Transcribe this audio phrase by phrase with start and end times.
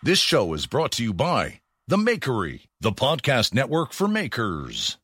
[0.00, 4.96] This show is brought to you by The Makery, the podcast network for makers.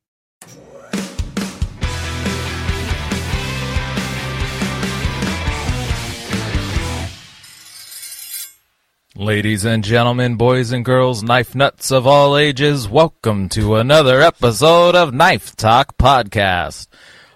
[9.17, 14.95] Ladies and gentlemen, boys and girls, knife nuts of all ages, welcome to another episode
[14.95, 16.87] of Knife Talk Podcast.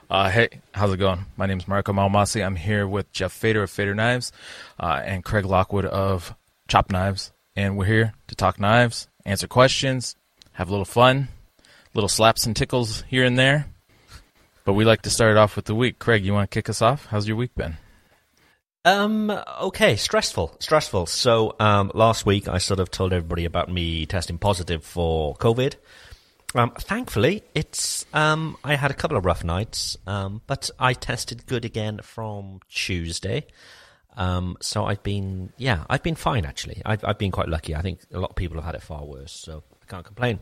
[0.09, 1.27] Uh, hey, how's it going?
[1.37, 2.47] My name is Mareko Maumasi.
[2.47, 4.31] I'm here with Jeff Fader of Fader Knives
[4.79, 6.37] uh, and Craig Lockwood of
[6.69, 7.33] Chop Knives.
[7.59, 10.15] And we're here to talk knives, answer questions,
[10.53, 11.27] have a little fun,
[11.93, 13.67] little slaps and tickles here and there.
[14.65, 15.99] But we like to start off with the week.
[15.99, 17.07] Craig, you want to kick us off?
[17.07, 17.77] How's your week been?
[18.85, 19.33] Um.
[19.61, 19.97] Okay.
[19.97, 20.55] Stressful.
[20.61, 21.07] Stressful.
[21.07, 25.75] So, um, last week I sort of told everybody about me testing positive for COVID.
[26.55, 31.45] Um, thankfully, it's um, I had a couple of rough nights, um, but I tested
[31.47, 33.47] good again from Tuesday.
[34.19, 36.83] Um, so I've been, yeah, I've been fine actually.
[36.85, 37.75] I've I've been quite lucky.
[37.75, 40.41] I think a lot of people have had it far worse, so I can't complain.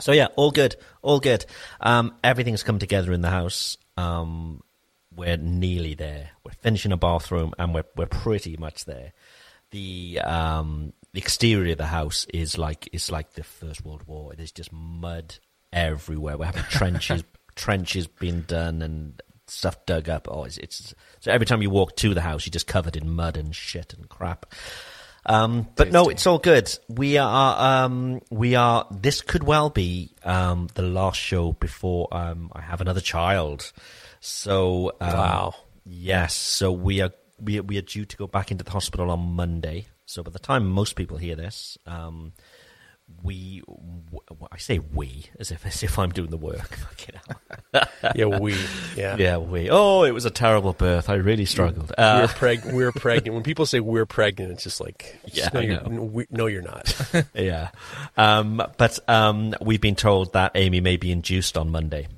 [0.00, 1.44] So yeah, all good, all good.
[1.80, 3.76] Um, everything's come together in the house.
[3.98, 4.62] Um,
[5.14, 6.30] we're nearly there.
[6.42, 9.12] We're finishing a bathroom, and we're we're pretty much there.
[9.70, 14.32] The um the exterior of the house is like it's like the First World War.
[14.34, 15.36] There's just mud
[15.70, 16.38] everywhere.
[16.38, 17.24] We're having trenches
[17.54, 20.28] trenches being done and stuff dug up.
[20.30, 23.10] Oh, it's, it's so every time you walk to the house, you're just covered in
[23.10, 24.46] mud and shit and crap.
[25.24, 26.76] Um, but no, it's all good.
[26.88, 28.86] We are, um, we are.
[28.90, 33.72] This could well be um, the last show before um, I have another child.
[34.20, 35.54] So um, Wow.
[35.84, 36.34] yes.
[36.34, 37.10] So we are
[37.40, 39.86] we we are due to go back into the hospital on Monday.
[40.06, 42.32] So by the time most people hear this, um,
[43.22, 46.78] we w- I say we as if as if I'm doing the work.
[48.14, 48.54] Yeah, we.
[48.96, 49.16] Yeah.
[49.16, 49.70] yeah, we.
[49.70, 51.08] Oh, it was a terrible birth.
[51.08, 51.92] I really struggled.
[51.96, 53.34] We're, Uh, preg- we're pregnant.
[53.34, 56.62] When people say we're pregnant, it's just like, Yeah, no, you're, no, we, no, you're
[56.62, 56.94] not.
[57.34, 57.70] yeah,
[58.16, 62.08] um, but um, we've been told that Amy may be induced on Monday.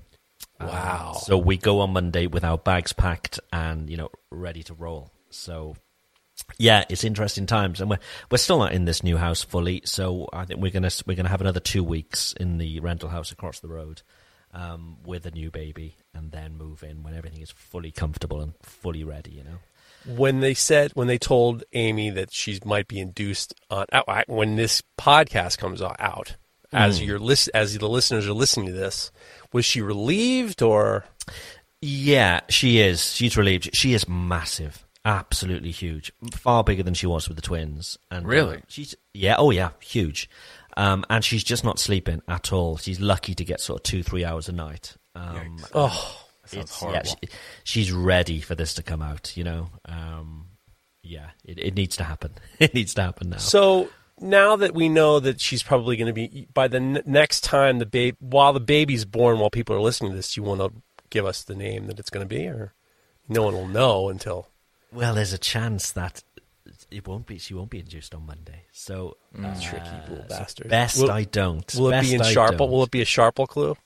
[0.61, 1.13] wow.
[1.23, 5.13] So we go on Monday with our bags packed and you know ready to roll.
[5.31, 5.77] So
[6.59, 7.99] yeah, it's interesting times, and we're
[8.31, 9.83] we're still not in this new house fully.
[9.85, 13.33] So I think we're gonna we're gonna have another two weeks in the rental house
[13.33, 14.03] across the road
[14.53, 18.55] um, with a new baby, and then move in when everything is fully comfortable and
[18.63, 19.33] fully ready.
[19.33, 19.59] You know.
[20.17, 23.87] when they said, when they told Amy that she might be induced on,
[24.27, 26.37] when this podcast comes out,
[26.73, 27.05] as Hmm.
[27.05, 29.11] your list, as the listeners are listening to this,
[29.53, 31.05] was she relieved or?
[31.81, 33.13] Yeah, she is.
[33.15, 33.71] She's relieved.
[33.75, 37.99] She is massive, absolutely huge, far bigger than she was with the twins.
[38.11, 38.63] And uh, Really?
[38.69, 40.29] she's yeah, oh yeah, huge.
[40.77, 42.77] Um, and she's just not sleeping at all.
[42.79, 44.97] She's lucky to get sort of two, three hours a night.
[45.15, 46.97] Um, Oh, sounds it's- horrible.
[46.99, 47.29] Yeah, she,
[47.65, 49.37] she's ready for this to come out.
[49.37, 49.69] You know.
[49.85, 50.47] Um,
[51.03, 52.33] yeah, it, it needs to happen.
[52.59, 53.37] It needs to happen now.
[53.37, 53.91] So
[54.21, 57.79] now that we know that she's probably going to be by the n- next time
[57.79, 60.73] the baby, while the baby's born, while people are listening to this, you want to
[61.11, 62.73] give us the name that it's going to be, or
[63.29, 64.49] no one will know until.
[64.95, 66.23] Well, there's a chance that
[66.91, 67.39] it won't be.
[67.39, 68.65] She won't be induced on Monday.
[68.73, 70.69] So uh, Tricky little so.
[70.69, 71.75] Best Will- I don't.
[71.75, 72.59] Will it be in I Sharple?
[72.59, 72.71] don't.
[72.71, 73.77] Will it be a Sharple clue?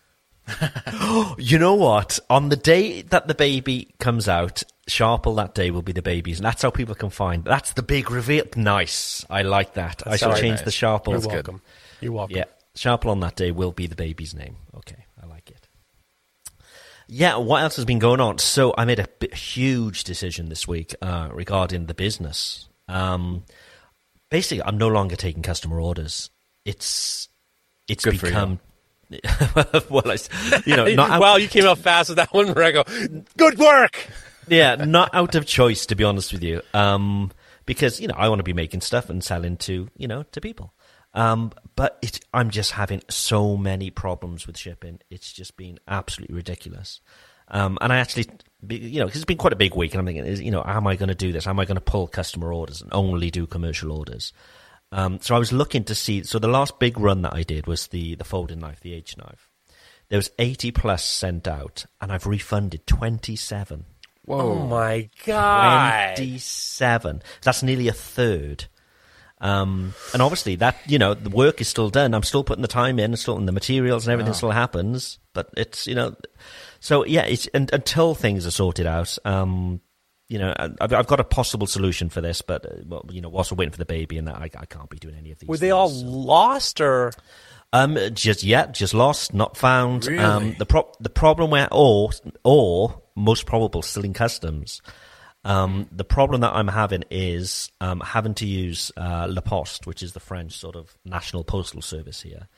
[1.38, 2.18] You know what?
[2.28, 6.38] On the day that the baby comes out, Sharple that day will be the baby's,
[6.38, 7.44] and that's how people can find.
[7.44, 8.44] That's the big reveal.
[8.56, 9.24] Nice.
[9.28, 10.02] I like that.
[10.06, 10.62] I shall change nice.
[10.62, 11.12] the Sharple.
[11.12, 11.62] You're welcome.
[12.00, 12.36] You're welcome.
[12.36, 12.44] Yeah,
[12.74, 14.56] Sharple on that day will be the baby's name.
[14.76, 15.07] Okay, I like it.
[17.08, 18.38] Yeah, what else has been going on?
[18.38, 22.68] So I made a huge decision this week uh, regarding the business.
[22.86, 23.44] Um,
[24.30, 26.30] basically, I'm no longer taking customer orders.
[26.64, 27.28] It's
[27.88, 28.60] it's Good become
[29.88, 30.18] well, I,
[30.66, 33.26] you know, not, wow, you came out fast with that one, Rego.
[33.38, 34.06] Good work.
[34.48, 36.60] yeah, not out of choice, to be honest with you.
[36.74, 37.32] Um,
[37.64, 40.40] because you know I want to be making stuff and selling to you know to
[40.40, 40.72] people.
[41.14, 45.00] Um, but it, I'm just having so many problems with shipping.
[45.10, 47.00] It's just been absolutely ridiculous.
[47.50, 48.26] Um, and I actually,
[48.68, 50.62] you know, because it's been quite a big week, and I'm thinking, is, you know,
[50.64, 51.46] am I going to do this?
[51.46, 54.32] Am I going to pull customer orders and only do commercial orders?
[54.92, 56.22] Um, so I was looking to see.
[56.24, 59.16] So the last big run that I did was the the folding knife, the H
[59.16, 59.50] knife.
[60.08, 63.84] There was 80 plus sent out, and I've refunded 27.
[64.24, 64.40] Whoa!
[64.40, 66.16] Oh my god!
[66.16, 67.22] 27.
[67.42, 68.66] That's nearly a third.
[69.40, 72.14] Um, and obviously that you know the work is still done.
[72.14, 75.18] I'm still putting the time in, still in the materials and everything still happens.
[75.32, 76.16] But it's you know,
[76.80, 79.16] so yeah, it's and, until things are sorted out.
[79.24, 79.80] Um,
[80.28, 83.30] you know, I've, I've got a possible solution for this, but uh, well, you know,
[83.30, 85.38] whilst we're waiting for the baby, and that I, I can't be doing any of
[85.38, 85.48] these.
[85.48, 86.06] Were they things, all so.
[86.06, 87.12] lost or?
[87.72, 90.06] Um, just yet, just lost, not found.
[90.06, 90.22] Really?
[90.22, 92.10] Um, the pro- the problem where, or
[92.42, 94.80] or most probable, still in customs.
[95.44, 100.02] Um, the problem that I'm having is um, having to use uh, La Poste, which
[100.02, 102.48] is the French sort of national postal service here.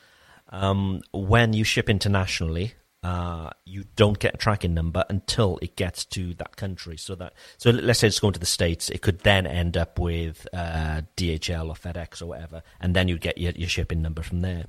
[0.49, 6.05] Um, when you ship internationally, uh, you don't get a tracking number until it gets
[6.05, 6.97] to that country.
[6.97, 9.99] So that so let's say it's going to the states, it could then end up
[9.99, 14.23] with uh, DHL or FedEx or whatever, and then you get your, your shipping number
[14.23, 14.67] from there.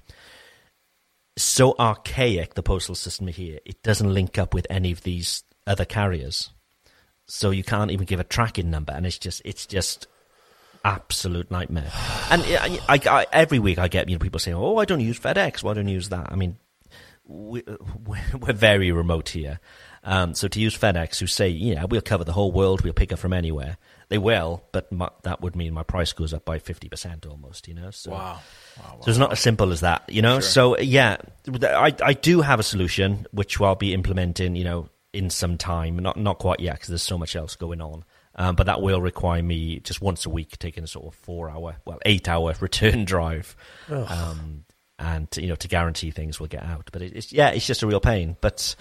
[1.38, 5.86] So archaic the postal system here, it doesn't link up with any of these other
[5.86, 6.52] carriers,
[7.32, 10.08] so you can't even give a tracking number, and it's just it's just
[10.84, 11.92] absolute nightmare.
[12.32, 15.00] And I, I, I, every week I get you know people saying, "Oh, I don't
[15.00, 15.64] use FedEx.
[15.64, 16.58] Why don't you use that?" I mean,
[17.26, 17.64] we,
[18.40, 19.60] we're very remote here.
[20.04, 23.14] Um, so to use FedEx, who say, yeah, we'll cover the whole world, we'll pick
[23.14, 23.78] up from anywhere,
[24.10, 27.76] they will, but my, that would mean my price goes up by 50% almost, you
[27.76, 27.92] know?
[27.92, 28.40] So, Wow.
[28.80, 28.98] Wow.
[29.02, 30.40] so it's not as simple as that, you know?
[30.40, 31.18] So, yeah,
[31.62, 35.98] I, I do have a solution, which I'll be implementing, you know, in some time.
[36.00, 38.04] Not, not quite yet, because there's so much else going on.
[38.36, 41.50] Um, but that will require me just once a week taking a sort of four
[41.50, 43.56] hour, well, eight hour return drive.
[43.90, 44.64] Um,
[45.02, 46.90] and you know to guarantee things will get out.
[46.92, 48.38] But it, it's yeah, it's just a real pain.
[48.40, 48.76] But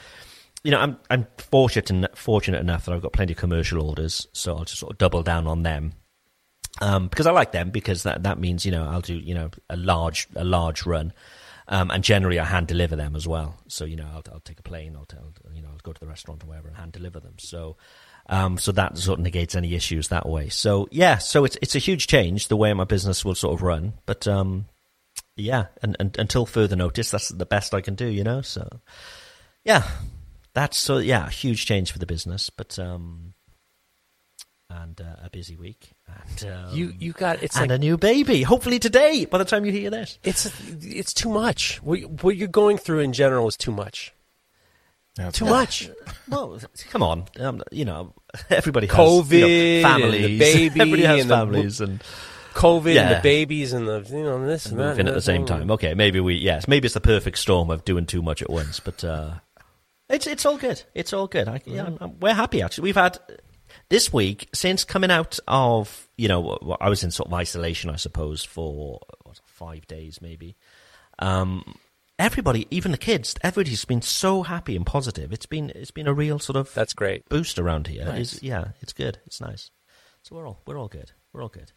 [0.63, 4.29] you know, I'm I'm fortunate en- fortunate enough that I've got plenty of commercial orders,
[4.33, 5.95] so I'll just sort of double down on them.
[6.81, 9.51] Um, because I like them because that that means you know I'll do you know
[9.69, 11.13] a large a large run,
[11.71, 13.57] um, and generally I hand deliver them as well.
[13.69, 15.07] So you know I'll I'll take a plane, I'll
[15.55, 17.35] you know I'll go to the restaurant or wherever and hand deliver them.
[17.39, 17.77] So.
[18.29, 20.51] Um, so that sort of negates any issues that way.
[20.51, 23.63] So yeah, so it's it's a huge change the way my business will sort of
[23.63, 23.95] run.
[24.07, 24.67] But um,
[25.37, 28.43] yeah, and, and until further notice, that's the best I can do, you know.
[28.43, 28.81] So,
[29.65, 29.89] yeah,
[30.55, 33.35] that's so yeah, a huge change for the business, but um,
[34.71, 37.97] and uh, a busy week, and um, You you got it's and like a new
[37.99, 38.43] baby.
[38.43, 40.19] Hopefully today, by the time you hear this.
[40.23, 40.47] it's
[40.81, 41.83] it's too much.
[41.83, 44.15] What, what you're going through in general is too much.
[45.19, 45.91] Yeah, Too much.
[46.29, 48.15] Well, come on, um, you know,
[48.51, 52.03] everybody has COVID you know, and the families, baby everybody has and the- families, and
[52.55, 55.21] COVID and the babies and the you know this and, that moving and at the
[55.21, 55.71] same time.
[55.73, 58.79] Okay, maybe we yes, maybe it's the perfect storm of doing too much at once,
[58.79, 59.35] but uh,
[60.09, 60.81] it's it's all good.
[60.95, 61.49] It's all good.
[61.49, 62.85] I, yeah, I'm, I'm- we're happy actually.
[62.85, 63.19] We've had
[63.91, 67.97] this week since coming out of you know I was in sort of isolation, I
[67.97, 70.57] suppose, for what, five days maybe.
[71.19, 71.75] Um,
[72.19, 75.33] everybody, even the kids, everybody's been so happy and positive.
[75.33, 77.29] It's been it's been a real sort of That's great.
[77.29, 78.03] boost around here.
[78.09, 79.19] It's- yeah, it's good.
[79.27, 79.71] It's nice.
[80.23, 81.13] So we're all we're all good.
[81.33, 81.73] We're all good.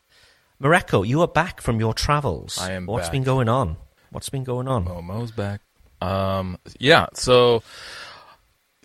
[0.62, 2.58] Mareko, you are back from your travels.
[2.58, 3.12] I am What's back.
[3.12, 3.76] been going on?
[4.12, 4.86] What's been going on?
[4.86, 5.62] Momo's back.
[6.00, 7.08] Um, yeah.
[7.16, 7.64] So,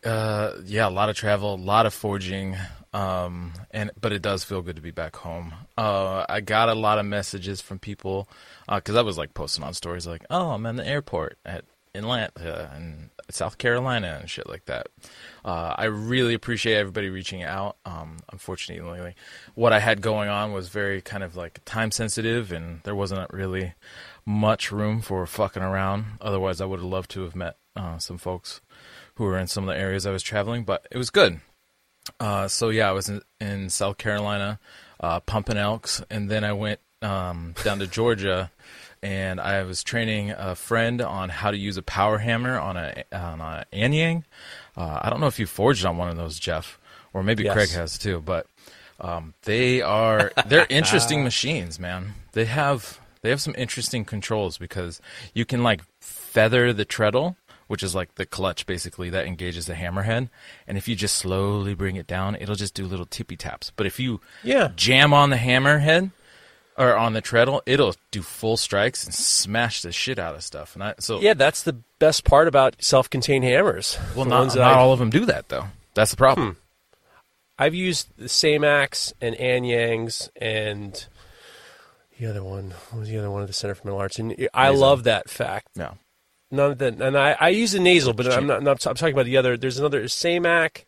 [0.04, 2.56] uh, yeah, a lot of travel, a lot of forging.
[2.92, 5.52] Um, and but it does feel good to be back home.
[5.76, 8.28] Uh, I got a lot of messages from people
[8.72, 11.64] because I was like posting on stories like, "Oh, I'm in the airport at
[11.94, 14.86] Atlanta and South Carolina and shit like that."
[15.44, 17.76] Uh, I really appreciate everybody reaching out.
[17.84, 19.14] Um, unfortunately,
[19.54, 23.30] what I had going on was very kind of like time sensitive, and there wasn't
[23.32, 23.74] really
[24.24, 26.06] much room for fucking around.
[26.22, 28.62] Otherwise, I would have loved to have met uh, some folks
[29.16, 31.40] who were in some of the areas I was traveling, but it was good.
[32.20, 34.58] Uh, so yeah, I was in, in South Carolina,
[35.00, 38.50] uh, pumping elks, and then I went um, down to Georgia,
[39.02, 43.04] and I was training a friend on how to use a power hammer on a
[43.12, 44.24] on a Anyang.
[44.76, 46.78] Uh, I don't know if you forged on one of those, Jeff,
[47.12, 47.54] or maybe Yes.
[47.54, 48.46] Craig has too, but
[49.00, 52.14] um, they are they're interesting machines, man.
[52.32, 55.00] They have they have some interesting controls because
[55.34, 57.36] you can like feather the treadle,
[57.68, 60.28] which is like the clutch basically that engages the hammerhead,
[60.66, 63.70] and if you just slowly bring it down, it'll just do little tippy taps.
[63.76, 64.72] But if you Yeah.
[64.74, 66.10] jam on the hammerhead
[66.76, 70.74] or on the treadle, it'll do full strikes and smash the shit out of stuff.
[70.74, 73.96] And I so Yeah, that's the best part about self-contained hammers.
[74.14, 75.66] well, The not, not all of them do that though.
[75.94, 76.54] That's the problem.
[76.54, 76.58] Hmm.
[77.60, 81.04] I've used the same axe and Anyang's and
[82.18, 82.70] the other one.
[82.90, 84.18] What was the other one at the Center for Metal Arts?
[84.20, 85.66] And I love that fact.
[85.74, 85.94] Yeah.
[86.50, 88.86] None of that, and I, I use the Nazel, but I'm not, not.
[88.86, 89.56] I'm talking about the other.
[89.56, 90.84] There's another Samac.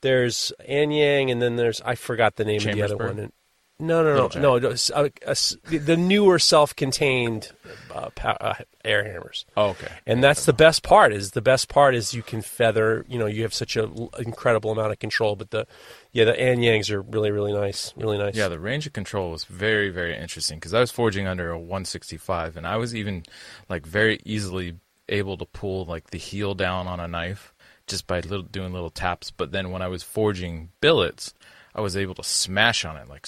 [0.00, 3.18] There's Anyang, and then there's I forgot the name of the other one.
[3.18, 3.32] And,
[3.78, 4.70] no, no, no, no.
[4.94, 5.34] uh, uh,
[5.64, 7.52] the newer self-contained
[7.94, 8.54] uh, pow- uh,
[8.86, 9.44] air hammers.
[9.54, 9.88] Oh, okay.
[10.06, 11.12] And that's the best part.
[11.12, 13.04] Is the best part is you can feather.
[13.06, 15.36] You know, you have such an incredible amount of control.
[15.36, 15.66] But the
[16.10, 17.92] yeah, the Anyangs are really, really nice.
[17.96, 18.34] Really nice.
[18.34, 21.58] Yeah, the range of control was very, very interesting because I was forging under a
[21.58, 23.24] 165, and I was even
[23.68, 24.76] like very easily
[25.08, 27.54] able to pull like the heel down on a knife
[27.86, 29.30] just by little doing little taps.
[29.30, 31.34] But then when I was forging billets,
[31.74, 33.26] I was able to smash on it like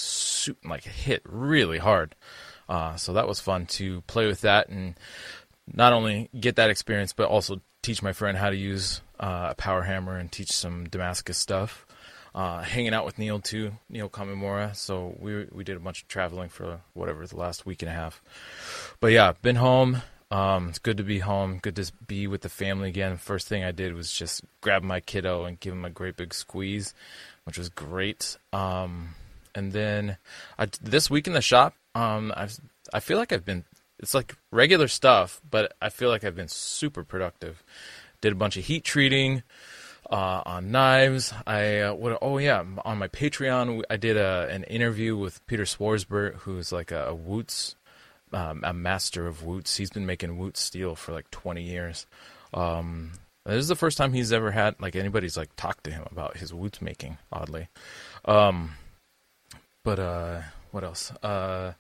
[0.64, 2.14] like hit really hard.
[2.68, 4.94] Uh, so that was fun to play with that and
[5.72, 9.54] not only get that experience, but also teach my friend how to use uh, a
[9.54, 11.86] power hammer and teach some Damascus stuff.
[12.34, 14.76] Uh, hanging out with Neil too, Neil Kamimura.
[14.76, 17.94] So we we did a bunch of traveling for whatever the last week and a
[17.94, 18.22] half.
[19.00, 20.02] But yeah, been home.
[20.30, 21.58] Um, it's good to be home.
[21.58, 23.16] Good to be with the family again.
[23.16, 26.34] First thing I did was just grab my kiddo and give him a great big
[26.34, 26.94] squeeze,
[27.44, 28.36] which was great.
[28.52, 29.14] Um,
[29.54, 30.18] and then
[30.58, 32.58] I, this week in the shop, um, I've
[32.92, 33.64] I feel like I've been.
[33.98, 37.64] It's like regular stuff, but I feel like I've been super productive.
[38.20, 39.42] Did a bunch of heat treating
[40.08, 41.32] uh, on knives.
[41.46, 42.18] I uh, what?
[42.22, 46.90] Oh yeah, on my Patreon, I did a, an interview with Peter Swarz-Burt, who's like
[46.90, 47.74] a, a Wootz,
[48.32, 49.76] um, a master of Wootz.
[49.76, 52.06] He's been making Wootz steel for like 20 years.
[52.54, 53.12] Um,
[53.46, 56.36] this is the first time he's ever had like anybody's like talked to him about
[56.36, 57.18] his Wootz making.
[57.32, 57.68] Oddly,
[58.24, 58.72] um,
[59.84, 61.10] but uh, what else?
[61.22, 61.72] Uh,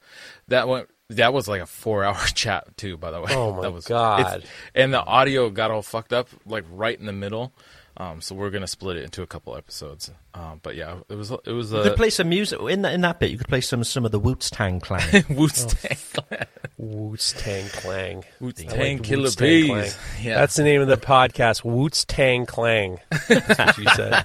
[0.48, 0.86] that one.
[1.12, 2.98] That was like a four-hour chat too.
[2.98, 4.44] By the way, Oh, my that was, God.
[4.74, 7.54] and the audio got all fucked up like right in the middle.
[8.00, 10.12] Um, so we're gonna split it into a couple episodes.
[10.32, 12.94] Um, but yeah, it was it was You could a play some music in that
[12.94, 13.32] in that bit.
[13.32, 15.24] You could play some some of the Woots Tang Clan.
[15.30, 18.24] Woots Oh, Tang Woots Tang Clang.
[18.40, 19.98] Woots Tang like Killer Woots Bees.
[20.22, 21.64] Yeah, That's the name of the podcast.
[21.64, 23.00] Woots Tang Clang.
[23.28, 24.24] That's what you said.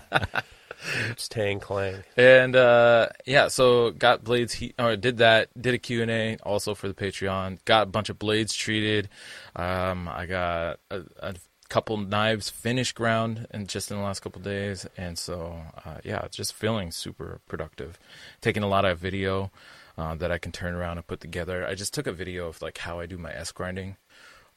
[1.07, 2.03] Woots Tang Clang.
[2.15, 4.53] and uh, yeah, so got blades.
[4.53, 5.49] He or did that.
[5.59, 7.57] Did a Q and A also for the Patreon.
[7.65, 9.09] Got a bunch of blades treated.
[9.55, 11.33] Um, I got a, a
[11.73, 16.27] couple knives finished ground and just in the last couple days, and so uh, yeah,
[16.29, 17.97] just feeling super productive.
[18.41, 19.51] Taking a lot of video.
[19.95, 21.67] Uh, that I can turn around and put together.
[21.67, 23.95] I just took a video of like how I do my S grinding,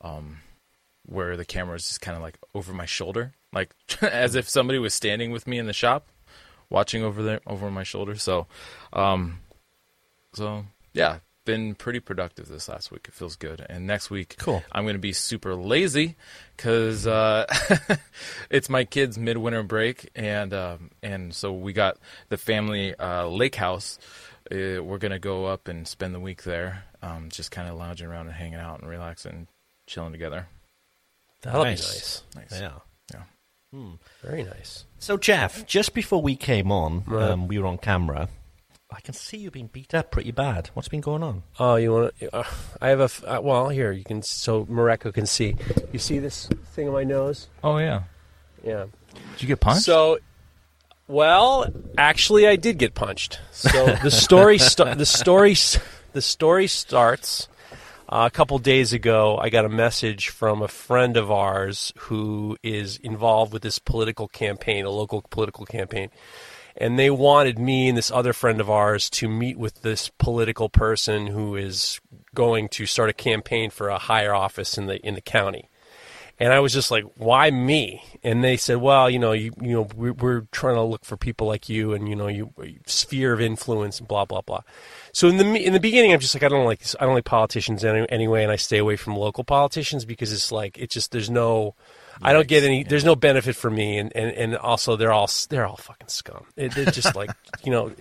[0.01, 0.39] um,
[1.05, 4.79] where the camera is just kind of like over my shoulder, like as if somebody
[4.79, 6.09] was standing with me in the shop,
[6.71, 8.17] watching over there over my shoulder.
[8.17, 8.47] So,
[8.95, 9.41] um,
[10.33, 13.07] so yeah, been pretty productive this last week.
[13.09, 13.65] It feels good.
[13.67, 14.63] And next week, Cool.
[14.71, 16.17] I'm going to be super lazy
[16.55, 17.47] because uh,
[18.51, 21.97] it's my kids' midwinter break, and um, and so we got
[22.29, 23.99] the family uh, lake house.
[24.53, 28.07] Uh, we're gonna go up and spend the week there, um, just kind of lounging
[28.07, 29.47] around and hanging out and relaxing, and
[29.89, 30.47] chilling together.
[31.43, 32.23] That'll Nice.
[32.33, 32.51] be nice.
[32.53, 32.61] Nice.
[32.61, 32.73] yeah.
[33.13, 33.23] Yeah.
[34.23, 34.85] Very nice.
[35.01, 37.31] So Jeff, just before we came on, Right.
[37.31, 38.29] um, we were on camera.
[38.91, 40.71] I can see you've been beat up pretty bad.
[40.75, 41.43] What's been going on?
[41.59, 42.37] Oh, you want to?
[42.37, 42.45] Uh,
[42.81, 43.05] I have a.
[43.05, 44.23] F- uh, well, here you can.
[44.23, 45.57] So Mareko can see.
[45.93, 47.49] You see this thing on my nose?
[47.65, 48.05] Oh yeah.
[48.63, 48.87] Yeah.
[49.33, 49.83] Did you get punched?
[49.85, 50.19] So,
[51.09, 51.67] well,
[51.99, 53.41] actually, I did get punched.
[53.51, 55.57] So the story, sta- the story,
[56.13, 57.49] the story starts
[58.09, 59.37] uh, a couple days ago.
[59.37, 64.29] I got a message from a friend of ours who is involved with this political
[64.29, 66.11] campaign, a local political campaign,
[66.77, 70.69] and they wanted me and this other friend of ours to meet with this political
[70.69, 72.01] person who is
[72.35, 75.69] going to start a campaign for a higher office in the in the county.
[76.39, 79.73] And I was just like, "Why me?" And they said, "Well, you know, you you
[79.73, 82.53] know, we're, we're trying to look for people like you, and you know, you
[82.85, 84.61] sphere of influence, and blah blah blah."
[85.13, 86.95] So in the in the beginning, I'm just like, I don't like this.
[87.01, 90.53] I don't like politicians any, anyway, and I stay away from local politicians because it's
[90.53, 91.75] like it's just there's no,
[92.23, 92.83] I don't get any.
[92.85, 96.47] There's no benefit for me, and, and, and also they're all they're all fucking scum.
[96.57, 97.31] It, they're just like
[97.65, 97.93] you know,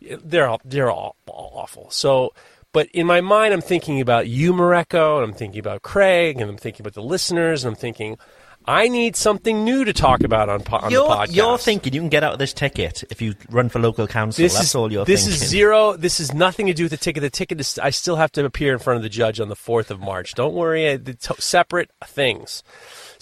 [0.00, 1.90] they're all they're all, all awful.
[1.90, 2.32] So.
[2.74, 6.48] But in my mind, I'm thinking about you, Mareko, and I'm thinking about Craig, and
[6.48, 8.16] I'm thinking about the listeners, and I'm thinking,
[8.64, 11.34] I need something new to talk about on, po- on the podcast.
[11.34, 14.42] you're thinking you can get out of this ticket if you run for local council.
[14.42, 15.42] this That's is all you're this thinking.
[15.42, 15.96] is zero.
[15.98, 17.20] This is nothing to do with the ticket.
[17.20, 17.78] The ticket is.
[17.78, 20.34] I still have to appear in front of the judge on the fourth of March.
[20.34, 20.96] Don't worry.
[20.96, 22.62] The t- separate things.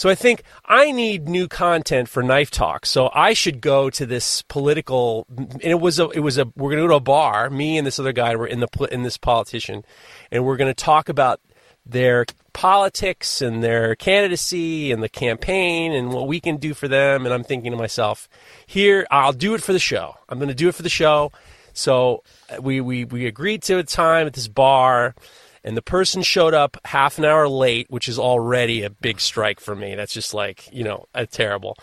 [0.01, 2.87] So I think I need new content for Knife Talk.
[2.87, 5.27] So I should go to this political.
[5.37, 6.09] And it was a.
[6.09, 6.47] It was a.
[6.57, 7.51] We're going to go to a bar.
[7.51, 9.85] Me and this other guy were in the in this politician,
[10.31, 11.43] and we're going to talk about
[11.85, 17.27] their politics and their candidacy and the campaign and what we can do for them.
[17.27, 18.27] And I'm thinking to myself,
[18.67, 20.17] here, I'll do it for the show.
[20.31, 21.31] I'm going to do it for the show.
[21.75, 22.23] So
[22.59, 25.15] we, we, we agreed to a time at this bar,
[25.65, 29.61] and the person showed up half an hour late, which is already a big strike
[29.61, 29.95] for me.
[29.95, 31.77] That's just like, you know, a terrible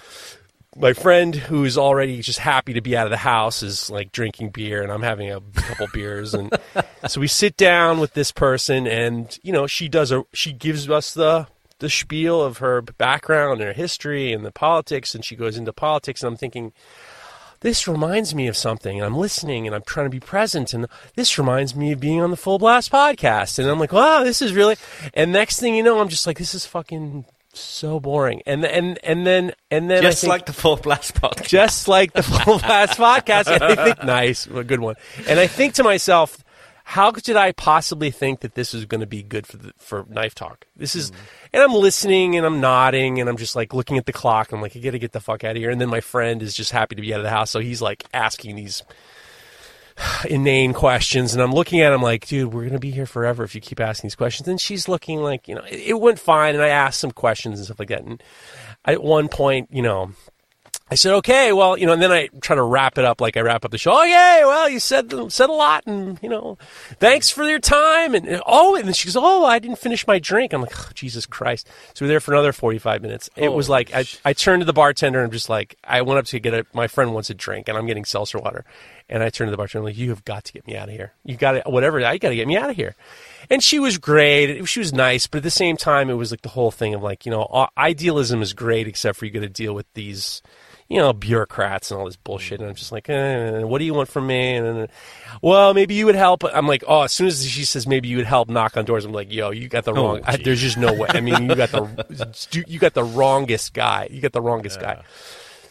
[0.77, 4.49] my friend who's already just happy to be out of the house is like drinking
[4.51, 6.53] beer and I'm having a couple beers and
[7.07, 10.89] so we sit down with this person and you know she does a she gives
[10.89, 11.47] us the
[11.79, 15.73] the spiel of her background and her history and the politics and she goes into
[15.73, 16.73] politics and I'm thinking
[17.61, 20.87] this reminds me of something and I'm listening and I'm trying to be present and
[21.15, 24.41] this reminds me of being on the Full Blast podcast and I'm like wow this
[24.41, 24.75] is really
[25.13, 27.25] and next thing you know I'm just like this is fucking
[27.57, 28.41] so boring.
[28.45, 31.47] And and and then and then Just think, like the Full Blast podcast.
[31.47, 33.47] just like the full blast podcast.
[33.47, 34.95] And I think nice, a good one.
[35.27, 36.37] And I think to myself,
[36.89, 40.05] how did I possibly think that this was going to be good for the, for
[40.07, 40.67] knife talk?
[40.77, 41.21] This is, mm-hmm.
[41.51, 44.53] and I'm listening and I'm nodding and I'm just like looking at the clock.
[44.53, 45.69] I'm like, I got to get the fuck out of here.
[45.69, 47.81] And then my friend is just happy to be out of the house, so he's
[47.81, 48.83] like asking these
[50.29, 53.53] inane questions and I'm looking at him like, dude, we're gonna be here forever if
[53.53, 54.47] you keep asking these questions.
[54.47, 57.59] And she's looking like, you know, it, it went fine and I asked some questions
[57.59, 58.03] and stuff like that.
[58.03, 58.23] And
[58.85, 60.11] at one point, you know,
[60.89, 63.35] I said, okay, well, you know, and then I try to wrap it up like
[63.35, 63.91] I wrap up the show.
[63.91, 66.57] Oh, yay, well, you said said a lot, and you know,
[66.99, 68.15] thanks for your time.
[68.15, 70.53] And, and oh, and then she goes, oh, I didn't finish my drink.
[70.53, 71.67] I'm like, oh, Jesus Christ.
[71.93, 73.29] So we're there for another 45 minutes.
[73.35, 76.19] It was like I, I turned to the bartender and I'm just like, I went
[76.19, 78.63] up to get a, my friend wants a drink, and I'm getting seltzer water,
[79.09, 80.87] and I turned to the bartender I'm like, you have got to get me out
[80.87, 81.11] of here.
[81.25, 82.03] You got to whatever.
[82.05, 82.95] I got to get me out of here.
[83.49, 84.65] And she was great.
[84.67, 87.03] She was nice, but at the same time, it was like the whole thing of
[87.03, 90.41] like, you know, uh, idealism is great, except for you got to deal with these
[90.89, 92.59] you know, bureaucrats and all this bullshit.
[92.59, 94.55] And I'm just like, eh, what do you want from me?
[94.55, 94.87] And then,
[95.41, 96.43] well, maybe you would help.
[96.45, 99.03] I'm like, oh, as soon as she says maybe you would help knock on doors,
[99.03, 100.21] I'm like, yo, you got the wrong.
[100.25, 101.07] I, there's just no way.
[101.09, 104.07] I mean, you got the you got the wrongest guy.
[104.11, 105.03] You got the wrongest guy.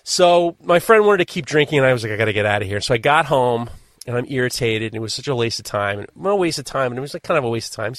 [0.04, 2.46] So my friend wanted to keep drinking, and I was like, I got to get
[2.46, 2.80] out of here.
[2.80, 3.68] So I got home,
[4.06, 6.60] and I'm irritated, and it was such a waste of time, and well, a waste
[6.60, 7.94] of time, and it was like kind of a waste of time.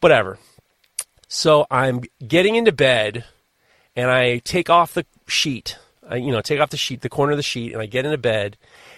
[0.00, 0.38] Whatever.
[1.28, 3.24] So I'm getting into bed,
[3.94, 5.78] and I take off the sheet.
[6.08, 8.04] I, you know, take off the sheet, the corner of the sheet, and I get
[8.04, 8.56] into bed.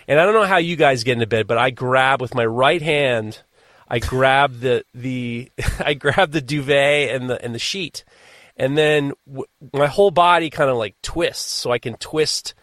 [0.09, 2.45] And I don't know how you guys get into bed, but I grab with my
[2.45, 3.43] right hand.
[3.89, 8.05] I grab the the I grab the duvet and the and the sheet,
[8.57, 12.55] and then w- my whole body kind of like twists, so I can twist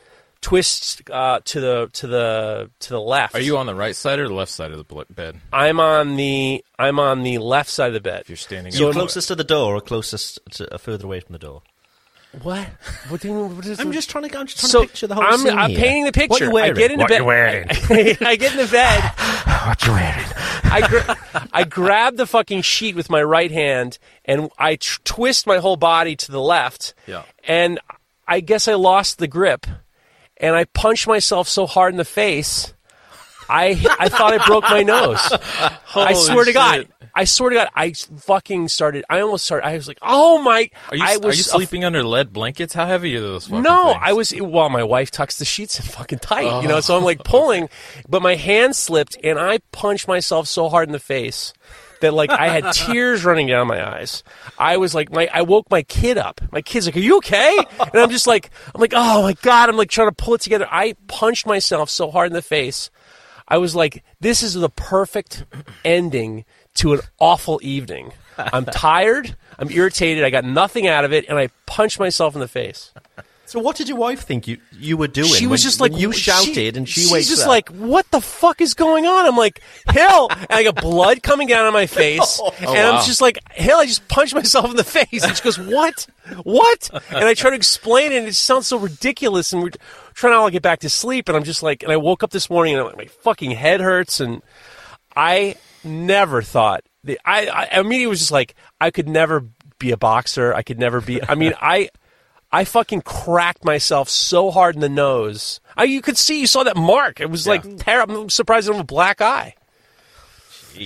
[0.42, 3.36] twist uh, to the to the to the left.
[3.36, 5.40] Are you on the right side or the left side of the bed?
[5.52, 8.22] I'm on the I'm on the left side of the bed.
[8.22, 8.96] If you're standing You're up.
[8.96, 11.62] closest to the door or closest to, uh, further away from the door?
[12.44, 12.68] What?
[13.10, 13.46] What do you?
[13.46, 14.38] What is I'm just trying to.
[14.38, 15.80] I'm just trying so to picture the whole I'm, scene I'm here.
[15.80, 16.30] painting the picture.
[16.30, 16.72] What you wearing?
[16.72, 17.18] I get into What bed.
[17.20, 17.68] you wearing?
[18.22, 19.04] I get into bed.
[19.66, 20.26] what you wearing?
[20.70, 25.48] I, gra- I grab the fucking sheet with my right hand and I tr- twist
[25.48, 26.94] my whole body to the left.
[27.08, 27.24] Yeah.
[27.46, 27.80] And
[28.28, 29.66] I guess I lost the grip
[30.38, 32.74] and I punched myself so hard in the face.
[33.50, 35.20] I I thought I broke my nose.
[35.96, 36.88] I swear to God.
[37.18, 39.04] I swear to God, I fucking started.
[39.10, 39.66] I almost started.
[39.66, 42.76] I was like, "Oh my!" Are you, I are you sleeping under lead blankets?
[42.76, 44.00] How heavy are those fucking no, things?
[44.04, 44.34] I was.
[44.40, 46.80] Well, my wife tucks the sheets in fucking tight, you know.
[46.80, 47.24] So I'm like oh.
[47.26, 47.70] pulling,
[48.08, 51.54] but my hand slipped, and I punched myself so hard in the face
[52.02, 54.24] that like I had tears running down my eyes.
[54.60, 56.40] I was like, my I woke my kid up.
[56.52, 59.70] My kid's like, "Are you okay?" And I'm just like, I'm like, "Oh my god!"
[59.70, 60.68] I'm like trying to pull it together.
[60.70, 62.92] I punched myself so hard in the face.
[63.48, 65.46] I was like, "This is the perfect
[65.84, 66.46] ending
[66.78, 69.36] to an awful evening." I'm tired.
[69.60, 70.24] I'm irritated.
[70.24, 72.92] I got nothing out of it, and I punched myself in the face.
[73.46, 75.30] So what did your wife think you you were doing?
[75.30, 77.48] She was when- just like you she- shouted, and she wakes just up?
[77.48, 81.48] like, "What the fuck is going on?" I'm like, "Hell!" and I got blood coming
[81.48, 82.98] down on my face, oh, and wow.
[83.00, 86.06] I'm just like, "Hell!" I just punched myself in the face, and she goes, "What?
[86.44, 89.72] What?" And I try to explain it, and it sounds so ridiculous, and we're
[90.14, 92.32] trying to all get back to sleep, and I'm just like, and I woke up
[92.32, 94.42] this morning, and I'm like, my fucking head hurts, and
[95.16, 99.46] I never thought the I, I immediately was just like I could never
[99.80, 100.54] be a boxer.
[100.54, 101.22] I could never be.
[101.24, 101.90] I mean, I
[102.52, 105.60] I fucking cracked myself so hard in the nose.
[105.76, 107.20] I, you could see, you saw that mark.
[107.20, 108.22] It was like terrible.
[108.22, 109.56] I'm surprised I have a black eye.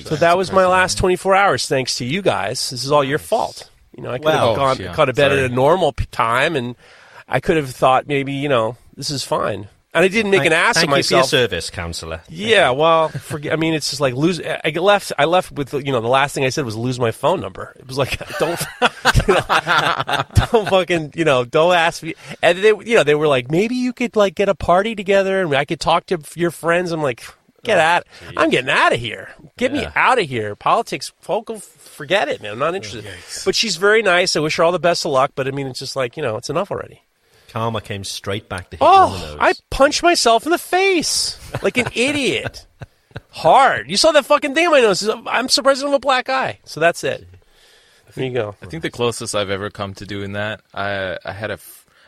[0.03, 1.67] so that was my last 24 hours.
[1.67, 2.69] Thanks to you guys.
[2.71, 3.69] This is all your fault.
[3.95, 5.43] You know, I could Well, have gone, yeah, gone to bed sorry.
[5.43, 6.75] at a normal time, and
[7.27, 9.67] I could have thought maybe you know this is fine.
[9.93, 12.21] And I didn't make an ass Thank of you for your service, counsellor.
[12.29, 13.51] Yeah, well, forget.
[13.51, 14.39] I mean, it's just like lose.
[14.39, 15.11] I left.
[15.17, 17.75] I left with you know the last thing I said was lose my phone number.
[17.77, 18.59] It was like don't,
[19.27, 22.15] you know, don't fucking you know don't ask me.
[22.41, 25.41] And they you know they were like maybe you could like get a party together
[25.41, 26.91] and I could talk to your friends.
[26.91, 27.23] I'm like
[27.63, 28.07] Get oh, out!
[28.37, 29.29] I'm getting out of here.
[29.55, 30.55] Get me out of here.
[30.55, 32.53] Politics, folk, forget it, man.
[32.53, 33.05] I'm not interested.
[33.45, 34.35] But she's very nice.
[34.35, 35.33] I wish her all the best of luck.
[35.35, 37.03] But I mean, it's just like you know, it's enough already.
[37.51, 39.37] Karma came straight back to hit you on the Oh, nose.
[39.41, 42.65] I punched myself in the face like an idiot.
[43.31, 43.89] Hard.
[43.89, 45.07] You saw that fucking thing on my nose.
[45.27, 46.59] I'm surprised I don't have a black eye.
[46.63, 47.27] So that's it.
[48.15, 48.55] There you go.
[48.61, 51.59] I think the closest I've ever come to doing that, I I had a,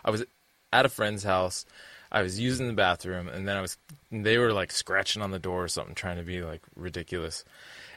[0.03, 0.23] I was
[0.71, 1.65] at a friend's house.
[2.11, 3.77] I was using the bathroom, and then I was,
[4.11, 7.43] they were like scratching on the door or something, trying to be like ridiculous.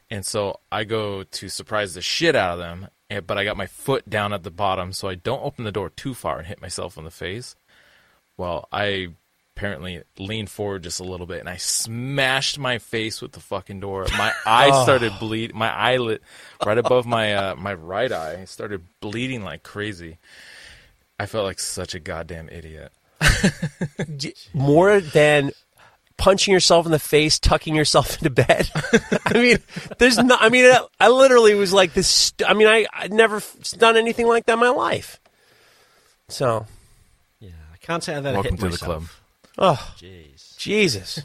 [0.08, 3.56] And so I go to surprise the shit out of them, and, but I got
[3.56, 6.46] my foot down at the bottom, so I don't open the door too far and
[6.46, 7.56] hit myself in the face.
[8.36, 9.08] Well, I
[9.56, 13.80] apparently leaned forward just a little bit, and I smashed my face with the fucking
[13.80, 14.06] door.
[14.16, 15.54] My eye started bleed.
[15.54, 16.20] My eyelid,
[16.64, 20.18] right above my uh, my right eye, started bleeding like crazy.
[21.18, 22.92] I felt like such a goddamn idiot.
[24.52, 25.52] More than
[26.16, 28.70] punching yourself in the face, tucking yourself into bed.
[29.26, 29.58] I mean,
[29.98, 30.36] there's no.
[30.38, 32.08] I mean, I, I literally was like this.
[32.08, 35.18] st- I mean, I I never f- done anything like that in my life.
[36.28, 36.66] So,
[37.40, 39.04] yeah, I can't say I've ever Welcome hit to the club.
[39.58, 40.56] oh Jeez.
[40.58, 41.20] Jesus,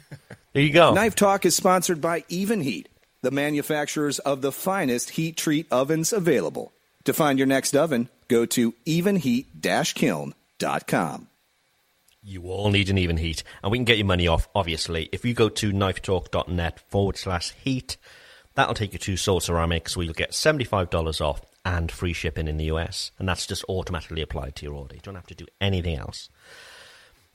[0.52, 0.94] there you go.
[0.94, 2.86] Knife Talk is sponsored by Evenheat,
[3.22, 6.72] the manufacturers of the finest heat treat ovens available.
[7.04, 11.26] To find your next oven, go to evenheat-kiln.com.
[12.24, 15.08] You all need an even heat, and we can get your money off, obviously.
[15.12, 17.96] If you go to knifetalk.net forward slash heat,
[18.54, 22.58] that'll take you to Soul Ceramics, where you'll get $75 off and free shipping in
[22.58, 23.10] the US.
[23.18, 24.94] And that's just automatically applied to your order.
[24.94, 26.28] You don't have to do anything else.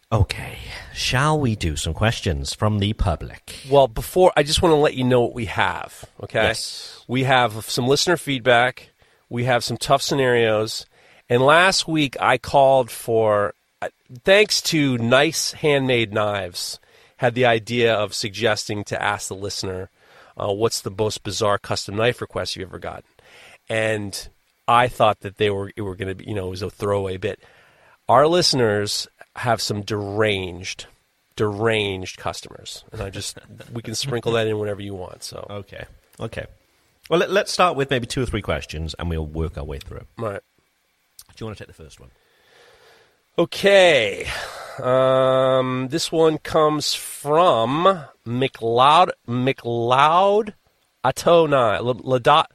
[0.10, 0.60] Okay,
[0.94, 3.58] shall we do some questions from the public?
[3.70, 6.06] Well, before I just want to let you know what we have.
[6.24, 7.04] Okay, Yes.
[7.10, 8.92] we have some listener feedback.
[9.30, 10.86] We have some tough scenarios,
[11.28, 13.54] and last week I called for,
[14.24, 16.80] thanks to Nice Handmade Knives,
[17.18, 19.90] had the idea of suggesting to ask the listener,
[20.40, 23.10] uh, "What's the most bizarre custom knife request you've ever gotten?"
[23.70, 24.30] And
[24.68, 26.70] I thought that they were it were going to be, you know, it was a
[26.70, 27.40] throwaway bit.
[28.10, 30.86] Our listeners have some deranged,
[31.36, 33.38] deranged customers, and I just
[33.74, 35.24] we can sprinkle that in whenever you want.
[35.24, 35.86] So, Okay,
[36.20, 36.46] okay.
[37.10, 39.80] Well, let, let's start with maybe two or three questions, and we'll work our way
[39.80, 40.06] through.
[40.20, 40.42] all right,
[41.30, 42.10] Do you want to take the first one?
[43.38, 44.28] Okay.
[44.82, 50.54] Um, this one comes from McLeod McLeod
[51.04, 52.46] Atona Ladot.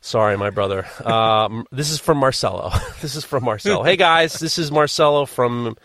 [0.00, 0.86] Sorry, my brother.
[1.04, 2.70] Um, this is from Marcelo.
[3.00, 3.82] this is from Marcelo.
[3.82, 5.76] Hey guys, this is Marcelo from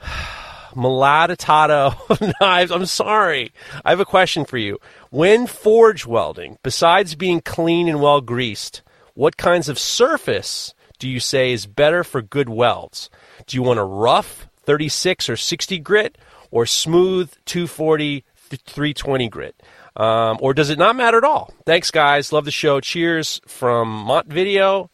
[0.74, 2.70] Maladatato Knives.
[2.70, 3.52] I'm sorry.
[3.84, 4.78] I have a question for you.
[5.10, 8.82] When forge welding, besides being clean and well greased,
[9.14, 13.10] what kinds of surface do you say is better for good welds?
[13.46, 16.18] Do you want a rough 36 or 60 grit
[16.50, 19.62] or smooth 240, 320 grit?
[19.96, 21.52] Um, or does it not matter at all?
[21.66, 22.32] Thanks, guys.
[22.32, 22.80] Love the show.
[22.80, 24.90] Cheers from Montevideo,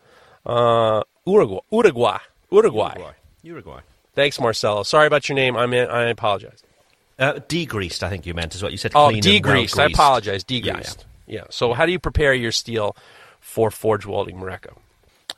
[0.46, 1.60] uh, Uruguay.
[1.70, 2.18] Uruguay.
[2.50, 3.12] Uruguay.
[3.42, 3.80] Uruguay.
[4.14, 4.82] Thanks, Marcelo.
[4.82, 5.56] Sorry about your name.
[5.56, 6.62] I mean, I apologize.
[7.18, 8.92] Uh, degreased, I think you meant, is what you said.
[8.94, 9.78] Oh, degreased.
[9.78, 10.44] I apologize.
[10.48, 10.72] Yeah, yeah.
[10.74, 11.04] Degreased.
[11.26, 12.96] Yeah, So, how do you prepare your steel
[13.40, 14.76] for forge welding Mareko?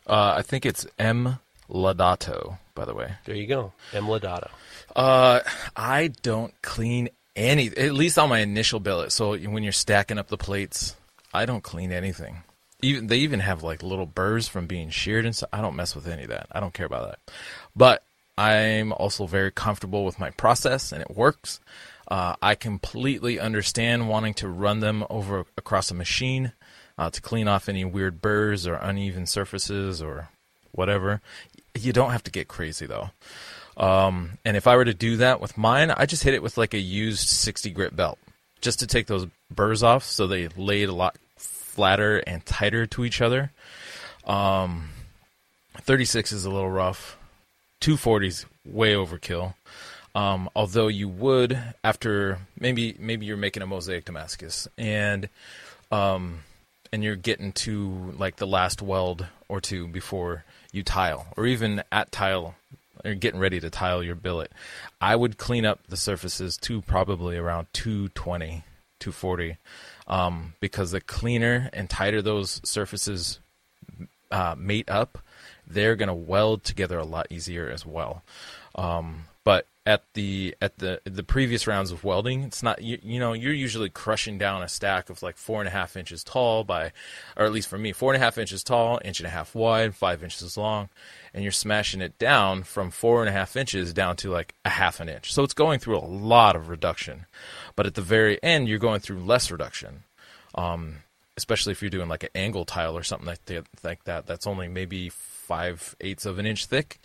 [0.06, 1.38] Uh, I think it's M.
[1.68, 3.12] Ladato, by the way.
[3.24, 3.72] There you go.
[3.92, 4.06] M.
[4.06, 4.50] Lodato.
[4.94, 5.40] Uh,
[5.74, 9.12] I don't clean any, at least on my initial billet.
[9.12, 10.96] So when you're stacking up the plates,
[11.34, 12.42] I don't clean anything.
[12.82, 15.48] Even they even have like little burrs from being sheared and stuff.
[15.52, 16.46] I don't mess with any of that.
[16.52, 17.34] I don't care about that.
[17.74, 18.02] But
[18.38, 21.58] I'm also very comfortable with my process, and it works.
[22.08, 26.52] Uh, I completely understand wanting to run them over across a machine
[26.98, 30.28] uh, to clean off any weird burrs or uneven surfaces or
[30.72, 31.20] whatever.
[31.74, 33.10] You don't have to get crazy though.
[33.76, 36.56] Um, and if I were to do that with mine, I just hit it with
[36.56, 38.18] like a used 60 grit belt
[38.60, 43.04] just to take those burrs off so they laid a lot flatter and tighter to
[43.04, 43.52] each other.
[44.24, 44.88] Um,
[45.82, 47.18] 36 is a little rough.
[47.80, 49.54] 240 is way overkill.
[50.14, 55.28] Um, although you would after maybe maybe you're making a mosaic Damascus and
[55.92, 56.40] um,
[56.92, 61.82] and you're getting to like the last weld or two before you tile, or even
[61.90, 62.54] at tile,
[63.04, 64.52] or getting ready to tile your billet,
[65.00, 68.64] I would clean up the surfaces to probably around 220,
[69.00, 69.56] 240,
[70.06, 73.38] um, because the cleaner and tighter those surfaces
[74.30, 75.18] uh, mate up,
[75.66, 78.22] they're going to weld together a lot easier as well.
[78.74, 79.24] Um,
[79.86, 83.52] at the at the the previous rounds of welding, it's not you, you know you're
[83.52, 86.92] usually crushing down a stack of like four and a half inches tall by,
[87.36, 89.54] or at least for me, four and a half inches tall, inch and a half
[89.54, 90.88] wide, five inches long,
[91.32, 94.70] and you're smashing it down from four and a half inches down to like a
[94.70, 95.32] half an inch.
[95.32, 97.26] So it's going through a lot of reduction,
[97.76, 100.02] but at the very end you're going through less reduction.
[100.56, 100.96] Um,
[101.36, 104.46] especially if you're doing like an angle tile or something like that, like that that's
[104.46, 106.98] only maybe five eighths of an inch thick,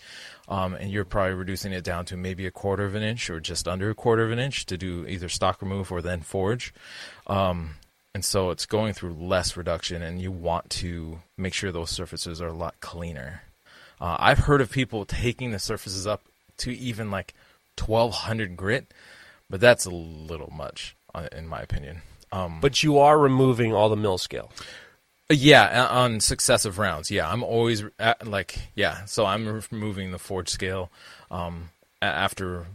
[0.51, 3.39] um, and you're probably reducing it down to maybe a quarter of an inch or
[3.39, 6.73] just under a quarter of an inch to do either stock remove or then forge.
[7.25, 7.75] Um,
[8.13, 12.41] and so it's going through less reduction, and you want to make sure those surfaces
[12.41, 13.43] are a lot cleaner.
[14.01, 16.23] Uh, I've heard of people taking the surfaces up
[16.57, 17.33] to even like
[17.79, 18.93] 1200 grit,
[19.49, 22.01] but that's a little much, uh, in my opinion.
[22.33, 24.51] Um, But you are removing all the mill scale.
[25.31, 27.09] Yeah, uh, on successive rounds.
[27.11, 29.05] Yeah, I'm always at, like, yeah.
[29.05, 30.91] So I'm removing the forge scale
[31.29, 31.69] um,
[32.01, 32.65] after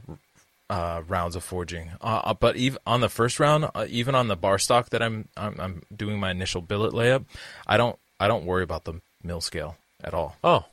[0.68, 1.90] uh, rounds of forging.
[2.00, 5.02] Uh, uh, but even on the first round, uh, even on the bar stock that
[5.02, 7.24] I'm, I'm I'm doing my initial billet layup,
[7.66, 10.36] I don't I don't worry about the mill scale at all.
[10.42, 10.64] Oh,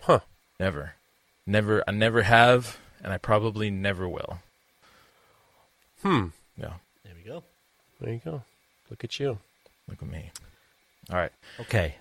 [0.00, 0.20] huh.
[0.60, 0.94] Never,
[1.46, 1.84] never.
[1.86, 4.40] I never have, and I probably never will.
[6.02, 6.26] Hmm.
[6.56, 7.44] Yeah, There we go.
[8.00, 8.42] There you go.
[8.90, 9.38] Look at you.
[9.88, 10.30] look at me.
[11.10, 11.94] All right, Okay.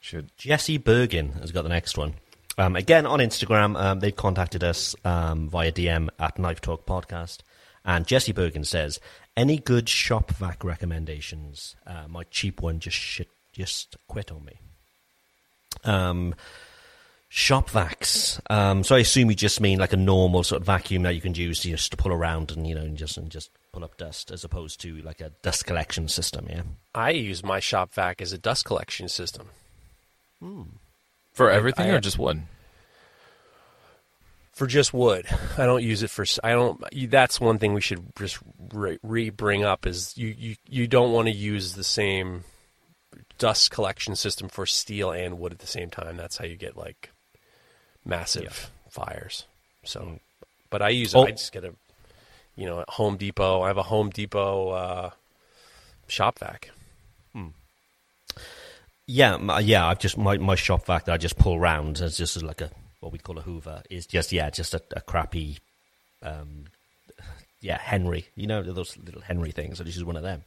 [0.00, 2.14] should Jesse Bergen has got the next one.
[2.56, 7.38] Um, again, on Instagram, um, they've contacted us um, via DM at Knife Talk Podcast.
[7.84, 8.98] And Jesse Bergen says,
[9.36, 11.76] any good shop vac recommendations?
[11.86, 14.60] Uh, my cheap one just shit, just quit on me.
[15.84, 16.34] Um,
[17.28, 18.40] shop vacs.
[18.50, 21.20] Um, so I assume you just mean like a normal sort of vacuum that you
[21.20, 23.50] can use you know, just to pull around and you know and just and just
[23.72, 26.46] pull up dust, as opposed to like a dust collection system.
[26.48, 26.62] Yeah.
[26.94, 29.48] I use my shop vac as a dust collection system.
[30.40, 30.62] Hmm.
[31.32, 32.46] for everything I- or just one?
[34.52, 35.24] for just wood.
[35.56, 36.22] I don't use it for.
[36.22, 36.82] s- I don't.
[37.10, 38.38] That's one thing we should just
[38.72, 42.42] re, re bring up is you you you don't want to use the same
[43.38, 46.16] dust collection system for steel and wood at the same time.
[46.16, 47.10] That's how you get like
[48.04, 49.44] massive fires.
[49.84, 50.14] So, hmm.
[50.70, 51.14] but I use.
[51.14, 51.24] Oh.
[51.24, 51.72] I just get a,
[52.58, 53.62] you know, at Home Depot.
[53.62, 55.10] I have a Home Depot uh,
[56.08, 56.70] shop vac.
[59.06, 59.86] Yeah, m- uh, yeah.
[59.86, 62.70] I've just my, my shop vac that I just pull round as just like a
[63.00, 65.58] what we call a Hoover is just yeah, just a, a crappy,
[66.22, 66.64] um,
[67.60, 68.26] yeah, Henry.
[68.34, 69.80] You know those little Henry things.
[69.80, 70.42] I just use one of them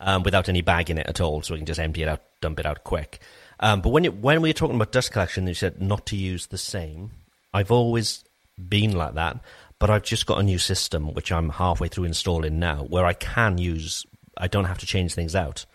[0.00, 2.22] um, without any bag in it at all, so we can just empty it out,
[2.40, 3.20] dump it out quick.
[3.60, 6.16] Um, but when you, when we were talking about dust collection, you said not to
[6.16, 7.12] use the same.
[7.54, 8.24] I've always
[8.68, 9.38] been like that,
[9.78, 13.12] but I've just got a new system which I'm halfway through installing now, where I
[13.12, 14.06] can use.
[14.36, 15.66] I don't have to change things out,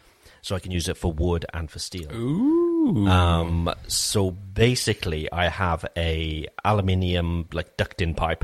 [0.41, 2.11] so I can use it for wood and for steel.
[3.07, 8.43] Um, so basically, I have a aluminium like ducting pipe,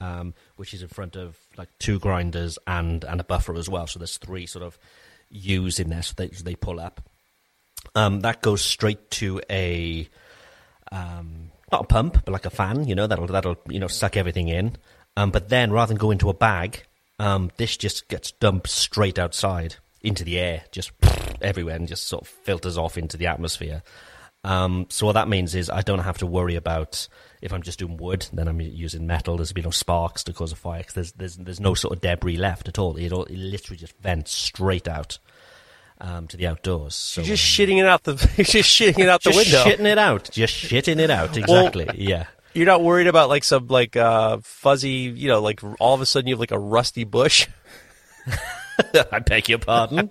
[0.00, 3.86] um, which is in front of like two grinders and and a buffer as well.
[3.86, 4.78] So there's three sort of
[5.30, 7.00] U's in there, so they so they pull up.
[7.94, 10.08] Um, that goes straight to a
[10.92, 12.86] um, not a pump, but like a fan.
[12.86, 14.76] You know that'll that'll you know suck everything in.
[15.16, 16.84] Um, but then rather than go into a bag,
[17.18, 20.92] um, this just gets dumped straight outside into the air, just
[21.42, 23.82] everywhere, and just sort of filters off into the atmosphere.
[24.42, 27.08] Um, so what that means is I don't have to worry about
[27.42, 29.36] if I'm just doing wood, then I'm using metal.
[29.36, 32.36] There's be no sparks to cause a fire there's there's there's no sort of debris
[32.36, 32.96] left at all.
[32.96, 35.18] It all it literally just vents straight out
[36.00, 36.94] um, to the outdoors.
[36.94, 38.12] So, You're just um, shitting it out the.
[38.36, 39.64] You're just shitting it out the just window.
[39.64, 41.36] shitting it out, just shitting it out.
[41.40, 41.88] Exactly.
[41.94, 42.26] yeah.
[42.52, 46.06] You're not worried about like some like uh, fuzzy, you know, like all of a
[46.06, 47.46] sudden you have like a rusty bush.
[49.12, 50.10] I beg your pardon.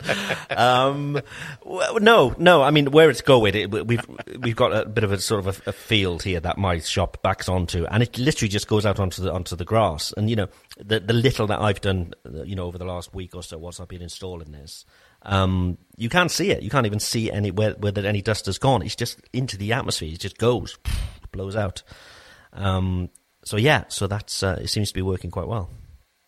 [0.51, 1.19] um,
[1.65, 2.61] well, no, no.
[2.61, 4.05] I mean, where it's going, it, we've
[4.39, 7.21] we've got a bit of a sort of a, a field here that my shop
[7.21, 10.13] backs onto, and it literally just goes out onto the onto the grass.
[10.15, 10.47] And you know,
[10.77, 12.13] the the little that I've done,
[12.45, 14.85] you know, over the last week or so, whilst I've been installing this,
[15.23, 16.63] um, you can't see it.
[16.63, 18.81] You can't even see any where whether any dust has gone.
[18.81, 20.09] It's just into the atmosphere.
[20.13, 20.77] It just goes,
[21.31, 21.83] blows out.
[22.53, 23.09] Um,
[23.43, 25.69] so yeah, so that's uh, it seems to be working quite well.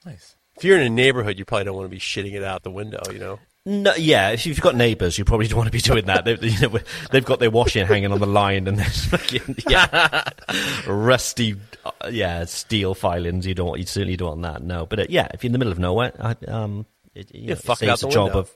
[0.05, 0.35] Nice.
[0.57, 2.71] If you're in a neighborhood, you probably don't want to be shitting it out the
[2.71, 3.01] window.
[3.11, 3.39] You know.
[3.63, 6.25] No, yeah, if you've got neighbours, you probably don't want to be doing that.
[6.25, 6.79] They've, you know,
[7.11, 10.23] they've got their washing hanging on the line and fucking, yeah,
[10.87, 13.45] rusty, uh, yeah, steel filings.
[13.45, 14.63] You don't, you certainly don't want that.
[14.63, 17.47] No, but uh, yeah, if you're in the middle of nowhere, I, um, it, you
[17.47, 18.51] know, it fuck it out saves the the job of,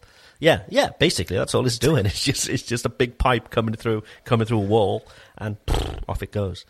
[0.45, 0.91] yeah, yeah.
[0.99, 2.05] Basically, that's all it's doing.
[2.15, 5.03] It's just, it's just a big pipe coming through, coming through a wall,
[5.39, 5.57] and
[6.07, 6.65] off it goes.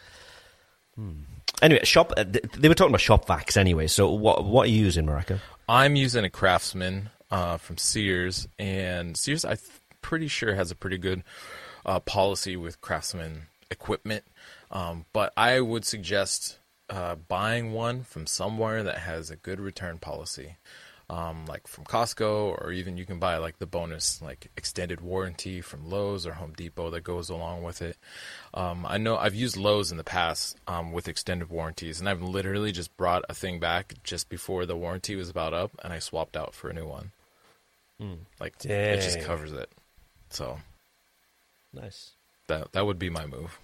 [0.95, 1.23] Hmm.
[1.61, 2.13] Anyway, shop.
[2.15, 3.87] Uh, they were talking about shop vacs anyway.
[3.87, 5.39] So, what, what are you using, Mareko?
[5.67, 9.57] I'm using a Craftsman uh, from Sears, and Sears, I'm
[10.01, 11.23] pretty sure, has a pretty good
[11.85, 14.23] uh, policy with Craftsman equipment.
[14.71, 16.59] Um, but I would suggest
[16.89, 20.55] uh, buying one from somewhere that has a good return policy,
[21.09, 25.61] um, like from Costco, or even you can buy like the bonus, like extended warranty
[25.61, 27.97] from Lowe's or Home Depot that goes along with it.
[28.53, 32.21] Um, I know I've used Lowe's in the past um, with extended warranties, and I've
[32.23, 35.99] literally just brought a thing back just before the warranty was about up, and I
[35.99, 37.11] swapped out for a new one.
[38.39, 39.69] Like it just covers it.
[40.29, 40.59] So
[41.71, 42.11] Nice.
[42.47, 43.57] that that would be my move.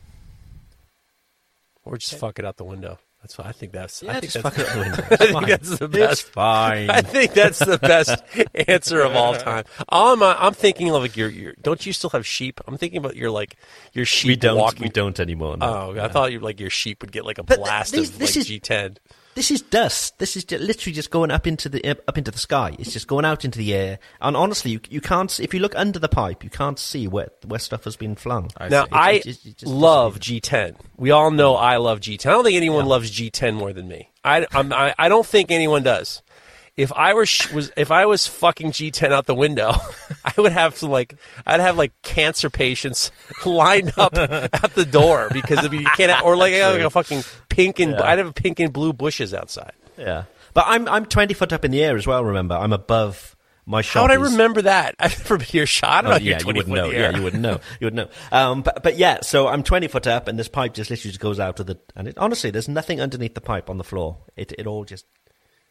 [1.84, 2.99] Or just fuck it out the window.
[3.21, 3.71] That's what I think.
[3.71, 5.05] That's Yeah, I think that's, fuck it the.
[5.12, 6.23] I think that's the best.
[6.23, 6.89] fine.
[6.89, 8.23] I think that's the best
[8.67, 9.63] answer of all time.
[9.89, 12.60] I'm I'm thinking of like your, your don't you still have sheep?
[12.67, 13.57] I'm thinking about your like
[13.93, 14.57] your sheep we don't.
[14.57, 14.81] walking.
[14.84, 15.55] We don't anymore.
[15.57, 15.93] no.
[15.95, 18.10] Oh, I thought you like your sheep would get like a But th- blast this-
[18.10, 18.97] of this like is- G10.
[19.33, 20.19] This is dust.
[20.19, 22.75] This is ju- literally just going up into the uh, up into the sky.
[22.77, 23.99] It's just going out into the air.
[24.19, 25.39] And honestly, you you can't.
[25.39, 28.51] If you look under the pipe, you can't see where where stuff has been flung.
[28.57, 28.89] I Now see.
[28.91, 30.75] I it just- it just love G10.
[30.97, 32.25] We all know I love G10.
[32.25, 34.09] I don't think anyone loves G10 more than me.
[34.23, 36.21] I I'm, I, I don't think anyone does.
[36.77, 39.73] If I were sh- was if I was fucking G10 out the window,
[40.25, 43.12] I would have to like I'd have like cancer patients
[43.45, 46.89] lined up at the door because if you can't or like, I got, like a
[46.89, 49.73] fucking pink and I'd have pink and blue bushes outside.
[49.97, 52.23] Yeah, but I'm I'm twenty foot up in the air as well.
[52.23, 53.93] Remember, I'm above my shop.
[53.93, 54.95] How would I remember that?
[54.99, 56.05] I've never been your shot.
[56.05, 56.89] Oh, yeah, you wouldn't know.
[56.89, 57.60] Yeah, you wouldn't know.
[57.79, 58.38] You wouldn't know.
[58.38, 61.19] Um, but but yeah, so I'm 20 foot up, and this pipe just literally just
[61.19, 61.79] goes out of the.
[61.95, 64.19] And it, honestly, there's nothing underneath the pipe on the floor.
[64.36, 65.05] It it all just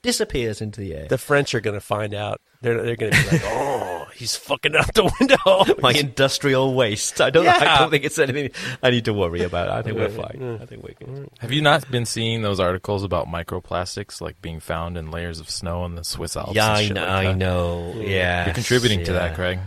[0.02, 1.08] disappears into the air.
[1.08, 2.40] The French are going to find out.
[2.62, 7.20] They're they're going to be like, "Oh, he's fucking out the window." my industrial waste.
[7.20, 7.46] I don't.
[7.46, 8.50] I don't think it's anything
[8.82, 9.70] I need to worry about.
[9.70, 10.58] I think we're fine.
[10.60, 11.30] I think we're good.
[11.38, 15.48] Have you not been seeing those articles about microplastics like being found in layers of
[15.48, 16.54] snow in the Swiss Alps?
[16.54, 17.00] Yeah, I know.
[17.00, 17.94] like I know.
[17.96, 19.36] Yeah, You're contributing to that, yeah.
[19.36, 19.58] Craig.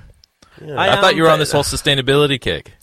[0.62, 2.74] I, I, thought you were on this uh, whole sustainability kick.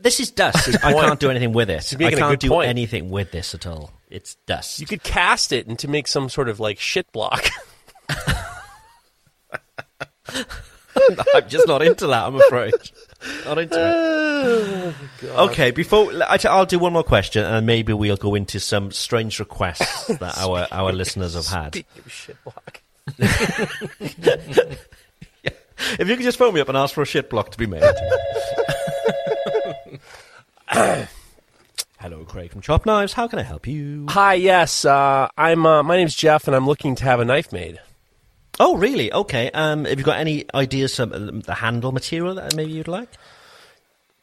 [0.00, 0.76] This is dust.
[0.84, 1.82] I can't do anything with it.
[1.82, 2.68] He's I can't do point.
[2.68, 3.90] anything with this at all.
[4.10, 4.80] It's dust.
[4.80, 7.48] You could cast it and to make some sort of like shit block.
[11.34, 12.26] I'm just not into that.
[12.26, 12.74] I'm afraid.
[13.44, 14.94] Not into it.
[15.24, 19.40] Okay, before I- I'll do one more question, and maybe we'll go into some strange
[19.40, 21.84] requests that our our listeners have had.
[22.06, 22.80] Shit block.
[25.98, 27.66] If you could just phone me up and ask for a shit block to be
[27.66, 27.82] made.
[30.68, 33.12] Hello, Craig from Chop Knives.
[33.12, 34.06] How can I help you?
[34.10, 35.66] Hi, yes, uh, I'm.
[35.66, 37.80] Uh, my name's Jeff, and I'm looking to have a knife made.
[38.60, 39.12] Oh, really?
[39.12, 39.50] Okay.
[39.52, 43.08] Um, have you got any ideas from um, the handle material that maybe you'd like?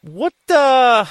[0.02, 1.04] What uh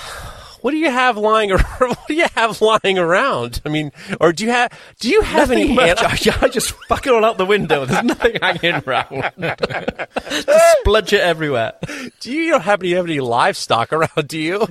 [0.66, 1.64] what do you have lying around?
[1.80, 3.62] What do you have lying around?
[3.68, 6.02] I mean, or do you have do you have any much.
[6.04, 7.86] I, I just fuck it all out the window.
[7.86, 9.32] There's nothing hanging around.
[9.40, 11.74] just spludge it everywhere.
[12.20, 14.28] do you don't happen to have any livestock around?
[14.28, 14.68] Do you?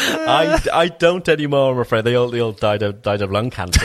[0.00, 2.04] I, I don't anymore, I'm afraid.
[2.04, 3.84] They all, they all died, of, died of lung cancer.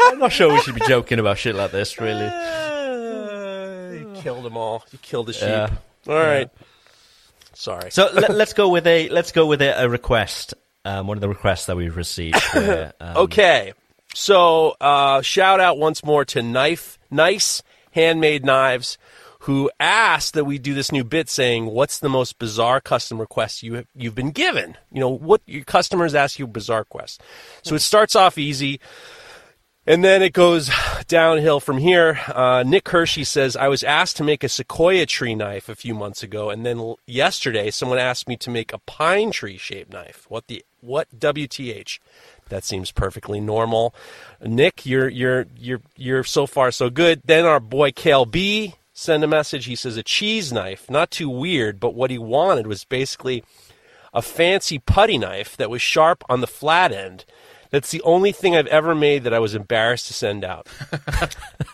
[0.00, 2.24] I'm not sure we should be joking about shit like this, really.
[3.98, 4.84] you killed them all.
[4.92, 5.48] You killed the sheep.
[5.48, 5.70] Yeah.
[6.08, 6.50] All right.
[7.54, 7.90] Sorry.
[7.90, 10.54] So let, us go with a let's go with a, a request.
[10.84, 12.36] Um, one of the requests that we've received.
[12.52, 13.72] Where, um, Okay.
[14.14, 18.96] So, uh, shout out once more to Knife, Nice Handmade Knives,
[19.40, 23.64] who asked that we do this new bit saying, what's the most bizarre custom request
[23.64, 24.76] you have, you've been given?
[24.92, 27.18] You know, what your customers ask you bizarre requests.
[27.62, 28.78] So it starts off easy.
[29.86, 30.70] And then it goes
[31.08, 32.18] downhill from here.
[32.28, 35.94] Uh, Nick Hershey says, I was asked to make a sequoia tree knife a few
[35.94, 40.24] months ago, and then yesterday someone asked me to make a pine tree shaped knife.
[40.28, 41.98] What the what WTH?
[42.48, 43.94] That seems perfectly normal.
[44.42, 47.20] Nick, you're you're you're you're so far so good.
[47.24, 49.66] Then our boy Kale B sent a message.
[49.66, 53.44] He says a cheese knife, not too weird, but what he wanted was basically
[54.14, 57.24] a fancy putty knife that was sharp on the flat end.
[57.74, 60.66] That's the only thing I've ever made that I was embarrassed to send out.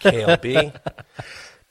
[0.00, 0.74] KLB.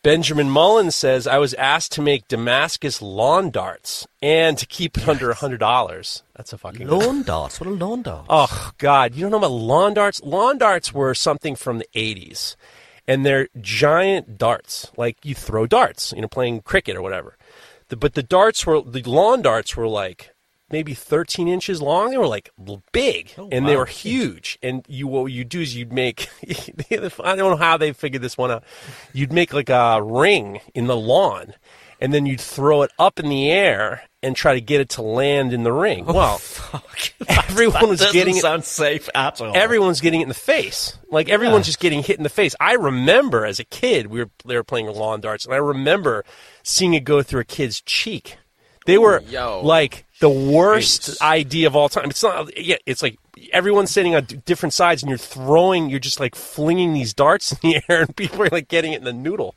[0.04, 5.10] Benjamin Mullen says I was asked to make Damascus lawn darts and to keep it
[5.10, 6.22] under hundred dollars.
[6.36, 7.60] That's a fucking lawn darts.
[7.60, 8.28] What a lawn dart!
[8.30, 10.22] Oh God, you don't know about lawn darts?
[10.22, 12.56] Lawn darts were something from the '80s,
[13.08, 14.92] and they're giant darts.
[14.96, 17.36] Like you throw darts, you know, playing cricket or whatever.
[17.88, 20.36] The, but the darts were the lawn darts were like
[20.72, 22.12] maybe 13 inches long.
[22.12, 22.50] They were like
[22.92, 24.58] big, oh, and they were huge.
[24.62, 26.30] And you what you do is you'd make
[26.92, 28.64] I don't know how they figured this one out.
[29.14, 31.54] You'd make like a ring in the lawn,
[32.00, 35.02] and then you'd throw it up in the air, and try to get it to
[35.02, 36.04] land in the ring.
[36.08, 36.42] Oh, well,
[37.28, 38.42] everyone was getting it.
[38.42, 39.56] sound safe at all.
[39.56, 40.98] Everyone's getting it in the face.
[41.10, 42.56] Like everyone's just getting hit in the face.
[42.60, 46.26] I remember as a kid, we were they were playing lawn darts, and I remember
[46.64, 48.38] seeing it go through a kid's cheek.
[48.86, 49.62] They were yo.
[49.64, 52.10] like the worst idea of all time.
[52.10, 52.58] It's not.
[52.58, 53.18] Yeah, it's like
[53.52, 55.90] everyone's sitting on different sides, and you're throwing.
[55.90, 58.98] You're just like flinging these darts in the air, and people are like getting it
[58.98, 59.56] in the noodle.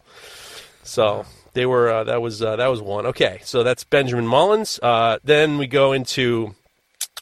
[0.82, 1.90] So they were.
[1.90, 3.06] Uh, that was uh, that was one.
[3.06, 4.78] Okay, so that's Benjamin Mullins.
[4.82, 6.54] Uh, then we go into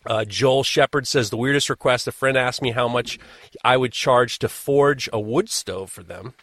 [0.07, 2.07] uh, Joel Shepard says the weirdest request.
[2.09, 3.19] A friend asked me how much
[3.65, 6.35] I would charge to forge a wood stove for them.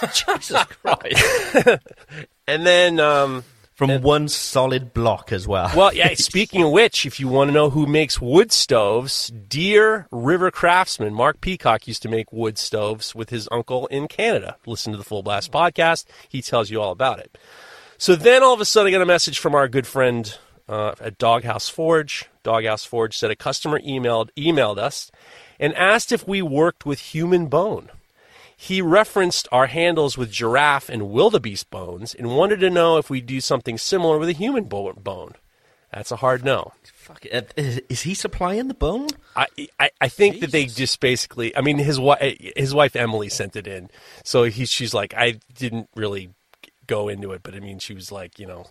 [0.12, 1.78] Jesus Christ.
[2.48, 3.44] And then, um,
[3.78, 5.70] From one solid block as well.
[5.76, 6.12] well, yeah.
[6.14, 11.14] Speaking of which, if you want to know who makes wood stoves, Deer River craftsman
[11.14, 14.56] Mark Peacock used to make wood stoves with his uncle in Canada.
[14.66, 17.38] Listen to the Full Blast podcast; he tells you all about it.
[17.98, 20.36] So then, all of a sudden, I got a message from our good friend
[20.68, 22.26] uh, at Doghouse Forge.
[22.42, 25.12] Doghouse Forge said a customer emailed emailed us
[25.60, 27.90] and asked if we worked with human bone.
[28.60, 33.24] He referenced our handles with giraffe and wildebeest bones and wanted to know if we'd
[33.24, 35.34] do something similar with a human bo- bone.
[35.92, 36.72] That's a hard no.
[36.82, 37.54] Fuck it.
[37.56, 39.10] Is, he supplying the bone?
[39.36, 39.46] I,
[39.78, 41.56] I, I think that they just basically.
[41.56, 43.90] I mean, his wife, his wife Emily sent it in,
[44.24, 46.30] so he, she's like, I didn't really
[46.88, 48.66] go into it, but I mean, she was like, you know.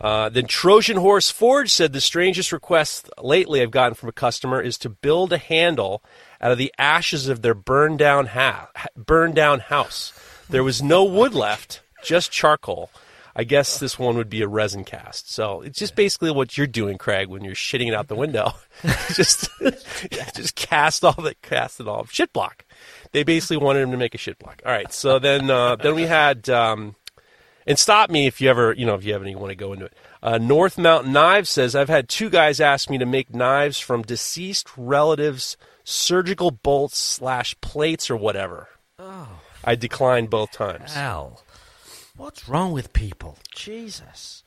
[0.00, 4.60] Uh, then Trojan Horse Forge said the strangest request lately I've gotten from a customer
[4.60, 6.04] is to build a handle
[6.40, 10.12] out of the ashes of their burned down ha- burned down house.
[10.48, 12.90] There was no wood left, just charcoal.
[13.38, 15.30] I guess this one would be a resin cast.
[15.30, 18.54] So it's just basically what you're doing, Craig, when you're shitting it out the window.
[19.12, 19.50] just,
[20.34, 22.06] just cast all that, cast it all.
[22.06, 22.64] Shit block.
[23.12, 24.62] They basically wanted him to make a shit block.
[24.64, 24.90] All right.
[24.90, 26.96] So then, uh, then we had, um,
[27.66, 29.74] and stop me if you ever, you know, if you have any want to go
[29.74, 29.92] into it.
[30.22, 34.00] Uh, North Mountain Knives says I've had two guys ask me to make knives from
[34.00, 38.68] deceased relatives' surgical bolts slash plates or whatever.
[38.98, 39.28] Oh.
[39.64, 40.92] I declined both times.
[40.92, 41.42] Hell.
[42.16, 43.38] What's wrong with people?
[43.54, 44.42] Jesus.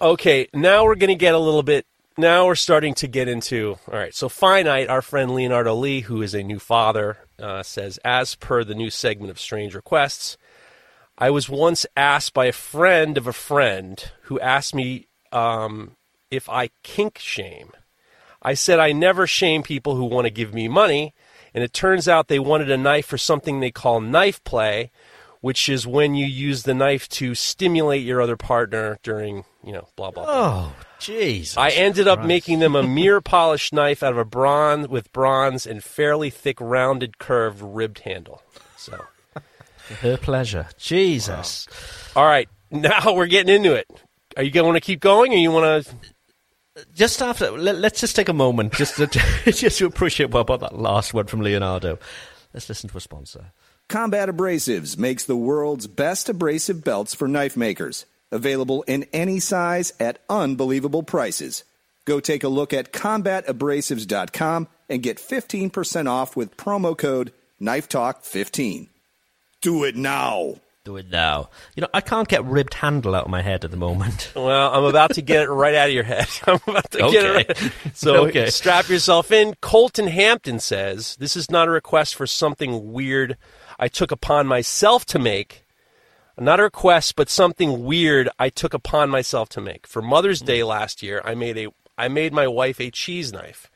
[0.00, 1.86] Okay, now we're going to get a little bit.
[2.18, 3.78] Now we're starting to get into.
[3.86, 7.98] All right, so Finite, our friend Leonardo Lee, who is a new father, uh, says,
[8.04, 10.36] as per the new segment of Strange Requests,
[11.16, 15.92] I was once asked by a friend of a friend who asked me um,
[16.30, 17.70] if I kink shame.
[18.46, 21.12] I said I never shame people who want to give me money,
[21.52, 24.92] and it turns out they wanted a knife for something they call knife play,
[25.40, 29.88] which is when you use the knife to stimulate your other partner during, you know,
[29.96, 30.24] blah blah.
[30.24, 30.32] blah.
[30.32, 31.56] Oh, Jesus.
[31.56, 32.28] I ended up Christ.
[32.28, 36.60] making them a mirror polished knife out of a bronze with bronze and fairly thick,
[36.60, 38.42] rounded, curved, ribbed handle.
[38.76, 39.06] So,
[40.02, 40.68] Her pleasure.
[40.78, 41.66] Jesus.
[42.14, 43.90] all right, now we're getting into it.
[44.36, 45.96] Are you going to keep going, or you want to?
[46.94, 49.06] Just after, let, us just take a moment just to,
[49.52, 51.98] just to appreciate what about that last word from Leonardo.
[52.52, 53.52] Let's listen to a sponsor.
[53.88, 58.04] Combat Abrasives makes the world's best abrasive belts for knife makers.
[58.32, 61.64] Available in any size at unbelievable prices.
[62.04, 68.88] Go take a look at combatabrasives.com and get 15% off with promo code KNIFETALK15.
[69.60, 70.56] Do it now.
[70.86, 71.50] Do it now.
[71.74, 74.30] You know, I can't get ribbed handle out of my head at the moment.
[74.36, 76.28] Well, I'm about to get it right out of your head.
[76.46, 77.50] I'm about to get it.
[77.50, 77.64] Okay.
[77.64, 77.72] Right.
[77.94, 78.50] So Okay.
[78.50, 79.54] strap yourself in.
[79.60, 83.36] Colton Hampton says this is not a request for something weird
[83.80, 85.66] I took upon myself to make.
[86.38, 89.88] Not a request, but something weird I took upon myself to make.
[89.88, 90.68] For Mother's Day hmm.
[90.68, 91.68] last year, I made a
[91.98, 93.68] I made my wife a cheese knife.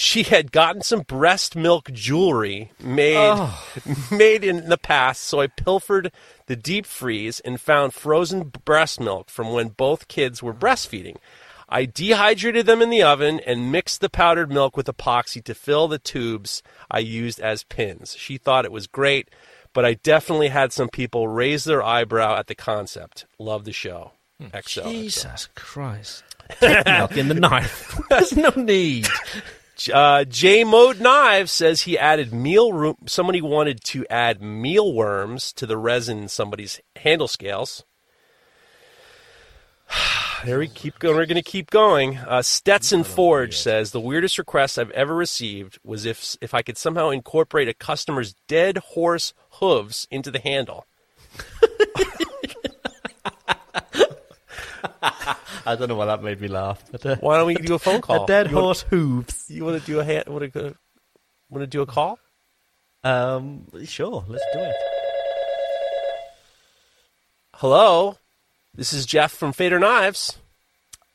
[0.00, 3.66] She had gotten some breast milk jewelry made oh.
[4.12, 6.12] made in the past, so I pilfered
[6.46, 11.16] the deep freeze and found frozen breast milk from when both kids were breastfeeding.
[11.68, 15.88] I dehydrated them in the oven and mixed the powdered milk with epoxy to fill
[15.88, 18.14] the tubes I used as pins.
[18.16, 19.28] She thought it was great,
[19.72, 23.26] but I definitely had some people raise their eyebrow at the concept.
[23.40, 24.12] Love the show.
[24.40, 24.46] Hmm.
[24.56, 24.88] XO.
[24.92, 26.22] Jesus Christ.
[26.60, 28.00] Take milk in the knife.
[28.08, 29.08] There's no need.
[29.92, 32.96] Uh, J Mode Knives says he added meal room.
[33.06, 37.84] Somebody wanted to add mealworms to the resin in somebody's handle scales.
[40.44, 41.16] there we keep going.
[41.16, 42.18] We're going to keep going.
[42.18, 46.76] Uh, Stetson Forge says the weirdest request I've ever received was if if I could
[46.76, 50.86] somehow incorporate a customer's dead horse hooves into the handle.
[55.02, 56.82] I don't know why that made me laugh.
[56.90, 58.24] But, uh, Why don't we do a phone call?
[58.24, 59.44] a dead You wanna- horse hooves.
[59.48, 60.24] You want to do a hand?
[60.28, 60.74] Want to
[61.50, 62.18] want to do a call?
[63.04, 64.74] Um, sure, let's do it.
[67.54, 68.18] Hello,
[68.74, 70.38] this is Jeff from Fader Knives.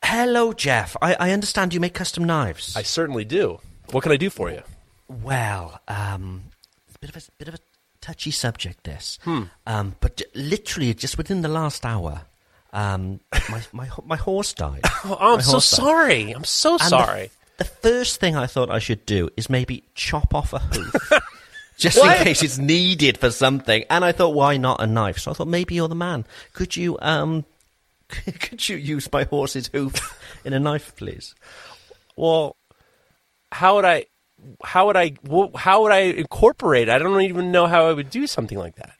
[0.03, 0.97] Hello, Jeff.
[1.01, 2.75] I, I understand you make custom knives.
[2.75, 3.59] I certainly do.
[3.91, 4.61] What can I do for you?
[5.07, 6.43] Well, um,
[6.87, 7.59] it's a bit of a bit of a
[8.01, 8.83] touchy subject.
[8.83, 9.43] This, Hmm.
[9.65, 12.23] um, but literally just within the last hour,
[12.73, 13.19] um,
[13.49, 14.81] my my my horse died.
[15.05, 15.61] Oh, I'm so died.
[15.63, 16.31] sorry.
[16.31, 17.31] I'm so And the- sorry.
[17.57, 21.11] The, first thing I thought I should do is maybe chop off a hoof.
[21.77, 22.17] Just What?
[22.17, 25.19] in case it's needed for something, and I thought, why not a knife?
[25.19, 26.25] So I thought maybe you're the man.
[26.53, 27.45] Could you, um,
[28.09, 31.35] could you use my horse's hoof in a knife, please?
[32.15, 32.55] Well,
[33.51, 34.05] how would I?
[34.63, 35.13] How would I?
[35.55, 36.89] How would I incorporate?
[36.89, 38.93] I don't even know how I would do something like that.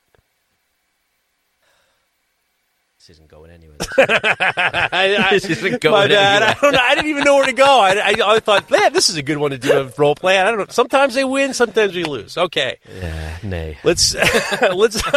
[3.05, 3.75] This isn't going anywhere.
[3.97, 6.41] I, I, This isn't going my bad.
[6.41, 6.55] anywhere.
[6.57, 6.79] I don't know.
[6.81, 7.65] I didn't even know where to go.
[7.81, 10.39] I, I, I thought, man, this is a good one to do a role play.
[10.39, 10.65] I don't know.
[10.69, 12.37] Sometimes they win, sometimes we lose.
[12.37, 13.77] Okay, yeah, nay.
[13.83, 14.15] let's
[14.61, 15.01] let's.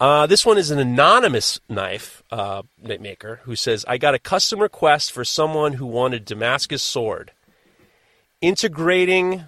[0.00, 4.60] Uh, this one is an anonymous knife uh, maker who says, "I got a custom
[4.60, 7.32] request for someone who wanted Damascus sword,
[8.40, 9.46] integrating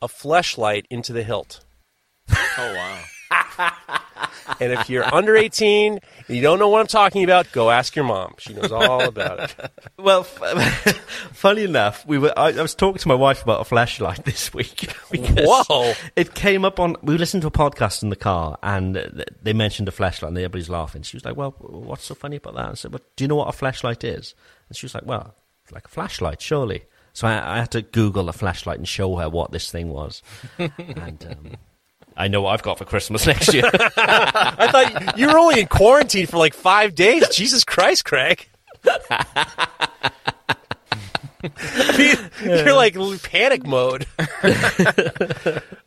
[0.00, 1.64] a fleshlight into the hilt."
[2.28, 4.00] Oh wow.
[4.60, 5.92] And if you're under 18
[6.28, 8.34] and you don't know what I'm talking about, go ask your mom.
[8.38, 9.70] She knows all about it.
[9.98, 10.96] Well, f-
[11.32, 12.32] funny enough, we were.
[12.36, 14.88] I, I was talking to my wife about a flashlight this week.
[15.10, 15.92] because Whoa.
[16.16, 16.96] It came up on.
[17.02, 20.68] We listened to a podcast in the car, and they mentioned a flashlight, and everybody's
[20.68, 21.02] laughing.
[21.02, 23.36] She was like, "Well, what's so funny about that?" I said, "Well, do you know
[23.36, 24.34] what a flashlight is?"
[24.68, 25.34] And she was like, "Well,
[25.70, 29.28] like a flashlight, surely." So I, I had to Google a flashlight and show her
[29.28, 30.22] what this thing was,
[30.58, 31.24] and.
[31.30, 31.56] Um,
[32.16, 33.64] I know what I've got for Christmas next year.
[33.96, 37.28] I thought you were only in quarantine for like five days.
[37.28, 38.48] Jesus Christ, Craig.
[42.42, 44.06] You're like panic mode.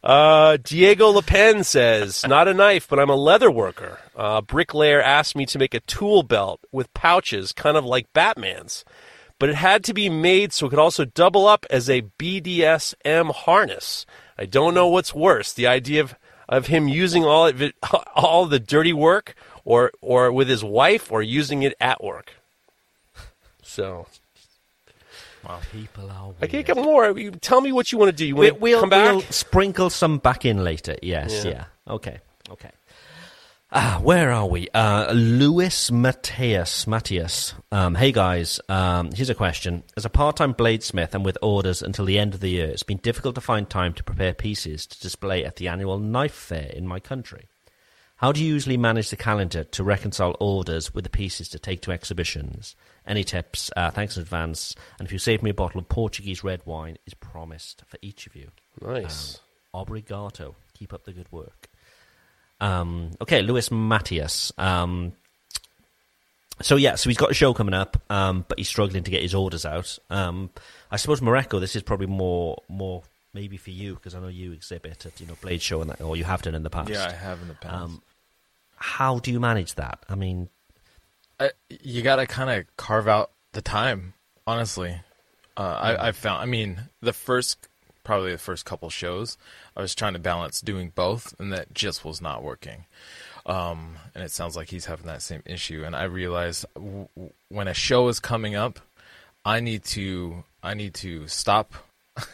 [0.03, 3.99] uh, Diego Le Pen says, "Not a knife, but I'm a leather worker.
[4.15, 8.83] Uh, bricklayer asked me to make a tool belt with pouches, kind of like Batman's,
[9.39, 13.31] but it had to be made so it could also double up as a BDSM
[13.33, 14.05] harness.
[14.37, 16.15] I don't know what's worse: the idea of
[16.47, 17.75] of him using all of it,
[18.15, 22.33] all the dirty work, or or with his wife, or using it at work.
[23.63, 24.07] So."
[25.71, 26.33] People are.
[26.41, 27.15] I can't get more.
[27.19, 28.25] You Tell me what you want to do.
[28.25, 29.11] You want We, to we'll, come back?
[29.11, 30.95] we'll sprinkle some back in later.
[31.03, 31.51] Yes, Yeah.
[31.51, 31.93] yeah.
[31.93, 32.17] Okay,
[32.49, 32.71] okay.
[33.71, 34.69] Ah, where are we?
[34.73, 36.85] Uh, Louis Matthias.
[36.85, 37.55] Matthias.
[37.71, 39.83] Um, hey guys, um, here's a question.
[39.97, 42.99] As a part-time bladesmith and with orders until the end of the year, it's been
[42.99, 46.87] difficult to find time to prepare pieces to display at the annual knife fair in
[46.87, 47.47] my country.
[48.17, 51.81] How do you usually manage the calendar to reconcile orders with the pieces to take
[51.81, 52.75] to exhibitions?
[53.05, 53.71] Any tips?
[53.75, 54.75] Uh, thanks in advance.
[54.99, 58.27] And if you save me a bottle of Portuguese red wine, is promised for each
[58.27, 58.51] of you.
[58.79, 59.39] Nice.
[59.73, 60.55] Um, obrigado.
[60.75, 61.67] Keep up the good work.
[62.59, 64.51] Um, okay, Luis Matthias.
[64.57, 65.13] Um,
[66.61, 69.21] so yeah, so he's got a show coming up, um, but he's struggling to get
[69.21, 69.99] his orders out.
[70.09, 70.49] Um,
[70.89, 71.59] I suppose Mareko.
[71.59, 73.03] This is probably more, more
[73.33, 76.01] maybe for you because I know you exhibit at you know Blade Show and that,
[76.01, 76.89] or you have done in the past.
[76.89, 77.73] Yeah, I have in the past.
[77.75, 78.01] Um,
[78.77, 79.99] how do you manage that?
[80.07, 80.49] I mean,
[81.39, 84.13] I, you got to kind of carve out the time.
[84.47, 84.95] Honestly,
[85.57, 86.41] uh, I, I found.
[86.41, 87.67] I mean, the first,
[88.05, 89.37] probably the first couple shows,
[89.75, 92.85] I was trying to balance doing both, and that just was not working.
[93.45, 95.83] Um, and it sounds like he's having that same issue.
[95.85, 98.79] And I realized w- w- when a show is coming up,
[99.43, 101.73] I need to I need to stop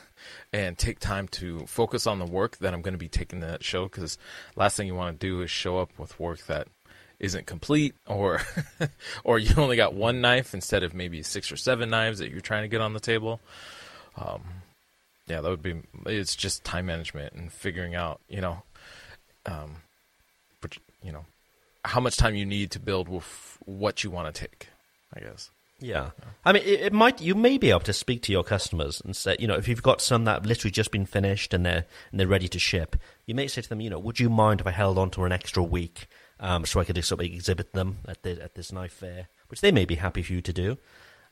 [0.53, 3.63] and take time to focus on the work that I'm going to be taking that
[3.63, 3.85] show.
[3.85, 4.17] Because
[4.55, 6.67] last thing you want to do is show up with work that
[7.19, 8.41] isn't complete, or
[9.25, 12.39] or you only got one knife instead of maybe six or seven knives that you're
[12.39, 13.41] trying to get on the table.
[14.17, 14.43] Um,
[15.31, 15.81] yeah, that would be.
[16.05, 18.63] It's just time management and figuring out, you know,
[19.45, 19.77] um,
[20.59, 21.25] but you know,
[21.85, 24.67] how much time you need to build with what you want to take.
[25.13, 25.49] I guess.
[25.79, 26.11] Yeah.
[26.45, 27.21] I mean, it, it might.
[27.21, 29.81] You may be able to speak to your customers and say, you know, if you've
[29.81, 32.97] got some that have literally just been finished and they're and they're ready to ship,
[33.25, 35.23] you may say to them, you know, would you mind if I held on to
[35.23, 36.07] an extra week
[36.41, 39.61] um, so I could sort of exhibit them at the, at this knife fair, which
[39.61, 40.77] they may be happy for you to do.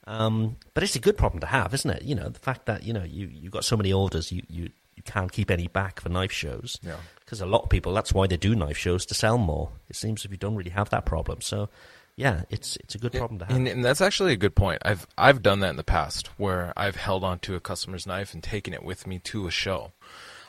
[0.10, 2.02] Um, but it's a good problem to have, isn't it?
[2.02, 4.70] You know, the fact that you know you you got so many orders, you you,
[4.96, 6.80] you can't keep any back for knife shows.
[6.82, 6.98] Yeah.
[7.20, 9.70] Because a lot of people, that's why they do knife shows to sell more.
[9.88, 11.70] It seems if you don't really have that problem, so.
[12.16, 13.56] Yeah, it's it's a good problem to have.
[13.56, 14.82] And, and that's actually a good point.
[14.84, 18.34] I've I've done that in the past where I've held on to a customer's knife
[18.34, 19.94] and taken it with me to a show.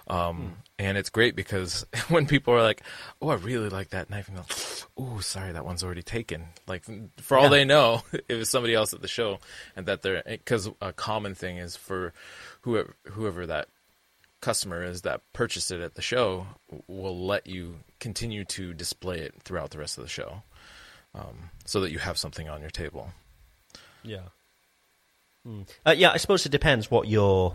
[0.08, 2.80] Um, And it's great because when people are like,
[3.20, 4.44] "Oh, I really like that knife," and go,
[4.96, 6.84] "Oh, sorry, that one's already taken." Like
[7.20, 7.50] for all Yeah.
[7.50, 9.40] they know, it was somebody else at the show,
[9.76, 12.14] and that they're because a common thing is for
[12.62, 13.68] whoever whoever that
[14.40, 16.46] customer is that purchased it at the show
[16.86, 20.42] will let you continue to display it throughout the rest of the show,
[21.14, 23.12] um, so that you have something on your table.
[24.02, 24.28] Yeah.
[25.46, 25.68] Mm.
[25.84, 27.54] Uh, yeah, I suppose it depends what you're,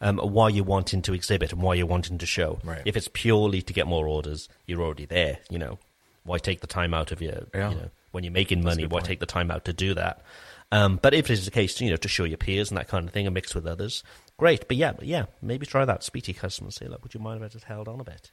[0.00, 2.58] um, why you're wanting to exhibit and why you're wanting to show.
[2.64, 2.82] Right.
[2.84, 5.38] If it's purely to get more orders, you're already there.
[5.50, 5.78] You know,
[6.24, 7.70] why take the time out of your, Yeah.
[7.70, 9.04] you know, when you're making money, why point.
[9.06, 10.22] take the time out to do that?
[10.70, 12.88] Um, but if it is the case, you know, to show your peers and that
[12.88, 14.02] kind of thing and mix with others,
[14.36, 14.68] great.
[14.68, 16.02] But yeah, but yeah, maybe try that.
[16.02, 16.74] Speak to your customers.
[16.76, 18.30] Say, look, would you mind if I just held on a bit?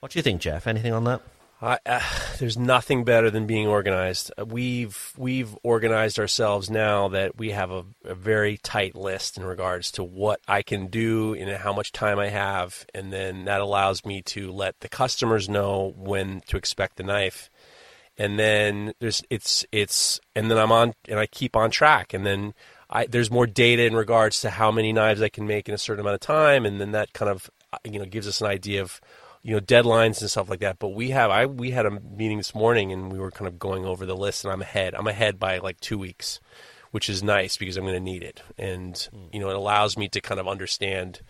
[0.00, 0.66] What do you think, Jeff?
[0.66, 1.20] Anything on that?
[1.64, 2.00] I, uh,
[2.38, 4.30] there's nothing better than being organized.
[4.36, 9.44] Uh, We've we've organized ourselves now that we have a, a very tight list in
[9.44, 13.62] regards to what I can do and how much time I have, and then that
[13.62, 17.48] allows me to let the customers know when to expect the knife,
[18.18, 22.26] and then there's it's it's and then I'm on and I keep on track, and
[22.26, 22.52] then
[22.90, 25.78] I there's more data in regards to how many knives I can make in a
[25.78, 28.48] certain amount of time, and then that kind of uh, you know gives us an
[28.48, 29.00] idea of
[29.44, 30.80] you know deadlines and stuff like that.
[30.80, 33.58] But we have I we had a meeting this morning and we were kind of
[33.58, 34.94] going over the list, and I'm ahead.
[34.94, 36.40] I'm ahead by like two weeks,
[36.90, 40.08] which is nice because I'm going to need it, and you know it allows me
[40.08, 41.20] to kind of understand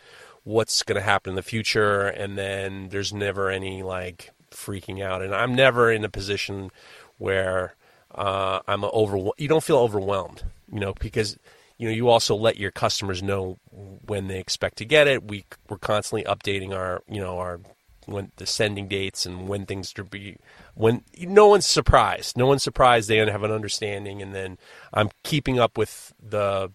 [0.44, 5.20] what's going to happen in the future, and then there's never any like freaking out,
[5.20, 6.70] and I'm never in a position
[7.18, 7.74] where
[8.14, 9.30] uh, I'm over.
[9.36, 11.36] You don't feel overwhelmed, you know, because
[11.78, 13.58] you know you also let your customers know
[14.06, 15.24] when they expect to get it.
[15.24, 17.58] We we're constantly updating our you know our
[18.06, 20.36] when the sending dates and when things to be
[20.74, 22.36] when no one's surprised.
[22.36, 23.08] No one's surprised.
[23.08, 24.58] They have an understanding, and then
[24.92, 26.70] I'm keeping up with the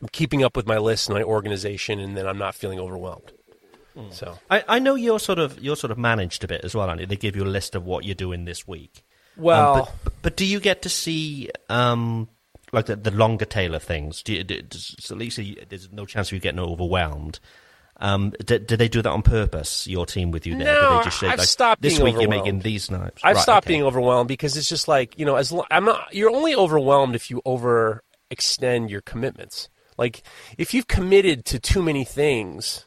[0.00, 3.32] I'm keeping up with my list and my organization, and then I'm not feeling overwhelmed.
[4.10, 6.90] So I, I know you're sort of you're sort of managed a bit as well,
[6.90, 7.06] Andy.
[7.06, 9.02] They give you a list of what you're doing this week.
[9.36, 9.74] well.
[9.74, 12.28] Um, but, but do you get to see um,
[12.72, 14.22] like the, the longer tail of things?
[14.22, 15.40] Do you, do, does, so at least
[15.70, 17.40] there's no chance of you getting overwhelmed.
[17.98, 19.86] Um, do, do they do that on purpose?
[19.86, 20.66] Your team with you there?
[20.66, 23.22] No, they just say, I've like, stopped this being week you're making these knives.
[23.24, 23.72] I've Right, stopped okay.
[23.74, 26.12] being overwhelmed because it's just like you know, as lo- I'm not.
[26.14, 29.68] You're only overwhelmed if you overextend your commitments.
[29.96, 30.22] Like
[30.58, 32.84] if you've committed to too many things,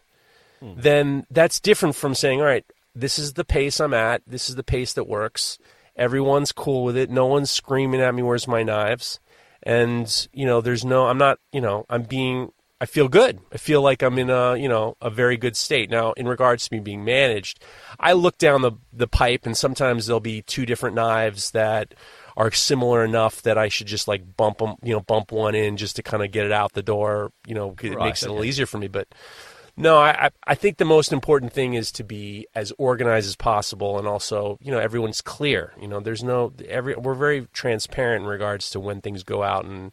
[0.62, 0.74] Hmm.
[0.76, 4.22] then that's different from saying, "All right, this is the pace I'm at.
[4.28, 5.58] This is the pace that works.
[5.96, 7.10] Everyone's cool with it.
[7.10, 8.22] No one's screaming at me.
[8.22, 9.20] Where's my knives?"
[9.64, 11.08] And you know, there's no.
[11.08, 11.40] I'm not.
[11.52, 12.52] You know, I'm being.
[12.82, 13.40] I feel good.
[13.52, 16.14] I feel like I'm in a you know a very good state now.
[16.14, 17.62] In regards to me being managed,
[18.00, 21.94] I look down the the pipe, and sometimes there'll be two different knives that
[22.38, 25.76] are similar enough that I should just like bump them, you know, bump one in
[25.76, 27.32] just to kind of get it out the door.
[27.46, 28.88] You know, it Right, makes it a little easier for me.
[28.88, 29.10] But
[29.76, 33.36] no, I, I I think the most important thing is to be as organized as
[33.36, 35.74] possible, and also you know everyone's clear.
[35.82, 39.66] You know, there's no every we're very transparent in regards to when things go out
[39.66, 39.92] and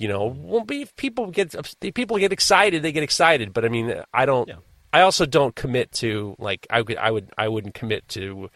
[0.00, 3.64] you know won't be if people get if people get excited they get excited but
[3.64, 4.54] i mean i don't Yeah.
[4.92, 8.48] i also don't commit to like i would i would i wouldn't commit to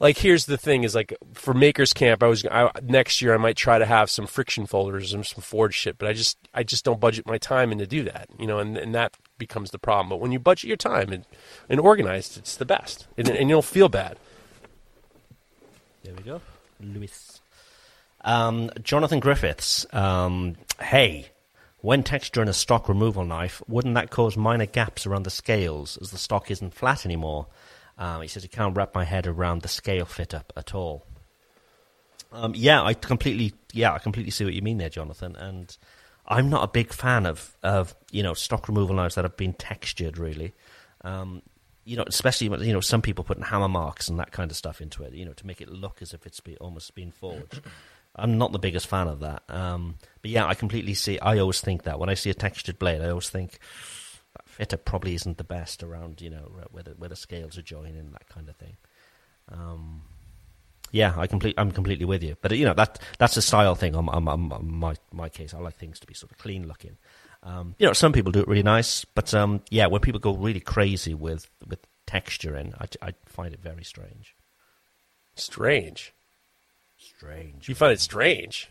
[0.00, 3.36] like here's the thing is like for makers camp i was I, next year i
[3.36, 6.64] might try to have some friction folders and some forge shit but i just i
[6.64, 9.70] just don't budget my time in to do that you know and, and that becomes
[9.70, 11.24] the problem but when you budget your time and,
[11.68, 14.16] and organized it's the best and, and you don't feel bad
[16.02, 16.40] There we go.
[16.80, 17.40] Lewis.
[18.26, 19.86] Um, Jonathan Griffiths.
[19.92, 21.30] Um, hey,
[21.78, 26.10] when texturing a stock removal knife, wouldn't that cause minor gaps around the scales as
[26.10, 27.46] the stock isn't flat anymore?
[27.98, 31.04] Um, he says he can't wrap my head around the scale fit up at all.
[32.32, 35.36] Um, yeah, I completely, yeah, I completely see what you mean there, Jonathan.
[35.36, 35.76] And
[36.26, 39.52] I'm not a big fan of, of you know, stock removal knives that have been
[39.52, 40.18] textured.
[40.18, 40.52] Really,
[41.02, 41.42] um,
[41.84, 44.80] you know, especially you know, some people putting hammer marks and that kind of stuff
[44.80, 47.60] into it, you know, to make it look as if it's be, almost been forged.
[48.16, 49.42] I'm not the biggest fan of that.
[49.48, 51.18] Um, but yeah, I completely see.
[51.18, 53.58] I always think that when I see a textured blade, I always think
[54.36, 57.62] that fitter probably isn't the best around, you know, where the, where the scales are
[57.62, 58.76] joining, that kind of thing.
[59.50, 60.02] Um,
[60.92, 62.36] yeah, I complete, I'm completely with you.
[62.40, 63.96] But you know that that's a style thing.
[63.96, 66.96] On, on, on my my case, I like things to be sort of clean looking.
[67.42, 70.34] Um, you know, some people do it really nice, but um, yeah, when people go
[70.34, 74.36] really crazy with with texturing, I, I find it very strange.
[75.34, 76.14] strange
[77.16, 77.68] Strange.
[77.68, 78.70] you find it strange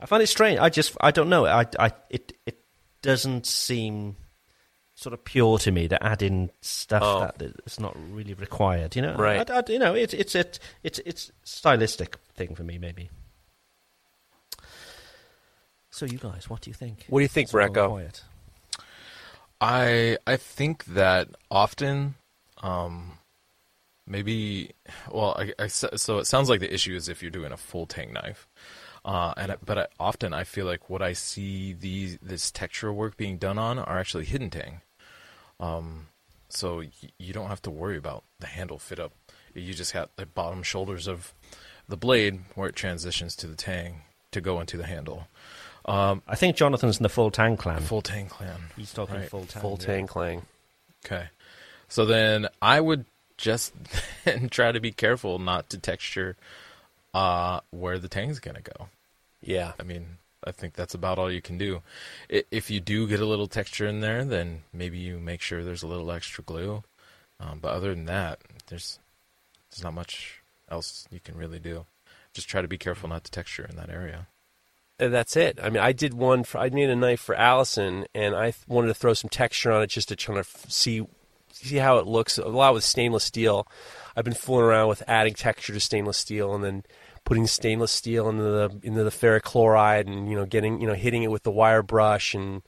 [0.00, 0.58] I find it strange.
[0.58, 1.46] I just I don't know.
[1.46, 2.58] I I it it
[3.00, 4.16] doesn't seem
[4.96, 7.20] sort of pure to me to add in stuff Oh.
[7.38, 8.96] that is not really required.
[8.96, 9.48] You know, Right.
[9.48, 13.08] I, I, you know, it's it's it, it's it's stylistic thing for me, maybe.
[15.90, 17.04] So you guys, what do you think?
[17.08, 17.88] What do you think, It's all Mareko?
[17.90, 18.22] quiet.
[19.60, 22.16] I I think that often,
[22.62, 23.18] um,
[24.06, 24.72] maybe
[25.10, 27.86] well, I, I, so it sounds like the issue is if you're doing a full
[27.86, 28.46] tang knife,
[29.04, 32.92] uh, and I- but I, often I feel like what I see these this texture
[32.92, 34.80] work being done on are actually hidden tang.
[35.60, 36.08] Um,
[36.48, 39.12] so y- you don't have to worry about the handle fit up.
[39.54, 41.32] You just got the bottom shoulders of
[41.88, 44.02] the blade where it transitions to the tang
[44.32, 45.28] to go into the handle.
[45.84, 47.82] Um, I think Jonathan's in the full tang clan.
[47.82, 48.62] full tang clan.
[48.76, 49.28] He's talking Right.
[49.28, 49.60] full tang.
[49.62, 49.86] Full yeah.
[49.86, 50.42] tang clang.
[51.04, 51.28] Okay.
[51.88, 53.04] So then I would
[53.36, 53.72] just
[54.24, 56.36] then try to be careful not to texture
[57.12, 58.88] uh, where the tang's going to go.
[59.40, 59.72] Yeah.
[59.78, 61.82] I mean, I think that's about all you can do.
[62.28, 65.82] If you do get a little texture in there, then maybe you make sure there's
[65.82, 66.82] a little extra glue.
[67.40, 68.98] Um, but other than that, there's
[69.70, 71.86] there's not much else you can really do.
[72.32, 74.28] Just try to be careful not to texture in that area.
[74.98, 75.58] And that's it.
[75.60, 76.44] I mean, I did one.
[76.44, 79.72] For, I made a knife for Allison, and I th- wanted to throw some texture
[79.72, 81.04] on it just to try to f- see
[81.54, 82.38] see how it looks.
[82.38, 83.66] A lot with stainless steel.
[84.16, 86.84] I've been fooling around with adding texture to stainless steel, and then
[87.24, 90.94] putting stainless steel into the into the ferric chloride, and you know, getting you know,
[90.94, 92.62] hitting it with the wire brush, and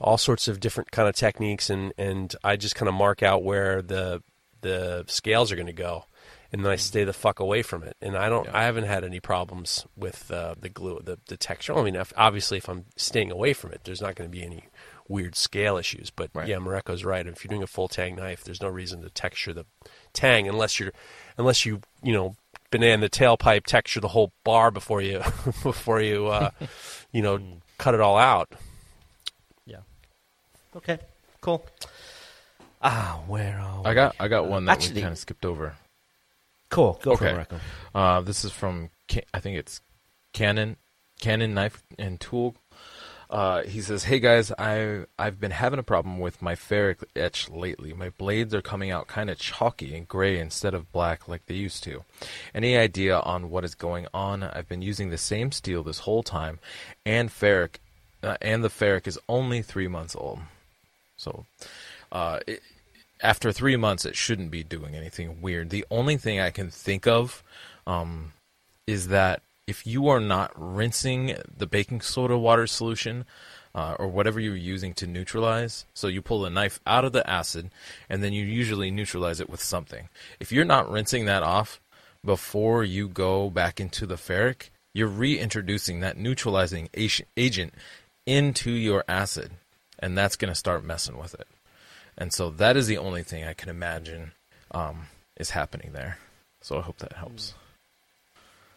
[0.00, 1.70] all sorts of different kind of techniques.
[1.70, 4.22] And and I just kind of mark out where the
[4.60, 6.04] the scales are going to go.
[6.52, 8.48] And then I stay the fuck away from it, and I don't.
[8.48, 11.76] I haven't had any problems with uh, the glue, the the texture.
[11.76, 14.44] I mean, if, obviously, if I'm staying away from it, there's not going to be
[14.44, 14.68] any
[15.08, 16.10] weird scale issues.
[16.10, 16.48] But Right.
[16.48, 17.26] yeah, Mareko's right.
[17.26, 19.66] If you're doing a full tang knife, there's no reason to texture the
[20.12, 20.92] tang unless you're,
[21.36, 22.36] unless you you know
[22.70, 25.18] banana the tailpipe texture the whole bar before you
[25.62, 26.50] before you uh,
[27.12, 27.38] you know
[27.78, 28.52] cut it all out.
[29.66, 29.80] Yeah.
[30.76, 30.98] Okay.
[31.40, 31.64] Cool.
[32.82, 33.86] Ah, where are we?
[33.90, 35.74] I got I got one that Actually- we kind of skipped over.
[36.68, 36.98] Cool.
[37.02, 37.40] Go for Okay.
[37.54, 37.60] it,
[37.94, 38.90] Uh, this is from
[39.32, 39.80] I think it's
[40.32, 40.76] Canon
[41.20, 42.54] Canon Knife and Tool.
[43.28, 47.48] Uh, he says, "Hey guys, I I've been having a problem with my ferric etch
[47.48, 47.92] lately.
[47.92, 51.54] My blades are coming out kind of chalky and gray instead of black like they
[51.54, 52.04] used to.
[52.54, 54.44] Any idea on what is going on?
[54.44, 56.60] I've been using the same steel this whole time,
[57.04, 57.76] and ferric,
[58.22, 60.40] uh, and the ferric is only three months old.
[61.16, 61.46] So,
[62.12, 62.62] uh, it,
[63.22, 65.70] after three months, it shouldn't be doing anything weird.
[65.70, 67.42] The only thing I can think of
[67.86, 68.34] um,
[68.86, 73.24] is that if you are not rinsing the baking soda water solution
[73.74, 77.28] uh, or whatever you're using to neutralize, so you pull the knife out of the
[77.28, 77.70] acid
[78.08, 80.08] and then you usually neutralize it with something.
[80.40, 81.80] If you're not rinsing that off
[82.24, 86.88] before you go back into the ferric, you're reintroducing that neutralizing
[87.36, 87.74] agent
[88.24, 89.50] into your acid,
[89.98, 91.46] and that's going to start messing with it.
[92.16, 94.32] And so that is the only thing I can imagine
[94.70, 96.18] um, is happening there.
[96.62, 97.54] So I hope that helps.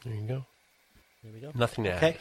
[0.04, 0.46] There you go.
[1.24, 1.52] There we go.
[1.54, 1.98] Nothing add.
[1.98, 2.18] Okay.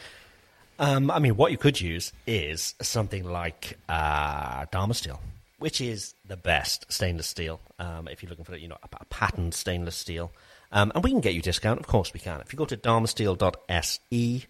[0.77, 5.19] Um, I mean, what you could use is something like uh, Damasteel,
[5.57, 7.59] which is the best stainless steel.
[7.79, 10.31] Um, if you're looking for, you know, a, a patterned stainless steel,
[10.71, 11.79] um, and we can get you a discount.
[11.79, 12.39] Of course, we can.
[12.41, 14.45] If you go to damasteel.se,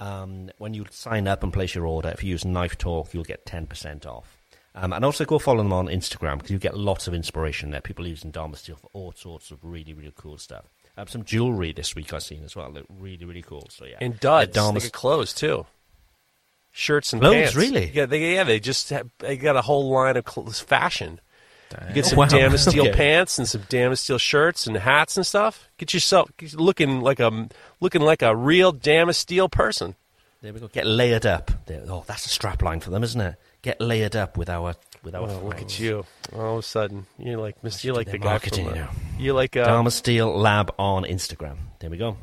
[0.00, 3.24] um, when you sign up and place your order, if you use Knife Talk, you'll
[3.24, 4.36] get ten percent off.
[4.74, 7.80] Um, and also go follow them on Instagram because you get lots of inspiration there.
[7.80, 10.64] People using Damasteel for all sorts of really, really cool stuff.
[11.00, 12.70] Um, some jewelry this week I've seen as well.
[12.70, 13.66] Look really, really cool.
[13.70, 14.54] So yeah, And duds.
[14.54, 15.66] They get clothes too.
[16.72, 17.56] Shirts and Clothes, pants.
[17.56, 17.90] really?
[17.92, 21.20] Yeah, they yeah they just have, they got a whole line of clothes, fashion.
[21.88, 22.26] You get some wow.
[22.26, 22.92] Damasteel Okay.
[22.92, 25.68] pants and some Damasteel shirts and hats and stuff.
[25.78, 27.48] Get yourself get looking like a
[27.80, 29.94] looking like a real Damasteel person.
[30.42, 30.68] There we go.
[30.68, 31.50] Get layered up.
[31.66, 33.36] There, oh, that's a strap line for them, isn't it?
[33.62, 35.28] Get layered up with our with our.
[35.28, 36.04] Oh, look at you!
[36.34, 37.84] All of a sudden, you're like Mr.
[37.84, 38.78] You're like the guy marketing from.
[38.78, 38.86] Uh.
[39.20, 41.56] You're like uh, Dharma Steel Lab on Instagram.
[41.78, 42.16] There we go.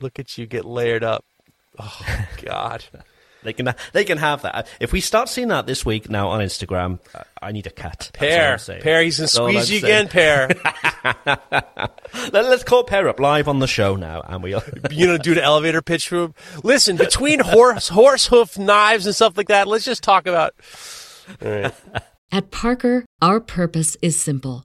[0.00, 1.24] look at you get layered up.
[1.78, 2.00] Oh
[2.42, 2.84] God!
[3.42, 4.66] They can they can have that.
[4.80, 8.10] If we start seeing that this week now on Instagram, uh, I need a cut.
[8.18, 9.84] That's all Pear, Pear, he's gonna squeeze I'm you saying.
[9.84, 10.48] again, Pear.
[12.32, 14.56] Let, us call Pear up live on the show now, and we.
[14.90, 16.34] you know, do the elevator pitch for him.
[16.64, 20.54] Listen, between horse horse hoof knives and stuff like that, let's just talk about.
[21.42, 21.74] All right.
[22.32, 24.64] At Parker, our purpose is simple.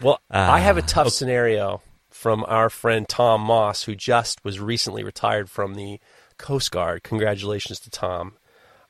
[0.00, 4.60] Well, Ah, I have a tough scenario from our friend Tom Moss, who just was
[4.60, 6.00] recently retired from the
[6.38, 7.02] Coast Guard.
[7.02, 8.34] Congratulations to Tom.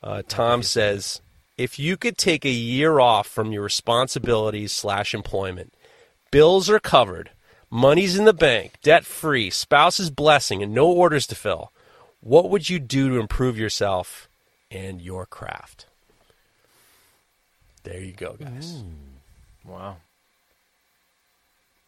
[0.02, 1.20] Uh, Tom says
[1.56, 5.72] if you could take a year off from your responsibilities slash employment,
[6.30, 7.30] bills are covered,
[7.70, 11.72] money's in the bank, debt free, spouse's blessing, and no orders to fill,
[12.20, 14.28] what would you do to improve yourself
[14.70, 15.86] and your craft?
[17.84, 18.82] There you go, guys.
[19.64, 19.96] Wow.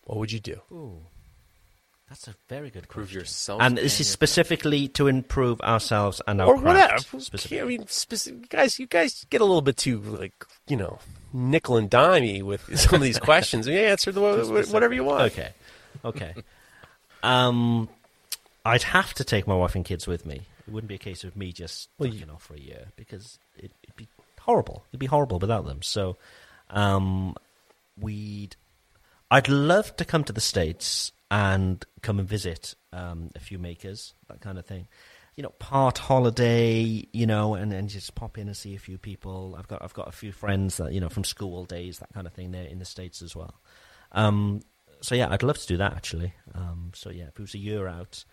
[0.08, 0.60] What would you do?
[2.08, 3.20] That's a very good Prove question.
[3.20, 3.60] yourself.
[3.60, 6.88] And this is specifically to improve ourselves and our or whatever.
[6.88, 7.08] craft.
[7.08, 7.60] Who specifically.
[7.60, 10.32] I mean, specific, guys, you guys get a little bit too like
[10.66, 10.98] you know
[11.34, 13.66] nickel and dimey with some of these questions.
[13.66, 14.22] You answer the
[14.70, 15.24] whatever you want.
[15.32, 15.50] Okay.
[16.02, 16.34] Okay.
[17.22, 17.90] um,
[18.64, 20.40] I'd have to take my wife and kids with me.
[20.66, 23.38] It wouldn't be a case of me just Well, you- off for a year because
[23.58, 24.08] it, it'd be
[24.40, 24.84] horrible.
[24.90, 25.82] It'd be horrible without them.
[25.82, 26.16] So,
[26.70, 27.34] um,
[28.00, 28.56] we'd.
[29.30, 34.14] I'd love to come to the states and come and visit um, a few makers,
[34.28, 34.88] that kind of thing.
[35.36, 38.98] You know, part holiday, you know, and, and just pop in and see a few
[38.98, 39.54] people.
[39.56, 42.26] I've got I've got a few friends that you know from school days, that kind
[42.26, 42.50] of thing.
[42.50, 43.54] There in the states as well.
[44.12, 44.62] Um,
[45.00, 46.32] so yeah, I'd love to do that actually.
[46.54, 48.24] Um, so yeah, if it was a year out,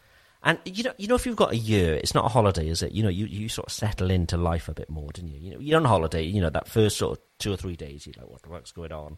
[0.41, 2.81] and you know, you know, if you've got a year, it's not a holiday, is
[2.81, 2.91] it?
[2.91, 5.39] You know, you, you sort of settle into life a bit more, didn't you?
[5.39, 6.23] You know, you're on holiday.
[6.23, 8.71] You know, that first sort of two or three days, you're like, what the fuck's
[8.71, 9.17] going on?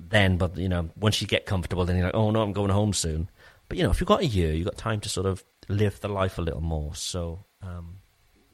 [0.00, 2.70] Then, but you know, once you get comfortable, then you're like, oh no, I'm going
[2.70, 3.28] home soon.
[3.68, 6.00] But you know, if you've got a year, you've got time to sort of live
[6.00, 6.94] the life a little more.
[6.94, 7.98] So, um,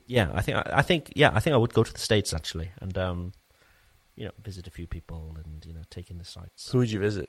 [0.06, 2.32] yeah, I think, I, I think, yeah, I think I would go to the states
[2.34, 3.32] actually, and um,
[4.16, 6.70] you know, visit a few people and you know, take in the sights.
[6.72, 7.28] Who would you visit?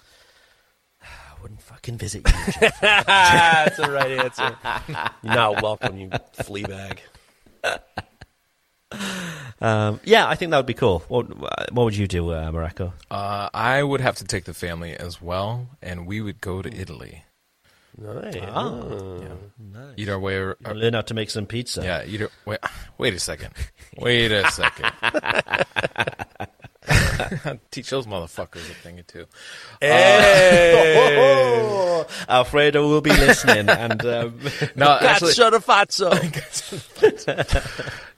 [1.02, 2.68] I wouldn't fucking visit you.
[2.80, 4.56] That's the right answer.
[5.22, 7.00] You're not welcome, you flea bag.
[9.60, 11.00] um, yeah, I think that would be cool.
[11.08, 11.28] What,
[11.72, 12.92] what would you do, uh, Mareko?
[13.10, 16.72] Uh, I would have to take the family as well, and we would go to
[16.74, 17.24] Italy.
[17.98, 18.34] Nice.
[18.34, 19.94] Nice.
[19.96, 20.38] Eat our way.
[20.38, 21.82] ar- You learn how to make some pizza.
[21.82, 22.60] yeah, eat our, wait,
[22.98, 23.50] wait a second.
[23.98, 24.92] Wait a second.
[27.70, 29.26] Teach those motherfuckers a thing or two.
[29.82, 34.38] Oh, Alfredo will be listening, and um,
[34.76, 36.10] No, actually, Fazzo.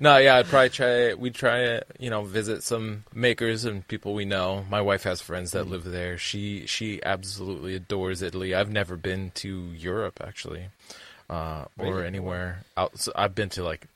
[0.00, 1.14] no, yeah, I'd probably try.
[1.14, 4.64] We'd try to, you know, visit some makers and people we know.
[4.70, 6.18] My wife has friends that live there.
[6.18, 8.54] She she absolutely adores Italy.
[8.54, 10.66] I've never been to Europe actually,
[11.30, 12.98] uh, or anywhere out.
[12.98, 13.86] So I've been to like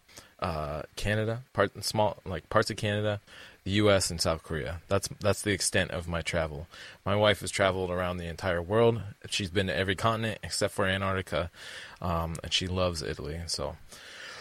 [0.40, 3.20] uh, Canada, part small like parts of Canada,
[3.66, 4.12] the U.S.
[4.12, 4.80] and South Korea.
[4.86, 6.68] That's that's the extent of my travel.
[7.04, 9.02] My wife has traveled around the entire world.
[9.28, 11.50] She's been to every continent except for Antarctica,
[12.00, 13.40] um, and she loves Italy.
[13.48, 13.76] So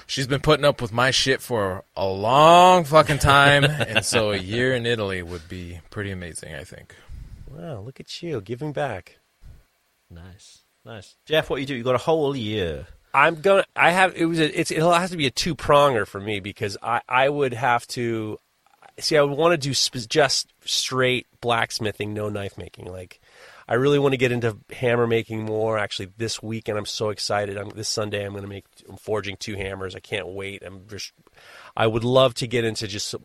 [0.05, 4.37] she's been putting up with my shit for a long fucking time, and so a
[4.37, 6.53] year in Italy would be pretty amazing.
[6.53, 6.95] I think.
[7.49, 9.17] Wow, look at you giving back.
[10.07, 11.15] nice, nice.
[11.25, 11.73] Jeff, what you do?
[11.73, 12.85] You got a whole year.
[13.11, 13.63] I'm gonna.
[13.75, 14.13] I have.
[14.15, 14.39] It was.
[14.39, 14.69] A, it's.
[14.69, 17.01] It'll have to be a two pronger for me because I.
[17.09, 18.37] I would have to.
[18.99, 22.85] See, I would want to do sp- just straight blacksmithing, no knife making.
[22.85, 23.19] Like,
[23.67, 25.77] I really want to get into hammer making more.
[25.77, 27.57] Actually, this weekend I'm so excited.
[27.57, 28.25] I'm this Sunday.
[28.25, 28.65] I'm going to make.
[28.87, 29.95] I'm forging two hammers.
[29.95, 30.63] I can't wait.
[30.63, 31.11] I'm just.
[31.75, 33.15] I would love to get into just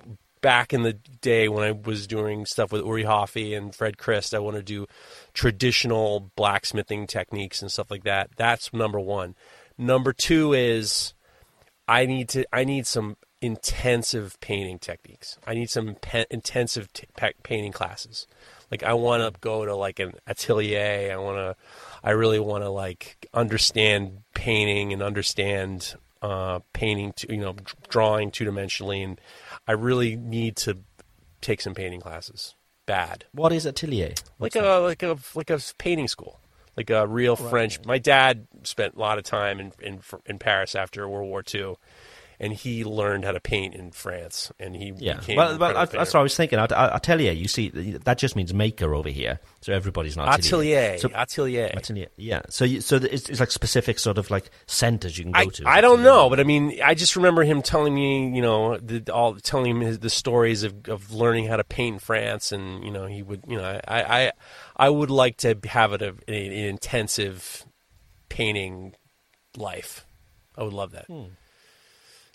[0.40, 4.34] back in the day when I was doing stuff with Uri Hofi and Fred Crist.
[4.34, 4.86] I want to do
[5.34, 8.30] traditional blacksmithing techniques and stuff like that.
[8.36, 9.34] That's number one.
[9.76, 11.14] Number two is
[11.86, 15.38] I need to I need some intensive painting techniques.
[15.46, 18.26] I need some pe- intensive t- pa- painting classes.
[18.70, 21.12] Like I want to go to like an atelier.
[21.12, 21.56] I want to
[22.04, 27.56] I really want to like understand painting and understand uh, painting to, you know
[27.88, 29.20] drawing two dimensionally and
[29.66, 30.78] I really need to
[31.40, 32.54] take some painting classes.
[32.86, 34.14] Bad What is atelier?
[34.38, 36.40] like a like a like a painting school,
[36.76, 37.78] like a real French.
[37.84, 41.76] My dad spent a lot of time in in in Paris after World War II,
[42.40, 45.84] and he learned how to paint in France, and he Yeah, became well, well I,
[45.84, 46.58] that's what I was thinking.
[46.58, 49.38] Atelier, you see, that just means maker over here.
[49.60, 50.56] So everybody's not painter.
[50.56, 50.98] atelier.
[50.98, 51.70] So, atelier.
[51.74, 52.40] atelier, yeah.
[52.48, 55.46] So, you, so it's, it's like specific sort of like centers you can go I,
[55.46, 55.68] to.
[55.68, 59.12] I don't know, but I mean, I just remember him telling me, you know, the,
[59.12, 62.82] all telling him his, the stories of, of learning how to paint in France, and
[62.82, 64.32] you know, he would, you know, I I,
[64.76, 67.66] I would like to have it a, an intensive
[68.30, 68.94] painting
[69.58, 70.06] life.
[70.56, 71.04] I would love that.
[71.06, 71.24] Hmm.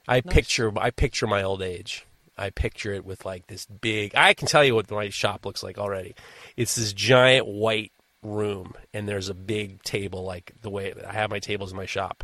[0.08, 2.06] I picture I picture my old age.
[2.38, 4.14] I picture it with like this big.
[4.16, 6.16] I can tell you what my shop looks like already.
[6.58, 7.92] It's this giant white
[8.22, 11.86] room, and there's a big table like the way I have my tables in my
[11.86, 12.24] shop,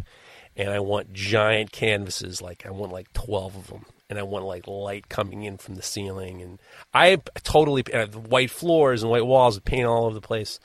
[0.56, 2.42] and I want giant canvases.
[2.42, 5.76] Like I want like twelve of them, and I want like light coming in from
[5.76, 6.60] the ceiling, and
[6.94, 10.60] I totally and white floors and white walls, paint all over the place,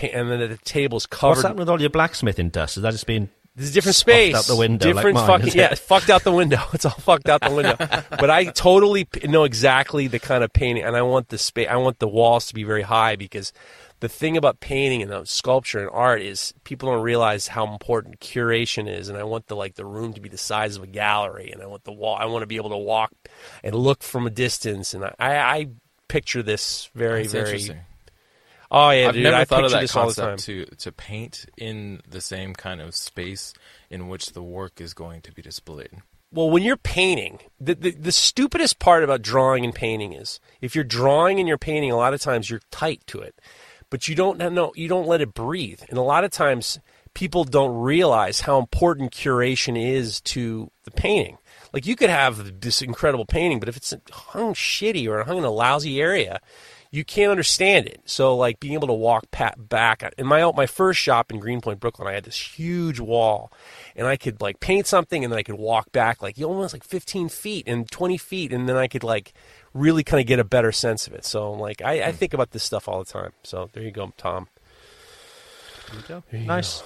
[0.00, 1.30] and then the table's covered.
[1.30, 2.76] What's happened with all your blacksmithing dust?
[2.76, 4.34] Has that just been This is a different space.
[4.34, 6.60] out the window like Different mine, fucking yeah, it's fucked out the window.
[6.72, 7.76] It's all fucked out the window.
[7.78, 11.68] but I totally know exactly the kind of painting, and I want the space.
[11.70, 13.52] I want the walls to be very high because
[14.00, 18.88] the thing about painting and sculpture and art is people don't realize how important curation
[18.88, 19.08] is.
[19.08, 21.62] And I want the like the room to be the size of a gallery, and
[21.62, 22.16] I want the wall.
[22.16, 23.12] I want to be able to walk
[23.62, 24.94] and look from a distance.
[24.94, 25.68] And I, I, I
[26.08, 27.32] picture this very, That's
[27.66, 27.80] very.
[28.76, 32.20] Oh yeah, I've dude, never I thought of that concept to to paint in the
[32.20, 33.54] same kind of space
[33.88, 36.02] in which the work is going to be displayed.
[36.32, 40.74] Well, when you're painting, the, the the stupidest part about drawing and painting is if
[40.74, 43.40] you're drawing and you're painting, a lot of times you're tight to it,
[43.90, 46.80] but you don't know you don't let it breathe, and a lot of times
[47.14, 51.38] people don't realize how important curation is to the painting.
[51.72, 55.44] Like you could have this incredible painting, but if it's hung shitty or hung in
[55.44, 56.40] a lousy area,
[56.94, 58.00] you can't understand it.
[58.04, 61.80] So like being able to walk pat back in my my first shop in Greenpoint,
[61.80, 63.50] Brooklyn, I had this huge wall,
[63.96, 66.84] and I could like paint something, and then I could walk back like almost like
[66.84, 69.34] 15 feet and 20 feet, and then I could like
[69.72, 71.24] really kind of get a better sense of it.
[71.24, 73.32] So like I, I think about this stuff all the time.
[73.42, 74.46] So there you go, Tom.
[76.46, 76.84] Nice.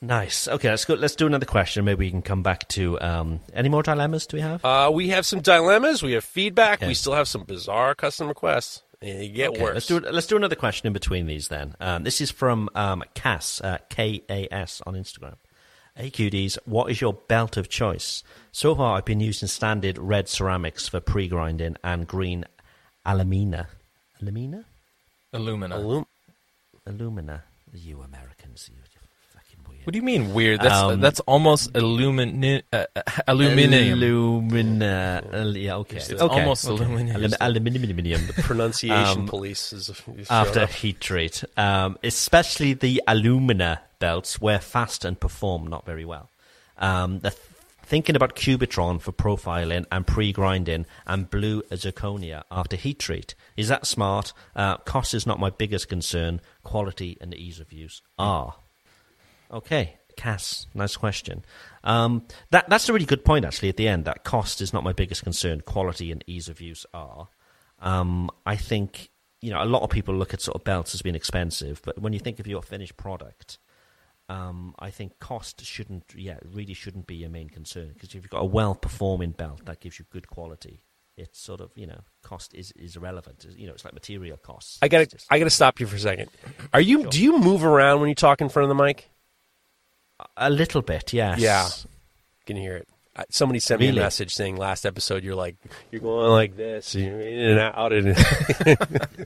[0.00, 0.46] Nice.
[0.46, 0.94] Okay, let's go.
[0.94, 1.84] Let's do another question.
[1.84, 4.26] Maybe we can come back to um, any more dilemmas.
[4.26, 4.64] Do we have?
[4.64, 6.02] Uh, we have some dilemmas.
[6.02, 6.82] We have feedback.
[6.82, 8.82] We still have some bizarre custom requests.
[9.00, 9.74] They get Okay, worse.
[9.74, 11.74] Let's do let's do another question in between these then.
[11.80, 15.34] Um, this is from um, Cass uh, K A S on Instagram.
[15.94, 18.22] Hey QDs, what is your belt of choice?
[18.52, 22.44] So far, I've been using standard red ceramics for pre-grinding and green
[23.04, 23.68] alumina.
[24.20, 24.64] Alumina?
[25.34, 25.72] Illumina.
[25.80, 26.06] Illum-
[26.86, 27.44] Alumina.
[27.72, 28.80] You Americans, you.
[29.86, 30.62] What do you mean weird?
[30.62, 33.92] That's Um, that's almost illumini- uh, uh, aluminium.
[34.02, 35.22] Alumina.
[35.54, 35.98] yeah, okay.
[35.98, 36.40] It's okay.
[36.40, 36.82] almost okay.
[36.84, 37.16] aluminium.
[37.22, 38.26] Alum- aluminium.
[38.26, 40.70] The pronunciation Um, police is, is after up.
[40.70, 46.30] heat treat, um, especially the alumina belts wear fast and perform not very well.
[46.78, 47.40] Um, the th-
[47.84, 53.36] thinking about Cubitron for profiling and pre-grinding and blue zirconia after heat treat.
[53.56, 54.32] Is that smart?
[54.56, 56.40] Uh, cost is not my biggest concern.
[56.64, 58.56] Quality and ease of use are.
[59.50, 61.44] Okay, Cass, nice question.
[61.84, 64.04] Um, that that's a really good point actually at the end.
[64.06, 65.60] That cost is not my biggest concern.
[65.60, 67.28] Quality and ease of use are.
[67.78, 71.02] Um, I think you know a lot of people look at sort of belts as
[71.02, 73.58] being expensive, but when you think of your finished product,
[74.28, 78.30] um, I think cost shouldn't, yeah, really shouldn't be your main concern because if you've
[78.30, 80.82] got a well-performing belt that gives you good quality,
[81.16, 83.46] it's sort of you know cost is is irrelevant.
[83.56, 84.78] You know, it's like material costs.
[84.82, 86.30] I gotta, just- I gotta stop you for a second.
[86.72, 87.06] Are you?
[87.08, 89.10] Do you move around when you talk in front of the mic?
[90.36, 91.38] A little bit, yes.
[91.40, 91.68] Yeah.
[92.46, 92.88] Can you hear it?
[93.30, 95.56] Somebody sent me a message saying last episode you're like
[95.90, 98.14] you're going like this, you're in and out, and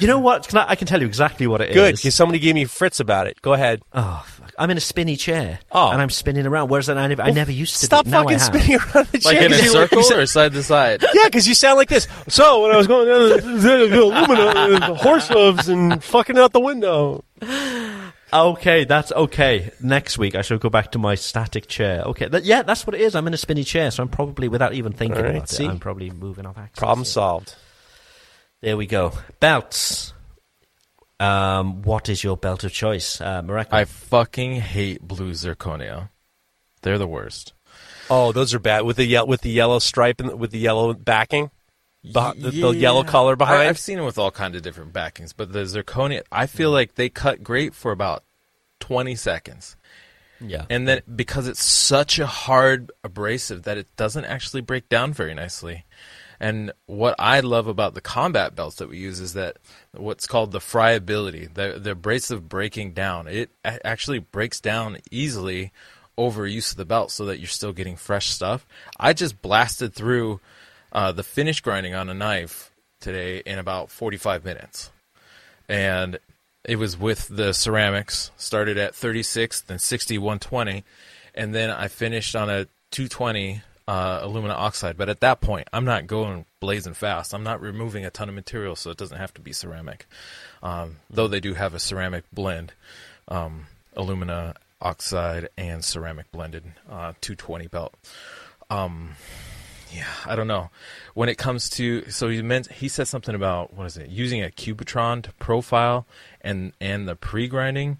[0.00, 0.46] You know what?
[0.48, 1.74] Can I, I can tell you exactly what it is.
[1.74, 3.40] good because somebody gave me fritz about it.
[3.40, 3.80] Go ahead.
[3.94, 4.52] Oh, fuck.
[4.58, 5.58] I'm in a spinny chair.
[5.72, 5.90] Oh.
[5.90, 6.68] And I'm spinning around.
[6.68, 7.86] Whereas I never, I never used to.
[7.86, 8.10] Stop do.
[8.10, 9.32] Fucking spinning around the chair.
[9.32, 9.46] Like chair.
[9.46, 11.02] in a 'cause you- circle you or side to side?
[11.14, 12.08] yeah, because you sound like this.
[12.28, 16.36] So when I was going down the, the, the aluminum, the horse hooves and fucking
[16.36, 17.24] out the window.
[18.32, 19.70] Okay, that's okay.
[19.80, 22.02] Next week I shall go back to my static chair.
[22.02, 23.14] Okay, that, yeah, that's what it is.
[23.16, 25.64] I'm in a spinny chair, so I'm probably, without even thinking All right, about see?
[25.64, 26.78] it, I'm probably moving off axis.
[26.78, 27.04] Problem Yeah.
[27.10, 27.54] solved.
[28.62, 29.12] There we go.
[29.40, 30.12] Belts.
[31.18, 33.68] Um, what is your belt of choice, uh, Marek?
[33.72, 36.10] I fucking hate blue zirconia.
[36.82, 37.52] They're the worst.
[38.08, 40.94] Oh, those are bad with the ye- with the yellow stripe and with the yellow
[40.94, 41.50] backing,
[42.02, 43.10] The, the yellow Yeah.
[43.10, 43.60] color behind.
[43.60, 46.70] I, have seen it with all kinds of different backings, but the zirconia, I feel
[46.70, 48.24] like they cut great for about
[48.80, 49.76] 20 seconds.
[50.40, 50.64] yeah.
[50.70, 55.34] And then because it's such a hard abrasive that it doesn't actually break down very
[55.34, 55.84] nicely.
[56.42, 59.58] And what I love about the combat belts that we use is that
[59.92, 63.26] what's called the friability, the the abrasive breaking down.
[63.28, 65.70] It a- actually breaks down easily
[66.16, 68.66] over use of the belt, so that you're still getting fresh stuff.
[68.98, 70.40] I just blasted through
[70.92, 72.70] uh, the finish grinding on a knife
[73.00, 74.90] today in about 45 minutes
[75.70, 76.18] and
[76.64, 78.32] it was with the ceramics.
[78.36, 80.84] Started at 36, then 60, 120,
[81.34, 84.96] and then I finished on a 220 uh, alumina oxide.
[84.96, 87.32] But at that point, I'm not going blazing fast.
[87.32, 90.06] I'm not removing a ton of material, so it doesn't have to be ceramic.
[90.62, 92.72] Um, though they do have a ceramic blend,
[93.28, 93.66] um,
[93.96, 97.94] alumina oxide and ceramic blended uh, 220 belt.
[98.68, 99.10] Um,
[99.92, 100.70] yeah, I don't know.
[101.14, 104.08] When it comes to so he meant he said something about what is it?
[104.10, 106.06] Using a Cubitron to profile
[106.40, 107.98] and and the pre-grinding.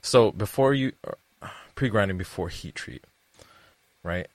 [0.00, 0.92] So before you
[1.74, 3.04] pre-grinding before heat treat,
[4.02, 4.26] right?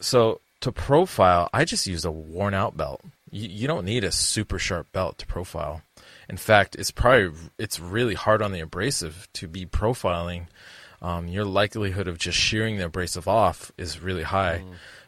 [0.00, 3.00] So to profile, I just use a worn out belt.
[3.30, 5.82] You, you don't need a super sharp belt to profile.
[6.28, 10.46] In fact, it's probably it's really hard on the abrasive to be profiling
[11.02, 14.62] um, your likelihood of just shearing the abrasive off is really high.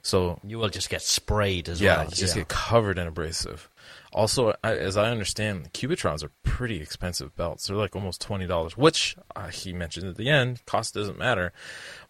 [0.09, 2.05] So You will just get sprayed as yeah, well.
[2.07, 3.69] you just get covered in abrasive.
[4.11, 7.67] Also, I, as I understand, Cubitrons are pretty expensive belts.
[7.67, 10.65] They're like almost twenty dollars, which uh, he mentioned at the end.
[10.65, 11.53] Cost doesn't matter,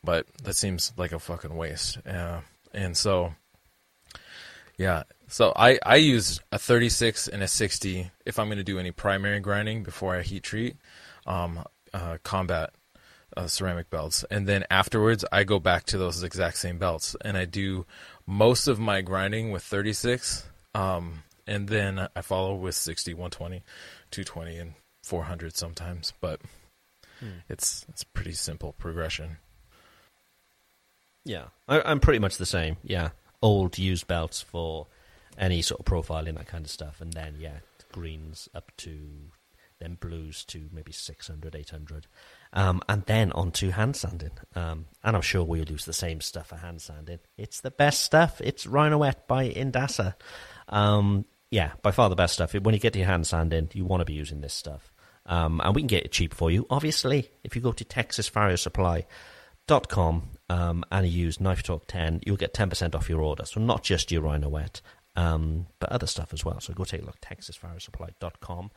[0.05, 1.99] but that seems like a fucking waste.
[2.07, 2.43] Uh,
[2.73, 3.35] and so,
[4.77, 8.65] yeah, so I I use a thirty six and a sixty if I'm going to
[8.65, 10.77] do any primary grinding before I heat treat.
[11.27, 12.71] Um, uh, combat
[13.39, 17.37] uh, ceramic belts, and then afterwards I go back to those exact same belts, and
[17.39, 17.87] I do
[18.27, 23.63] most of my grinding with 36, um, and then I follow with 60, 120,
[24.11, 24.75] 220, and
[25.05, 26.13] 400 sometimes.
[26.21, 26.41] But
[27.49, 29.39] it's it's pretty simple progression.
[31.25, 32.77] Yeah, I, I'm pretty much the same.
[32.83, 33.11] Yeah,
[33.41, 34.89] old used belts for
[35.39, 37.59] any sort of profiling that kind of stuff, and then yeah,
[37.93, 38.99] greens up to
[39.79, 42.07] then blues to maybe 600, 800,
[42.53, 44.33] um, and then on to hand sanding.
[44.55, 47.21] Um, and I'm sure we'll use the same stuff for hand sanding.
[47.37, 48.41] It's the best stuff.
[48.43, 50.15] It's Rhynowet by Indasa.
[50.69, 52.55] Um, yeah, by far the best stuff.
[52.55, 54.93] When you get to your hand sanding, you want to be using this stuff.
[55.27, 56.67] Um, and we can get it cheap for you.
[56.71, 62.55] Obviously, if you go to texasfarriersupply.com um, and you use Knife Talk 10, you'll get
[62.55, 63.45] 10% off your order.
[63.45, 64.51] So not just your Rhino
[65.17, 66.61] um, but other stuff as well.
[66.61, 68.71] So go take a look, texasfarriersupply.com.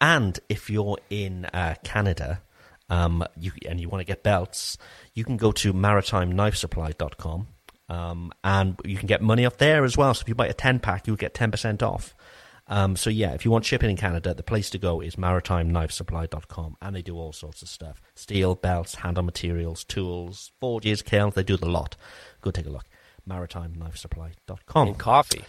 [0.00, 2.42] And if you're in uh, Canada
[2.90, 4.78] um, you, and you want to get belts,
[5.14, 7.48] you can go to maritimeknifesupply.com.
[7.90, 10.12] Um, and you can get money off there as well.
[10.12, 12.14] So if you buy a 10 pack, you'll get 10% off.
[12.68, 16.76] Um, so yeah, if you want shipping in Canada, the place to go is maritimeknifesupply.com,
[16.82, 21.34] and they do all sorts of stuff: steel, belts, hand-on materials, tools, forges, kilns.
[21.34, 21.96] They do the lot.
[22.42, 22.84] Go take a look.
[23.28, 24.88] maritimeknifesupply.com.
[24.88, 25.44] And coffee.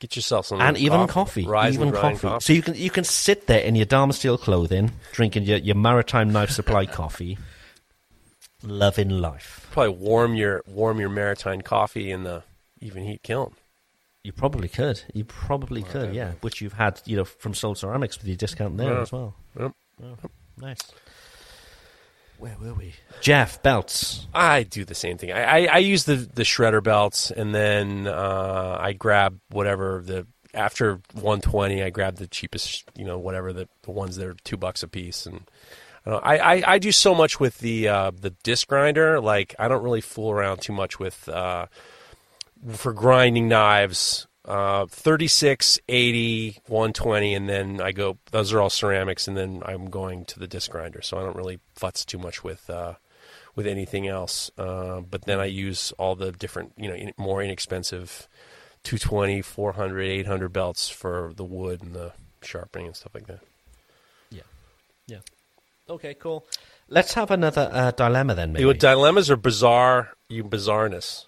[0.00, 0.60] Get yourself some.
[0.60, 2.44] and even coffee, Rise even grind coffee.
[2.44, 6.30] So you can you can sit there in your Damasteel clothing, drinking your, your maritime
[6.32, 7.36] knife supply coffee,
[8.62, 9.66] loving life.
[9.72, 12.42] probably warm your warm your maritime coffee in the
[12.82, 13.54] Evenheat kiln.
[14.24, 15.02] You probably could.
[15.14, 16.32] You probably could, yeah.
[16.42, 19.00] Which you've had, you know, from Soul Ceramics with your discount there Yeah.
[19.00, 19.34] as well.
[19.58, 19.72] Yep.
[20.04, 20.16] Oh,
[20.58, 20.80] nice.
[22.38, 22.94] Where were we?
[23.20, 24.28] Jeff belts.
[24.32, 25.32] I do the same thing.
[25.32, 30.26] I, I, I use the the shredder belts, and then uh, I grab whatever the
[30.54, 31.82] after 120.
[31.82, 34.88] I grab the cheapest, you know, whatever the, the ones that are two bucks a
[34.88, 35.50] piece, and
[36.06, 39.20] I, I I do so much with the uh, the disc grinder.
[39.20, 41.66] Like I don't really fool around too much with uh,
[42.70, 44.27] for grinding knives.
[44.48, 48.16] Uh, 36, 80, 120, and then I go.
[48.30, 51.02] Those are all ceramics, and then I'm going to the disc grinder.
[51.02, 52.94] So I don't really futz too much with uh,
[53.54, 54.50] with anything else.
[54.56, 58.26] Uh, but then I use all the different, you know, in, more inexpensive
[58.84, 63.40] 220, 400, 800 belts for the wood and the sharpening and stuff like that.
[64.30, 64.42] Yeah.
[65.08, 65.18] Yeah.
[65.90, 66.46] Okay, cool.
[66.88, 68.62] Let's have another uh, dilemma then, maybe.
[68.62, 70.14] You know, dilemmas are bizarre.
[70.30, 71.26] You bizarreness.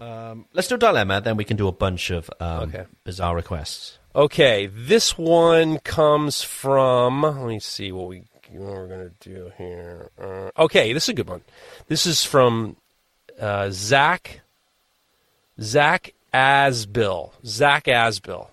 [0.00, 2.84] Um, let's do a dilemma, then we can do a bunch of um, Okay.
[3.04, 3.98] bizarre requests.
[4.14, 7.22] Okay, this one comes from.
[7.22, 10.10] Let me see what we what we're gonna do here.
[10.20, 11.42] Uh, okay, this is a good one.
[11.86, 12.76] This is from
[13.40, 14.40] uh, Zach.
[15.60, 17.32] Zach Asbill.
[17.44, 18.48] Zach Asbill.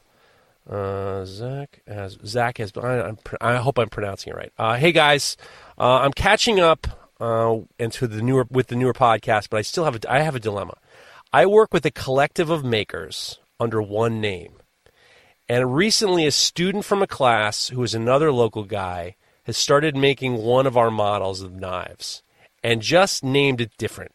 [0.69, 2.83] Uh, Zach as Zach Asbill.
[2.83, 4.51] I, I'm, I hope I'm pronouncing it right.
[4.57, 5.37] Uh, hey guys,
[5.79, 6.85] uh, I'm catching up
[7.21, 10.35] uh, into the newer with the newer podcast, but I still have a, I have
[10.35, 10.77] a dilemma.
[11.33, 14.53] I work with a collective of makers under one name.
[15.49, 20.37] And recently, a student from a class who is another local guy has started making
[20.37, 22.23] one of our models of knives
[22.63, 24.13] and just named it different.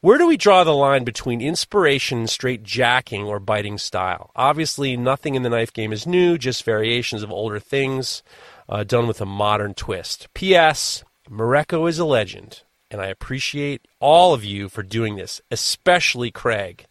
[0.00, 4.30] Where do we draw the line between inspiration and straight jacking or biting style?
[4.34, 8.22] Obviously, nothing in the knife game is new, just variations of older things
[8.68, 10.28] uh, done with a modern twist.
[10.34, 11.04] P.S.
[11.28, 12.62] Mareko is a legend,
[12.92, 16.84] and I appreciate all of you for doing this, especially Craig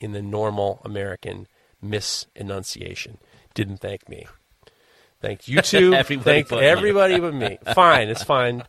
[0.00, 1.46] in the normal American
[1.80, 3.18] misenunciation.
[3.54, 4.26] Didn't thank me.
[5.20, 5.94] Thank you two.
[5.94, 7.58] Everybody Thanked but everybody but me.
[7.74, 8.64] Fine, it's fine.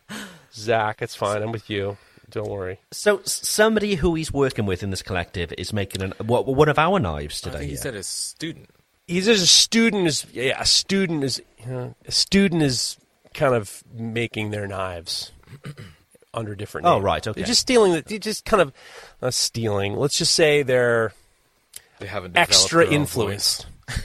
[0.54, 1.42] Zach, it's fine.
[1.42, 1.98] I'm with you.
[2.30, 2.78] Don't worry.
[2.92, 6.78] So, somebody who he's working with in this collective is making an, what, one of
[6.78, 7.58] our knives I today.
[7.60, 8.70] think he said his student.
[9.06, 12.96] He's just a student is yeah, a student is you know, a student is
[13.34, 15.30] kind of making their knives
[16.36, 16.86] under different.
[16.86, 17.40] Oh, right, okay.
[17.40, 17.92] They're just stealing.
[17.92, 18.72] the- They're just kind of
[19.22, 19.96] not stealing.
[19.96, 21.12] Let's just say they're
[21.98, 23.66] They haven't extra their influenced.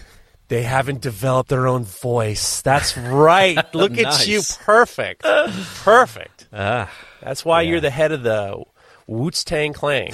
[0.48, 2.62] They haven't developed their own voice.
[2.62, 3.58] That's right.
[3.74, 4.42] Look at you.
[4.60, 5.24] Perfect.
[5.24, 6.48] Perfect.
[6.54, 6.92] Ah,
[7.22, 7.70] That's why Yeah.
[7.72, 8.62] you're the head of the
[9.10, 10.14] Wootz Tang Clang.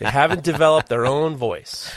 [0.00, 1.92] they haven't developed their own voice.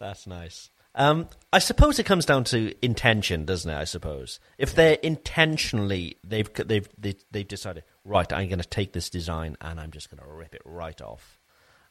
[0.00, 0.70] that's nice.
[0.96, 3.76] Um, I suppose it comes down to intention, doesn't it?
[3.76, 8.92] I suppose if they're intentionally they've they've they, they've decided right, I'm going to take
[8.92, 11.38] this design and I'm just going to rip it right off.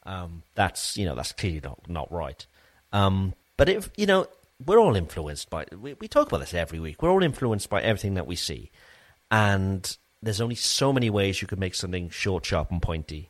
[0.03, 2.45] Um, that's you know that's clearly not not right.
[2.91, 4.27] Um, but if you know
[4.65, 7.02] we're all influenced by we, we talk about this every week.
[7.03, 8.72] We're all influenced by everything that we see,
[9.30, 13.30] and there's only so many ways you could make something short, sharp, and pointy.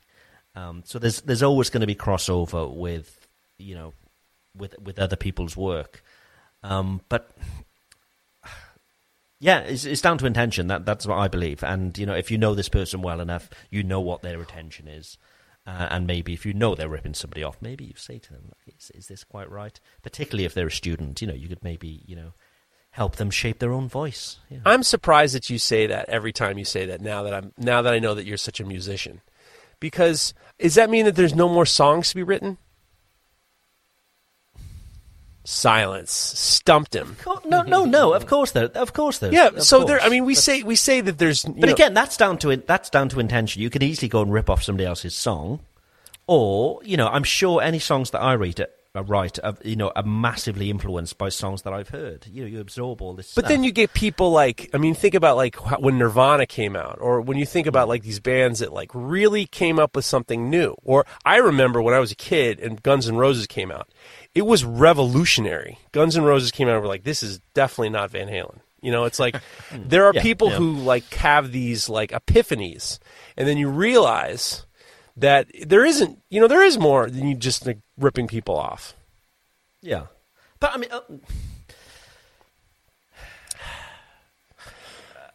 [0.55, 3.27] Um, so there's there's always going to be crossover with
[3.57, 3.93] you know
[4.57, 6.03] with with other people's work.
[6.63, 7.31] Um, but
[9.39, 10.67] yeah, it's, it's down to intention.
[10.67, 11.63] That that's what I believe.
[11.63, 14.87] And you know, if you know this person well enough, you know what their intention
[14.87, 15.17] is.
[15.67, 18.51] Uh, and maybe if you know they're ripping somebody off, maybe you say to them,
[18.67, 22.03] is, "Is this quite right?" Particularly if they're a student, you know, you could maybe
[22.05, 22.33] you know
[22.91, 24.37] help them shape their own voice.
[24.63, 27.01] I'm surprised that you say that every time you say that.
[27.01, 29.21] Now that I'm now that I know that you're such a musician,
[29.79, 32.57] because does that mean that there's no more songs to be written?
[35.45, 36.11] Silence.
[36.11, 37.15] Stumped him.
[37.45, 38.13] No, no, no.
[38.13, 38.65] Of course there.
[38.65, 39.31] Of course there.
[39.31, 39.47] Yeah.
[39.47, 39.87] Of So course.
[39.89, 40.01] there.
[40.01, 41.45] I mean, we But- say we say that there's.
[41.45, 42.67] you But know- again, that's down to it.
[42.67, 43.61] That's down to intention.
[43.61, 45.59] You can easily go and rip off somebody else's song,
[46.27, 48.65] or you know, I'm sure any songs that I read
[49.07, 52.27] write, are, you know, are massively influenced by songs that I've heard.
[52.31, 53.33] You know, you absorb all this.
[53.35, 53.49] But stuff.
[53.49, 57.19] then you get people like I mean, think about like when Nirvana came out, or
[57.19, 60.75] when you think about like these bands that like really came up with something new.
[60.83, 63.89] Or I remember when I was a kid and Guns N' Roses came out,
[64.35, 65.79] it was revolutionary.
[65.93, 68.59] Guns N' Roses came out, and we're like, this is definitely not Van Halen.
[68.81, 69.41] You know, it's like
[69.73, 70.57] there are Yeah, people yeah.
[70.57, 72.99] who like have these like epiphanies,
[73.37, 74.65] and then you realize
[75.17, 78.93] that there isn't, you know, there is more than you just like ripping people off.
[79.81, 80.07] yeah.
[80.59, 80.89] But I mean.
[80.91, 80.99] Uh,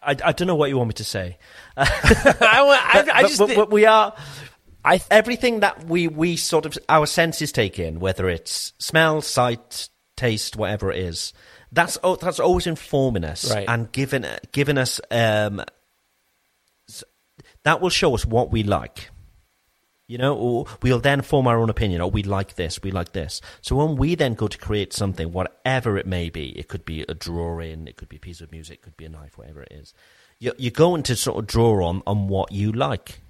[0.03, 1.37] I, I don't know what you want me to say.
[1.77, 1.85] I,
[2.41, 4.15] I, I, I But- just but, but we are.
[4.85, 9.21] I th- everything that we we sort of our senses take in, whether it's smell,
[9.23, 11.33] sight, taste, whatever it is,
[11.73, 13.69] that's that's always informing us Right.
[13.69, 15.63] and giving giving us um,
[17.65, 19.11] that will show us what we like.
[20.09, 22.01] You know, or we'll then form our own opinion.
[22.01, 23.41] Oh, we like this, we like this.
[23.61, 27.03] So when we then go to create something, whatever it may be, it could be
[27.03, 29.63] a drawing, it could be a piece of music, it could be a knife, whatever
[29.63, 29.95] it is.
[30.41, 33.21] You're, you're going to sort of draw on on what you like.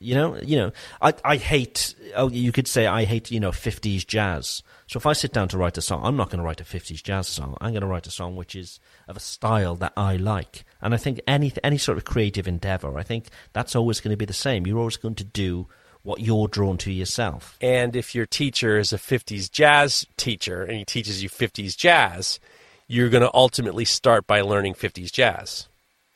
[0.00, 1.94] You know, you know, I I hate.
[2.14, 3.30] Oh, you could say I hate.
[3.30, 4.62] You know, fifties jazz.
[4.86, 6.64] So if I sit down to write a song, I'm not going to write a
[6.64, 7.56] fifties jazz song.
[7.60, 10.64] I'm going to write a song which is of a style that I like.
[10.82, 14.16] And I think any any sort of creative endeavor, I think that's always going to
[14.16, 14.66] be the same.
[14.66, 15.68] You're always going to do
[16.04, 17.56] what you're drawn to yourself.
[17.60, 22.38] And if your teacher is a 50s jazz teacher and he teaches you 50s jazz,
[22.86, 25.66] you're going to ultimately start by learning 50s jazz.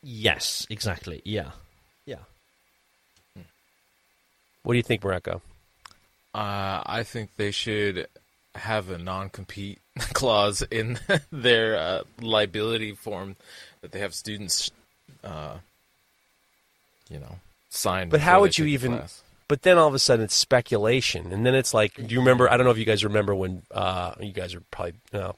[0.02, 1.22] Yes, exactly.
[1.24, 1.52] Yeah,
[2.05, 2.18] yeah.
[4.69, 5.40] What do you think, Mareko?
[6.35, 8.07] Uh, I think they should
[8.55, 9.78] have a non-compete
[10.12, 10.99] clause in
[11.32, 13.36] their uh, liability form
[13.81, 14.70] that they have students,
[15.24, 15.55] uh,
[17.09, 17.36] you know,
[17.70, 18.11] sign.
[18.11, 18.99] But how would you even?
[18.99, 19.23] class.
[19.49, 22.51] But then all of a sudden it's speculation, and then it's like, do you remember?
[22.51, 25.32] I don't know if you guys remember when uh, you guys are probably no, yeah,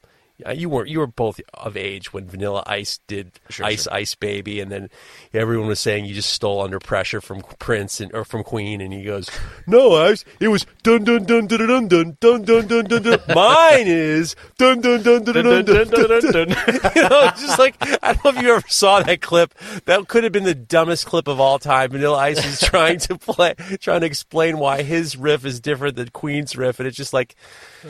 [0.54, 3.94] you were you were both of age when Vanilla Ice did Sure, Ice sure.
[3.94, 4.90] Ice Baby, and then
[5.32, 8.92] everyone was saying you just stole under pressure from Prince and or from Queen, and
[8.92, 9.30] he goes,
[9.66, 13.02] "No, I was, it was dun dun dun dun dun dun dun dun dun dun
[13.02, 13.20] dun.
[13.34, 16.48] Mine is dun dun dun dun dun dun dun dun."
[16.94, 19.54] You know, just like I don't know if you ever saw that clip.
[19.84, 21.90] That could have been the dumbest clip of all time.
[21.90, 26.08] Vanilla Ice is trying to play, trying to explain why his riff is different than
[26.08, 27.34] Queen's riff, and it's just like,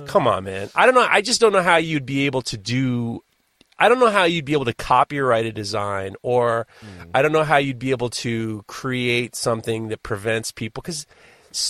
[0.07, 0.71] come on, man.
[0.75, 1.07] I don't know.
[1.09, 3.23] I just don't know how you'd be able to do.
[3.79, 7.11] I don't know how you'd be able to copyright a design, or hmm.
[7.15, 11.07] I don't know how you'd be able to create something that prevents people because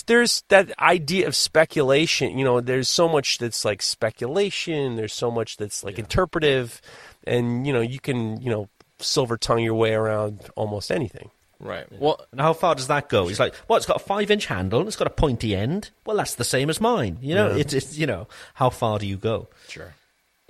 [0.05, 2.37] there's that idea of speculation.
[2.37, 4.95] You know, there's so much that's like speculation.
[4.95, 6.81] There's so much that's like interpretive,
[7.25, 8.67] and you know, you can you know
[8.99, 11.31] silver tongue your way around almost anything.
[11.61, 11.85] Right.
[11.91, 13.27] Well, And how far does that go?
[13.27, 14.79] He's like, well, it's got a five-inch handle.
[14.79, 15.91] and It's got a pointy end.
[16.05, 17.19] Well, that's the same as mine.
[17.21, 19.47] You know, it's, it's you know, how far do you go?
[19.67, 19.93] Sure.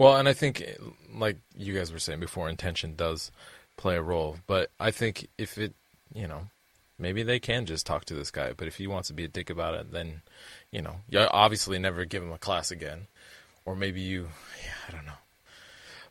[0.01, 0.65] Well, and I think,
[1.13, 3.31] like you guys were saying before, intention does
[3.77, 4.37] play a role.
[4.47, 5.75] But I think if it,
[6.11, 6.47] you know,
[6.97, 8.53] maybe they can just talk to this guy.
[8.57, 10.23] But if he wants to be a dick about it, then,
[10.71, 13.05] you know, you obviously never give him a class again.
[13.63, 14.29] Or maybe you,
[14.63, 15.20] yeah, I don't know.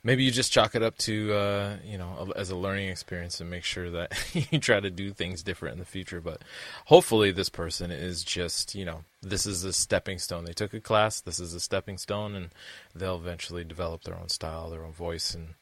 [0.02, 3.40] Maybe you just chalk it up to, uh, you know, a, as a learning experience
[3.40, 4.12] and make sure that
[4.50, 6.20] you try to do things different in the future.
[6.20, 6.42] But
[6.86, 10.44] hopefully, this person is just, you know, this is a stepping stone.
[10.44, 12.50] They took a class, this is a stepping stone, and
[12.94, 15.54] they'll eventually develop their own style, their own voice, and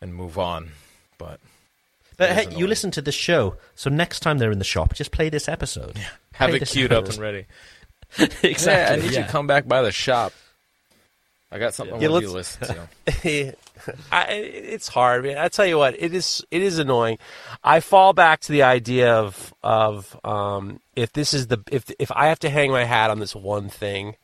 [0.00, 0.70] and move on.
[1.18, 1.40] But
[2.16, 5.10] But hey, you listen to this show, so next time they're in the shop, just
[5.10, 5.98] play this episode.
[6.34, 7.46] have Play it queued up and ready.
[8.42, 8.72] exactly.
[8.72, 10.32] Yeah, I need you to come back by the shop.
[11.54, 12.76] I got something Yeah, I want you to let's- listen
[13.22, 13.56] to.
[14.12, 15.22] I, it's hard.
[15.24, 15.38] Man.
[15.38, 16.44] I tell you what, it is.
[16.50, 17.18] It is annoying.
[17.62, 22.10] I fall back to the idea of of um, if this is the if if
[22.12, 24.16] I have to hang my hat on this one thing,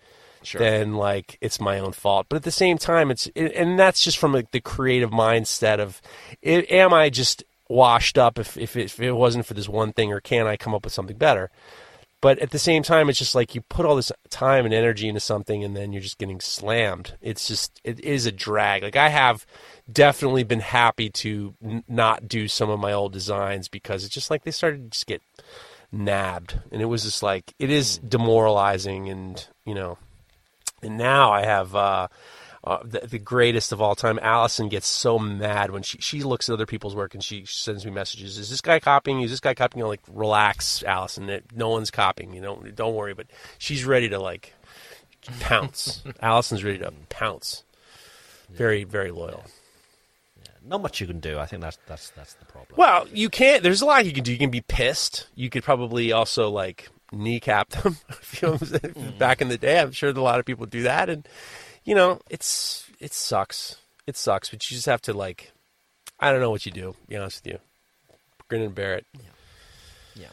[0.43, 0.61] Sure.
[0.61, 2.27] then like it's my own fault.
[2.29, 5.79] But at the same time, it's it, and that's just from like, the creative mindset
[5.79, 6.01] of,
[6.43, 9.93] it, am I just washed up if if it, if it wasn't for this one
[9.93, 11.51] thing, or can I come up with something better?
[12.21, 15.09] But at the same time, it's just like you put all this time and energy
[15.09, 17.17] into something, and then you're just getting slammed.
[17.23, 18.83] It's just it is a drag.
[18.83, 19.47] Like I have
[19.91, 24.31] definitely been happy to n- not do some of my old designs because it's just
[24.31, 25.23] like they started to just get
[25.91, 29.97] nabbed, and it was just like it is demoralizing, and you know.
[30.83, 32.09] And now I have uh,
[32.63, 34.19] uh, the, the greatest of all time.
[34.21, 37.85] Allison gets so mad when she she looks at other people's work and she sends
[37.85, 38.39] me messages.
[38.39, 39.25] Is this guy copying you?
[39.25, 39.89] Is this guy copying you?
[39.89, 41.31] Like, relax, Allison.
[41.31, 42.43] It, no one's copying you.
[42.43, 43.15] Don't don't worry.
[43.15, 43.29] But
[43.59, 44.53] she's ready to like
[45.41, 46.03] pounce.
[46.21, 47.65] Allison's ready to pounce.
[48.51, 49.45] Very very loyal.
[50.63, 51.39] Not much you can do.
[51.39, 52.75] I think that's that's that's the problem.
[52.77, 53.63] Well, you can't.
[53.63, 54.33] There's a lot you can do.
[54.33, 55.29] You can be pissed.
[55.35, 57.97] You could probably also like kneecap them.
[58.11, 59.15] if you know what I'm saying?
[59.19, 61.27] Back in the day, I'm sure a lot of people do that, and
[61.91, 63.77] you know, it's it sucks.
[64.07, 65.51] It sucks, but you just have to like,
[66.21, 66.93] I don't know what you do.
[66.93, 67.59] To be honest with you,
[68.47, 69.07] grin and bear it.
[70.15, 70.29] Yeah.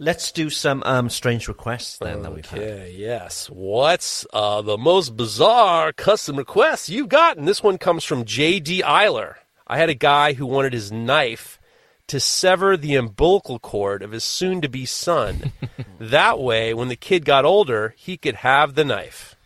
[0.00, 2.58] Let's do some um, strange requests then that we've had.
[2.58, 3.48] Okay, yes.
[3.48, 7.44] What's uh, the most bizarre custom request you've gotten?
[7.44, 8.82] This one comes from J.D.
[8.84, 9.34] Eiler.
[9.68, 11.60] I had a guy who wanted his knife
[12.08, 15.52] to sever the umbilical cord of his soon to be son.
[16.00, 19.36] that way, when the kid got older, he could have the knife.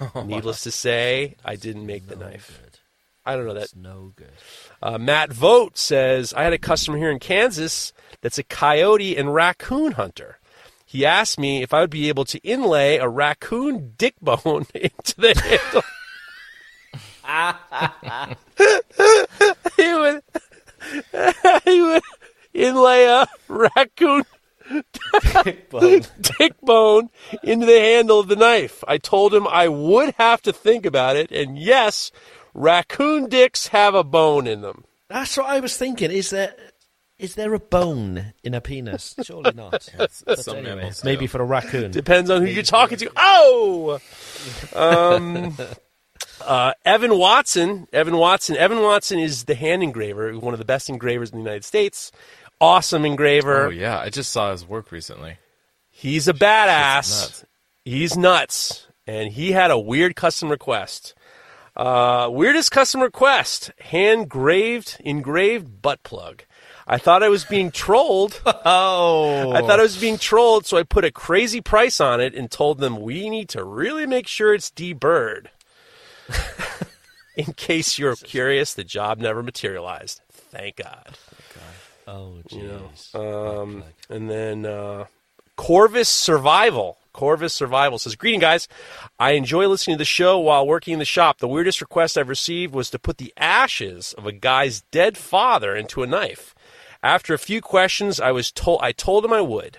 [0.24, 2.62] Needless to say, I didn't make the knife.
[3.24, 3.64] I don't know that.
[3.64, 4.30] It's no good.
[4.80, 7.92] Uh, Matt Vogt says, I had a customer here in Kansas
[8.22, 10.38] that's a coyote and raccoon hunter.
[10.86, 15.14] He asked me if I would be able to inlay a raccoon dick bone into
[15.18, 15.82] the handle.
[19.76, 20.22] he would,
[21.64, 22.02] he would
[22.54, 24.24] inlay a raccoon
[25.44, 26.02] dick bone
[26.38, 27.10] Dick bone
[27.42, 28.84] into the handle of the knife.
[28.86, 32.10] I told him I would have to think about it, and yes,
[32.54, 34.84] raccoon dicks have a bone in them.
[35.08, 36.10] That's what I was thinking.
[36.10, 36.54] Is there
[37.18, 39.16] is there a bone in a penis?
[39.22, 39.88] Surely not.
[39.98, 41.90] But some anyway, maybe for a raccoon.
[41.90, 43.10] Depends on who you're talking to.
[43.16, 43.98] Oh,
[44.74, 45.56] um,
[46.40, 47.88] uh, Evan Watson.
[47.92, 48.56] Evan Watson.
[48.56, 52.12] Evan Watson is the hand engraver, one of the best engravers in the United States.
[52.60, 53.66] Awesome engraver.
[53.66, 55.38] Oh yeah, I just saw his work recently.
[55.90, 57.20] He's a badass.
[57.20, 57.44] nuts.
[57.84, 58.86] He's nuts.
[59.06, 61.14] And he had a weird custom request.
[61.76, 66.42] Uh, weirdest custom request: hand engraved, engraved butt plug.
[66.86, 68.40] I thought I was being trolled.
[68.64, 72.34] Oh, I thought I was being trolled, so I put a crazy price on it
[72.34, 75.50] and told them we need to really make sure it's D-Bird.
[77.36, 80.20] In case you're curious, the job never materialized.
[80.30, 81.16] Thank God.
[82.08, 83.14] Oh, jeez.
[83.14, 85.04] Um, and then uh,
[85.56, 86.98] Corvus Survival.
[87.12, 88.68] Corvus Survival says, Greeting, guys.
[89.18, 91.38] I enjoy listening to the show while working in the shop.
[91.38, 95.74] The weirdest request I've received was to put the ashes of a guy's dead father
[95.74, 96.54] into a knife.
[97.02, 99.78] After a few questions, I was told I told him I would.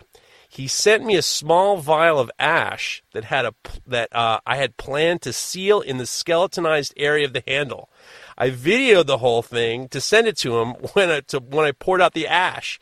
[0.52, 3.54] He sent me a small vial of ash that had a
[3.86, 7.88] that uh, I had planned to seal in the skeletonized area of the handle.
[8.36, 11.72] I videoed the whole thing to send it to him when I, to, when I
[11.72, 12.80] poured out the ash.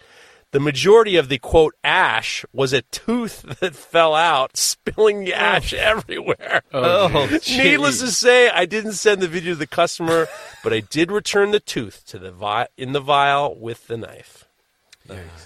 [0.52, 5.74] The majority of the quote ash was a tooth that fell out, spilling the ash
[5.74, 6.62] everywhere.
[6.74, 10.28] Oh, Needless to say, I didn't send the video to the customer,
[10.64, 14.47] but I did return the tooth to the vi- in the vial with the knife.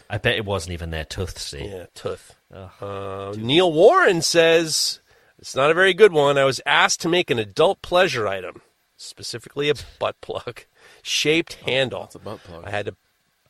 [0.09, 1.37] I bet it wasn't even their tooth.
[1.39, 2.35] See, Yeah, tooth.
[2.53, 4.99] Uh, Neil Warren says
[5.39, 6.37] it's not a very good one.
[6.37, 8.61] I was asked to make an adult pleasure item,
[8.97, 10.63] specifically a butt plug,
[11.01, 12.03] shaped handle.
[12.05, 12.63] It's a butt plug.
[12.65, 12.95] I had to,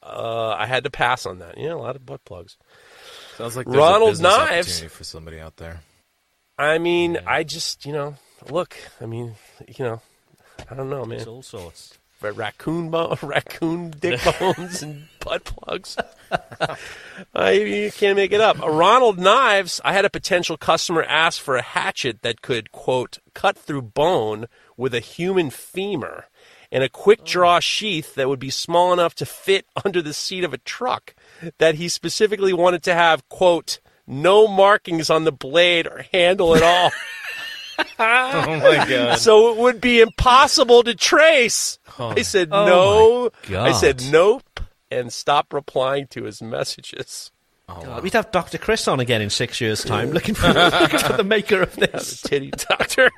[0.04, 1.58] uh, I had to pass on that.
[1.58, 2.58] Yeah, a lot of butt plugs.
[3.38, 4.68] Sounds like there's Ronald a business Knives.
[4.68, 5.82] opportunity for somebody out there.
[6.58, 8.16] I mean, I just, you know,
[8.50, 8.76] look.
[9.02, 9.34] I mean,
[9.68, 10.02] you know,
[10.70, 11.28] I don't know, it's man.
[11.28, 11.98] all sorts.
[12.22, 15.98] Ra- Raccoon bone, raccoon dick bones, and butt plugs.
[17.36, 18.60] I, you can't make it up.
[18.60, 19.82] Ronald Knives.
[19.84, 24.48] I had a potential customer ask for a hatchet that could quote cut through bone
[24.78, 26.26] with a human femur,
[26.72, 27.26] and a quick oh.
[27.26, 31.16] draw sheath that would be small enough to fit under the seat of a truck.
[31.58, 36.64] That he specifically wanted to have quote no markings on the blade or handle at
[36.64, 36.92] all.
[38.00, 39.20] Oh my god!
[39.20, 41.78] so it would be impossible to trace.
[42.00, 43.54] I said Oh no.
[43.54, 44.60] my I said nope,
[44.90, 47.32] and stopped replying to his messages.
[47.68, 48.58] God, We'd have Dr.
[48.58, 52.22] Chris on again in six years' time, looking for, looking for the maker of this.
[52.26, 53.10] Titty doctor.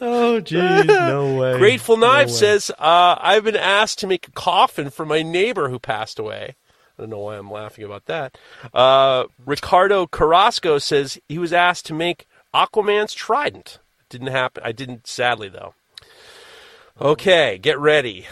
[0.00, 1.58] oh, jeez, no way.
[1.58, 2.32] Grateful Knife way.
[2.32, 6.56] says, uh, I've been asked to make a coffin for my neighbor who passed away.
[6.98, 8.36] I don't know why I'm laughing about that.
[8.74, 13.78] Uh, Ricardo Carrasco says he was asked to make Aquaman's trident.
[14.08, 14.62] Didn't happen.
[14.64, 15.74] I didn't, sadly, though.
[17.00, 18.26] Okay, get ready.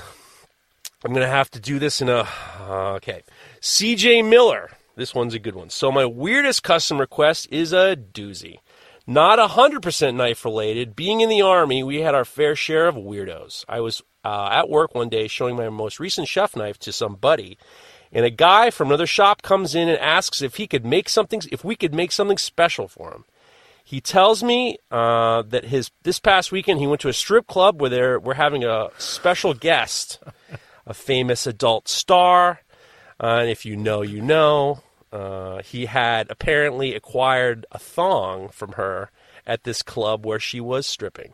[1.05, 2.29] I'm going to have to do this in a.
[2.61, 3.23] Uh, okay.
[3.61, 4.71] CJ Miller.
[4.97, 5.71] This one's a good one.
[5.71, 8.59] So, my weirdest custom request is a doozy.
[9.07, 10.95] Not 100% knife related.
[10.95, 13.65] Being in the Army, we had our fair share of weirdos.
[13.69, 17.15] I was uh, at work one day showing my most recent chef knife to some
[17.15, 17.57] buddy,
[18.13, 21.43] and a guy from another shop comes in and asks if he could make something,
[21.53, 23.25] if we could make something special for him.
[23.85, 27.81] He tells me uh, that his this past weekend he went to a strip club
[27.81, 30.21] where they're we're having a special guest,
[30.87, 32.61] a famous adult star.
[33.23, 34.83] Uh, and if you know, you know.
[35.13, 39.11] Uh, he had apparently acquired a thong from her
[39.45, 41.33] at this club where she was stripping.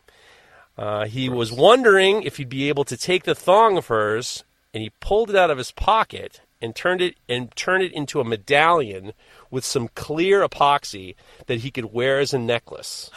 [0.79, 4.83] Uh, he was wondering if he'd be able to take the thong of hers, and
[4.83, 8.25] he pulled it out of his pocket and turned it and turned it into a
[8.25, 9.13] medallion
[9.51, 11.15] with some clear epoxy
[11.47, 13.11] that he could wear as a necklace.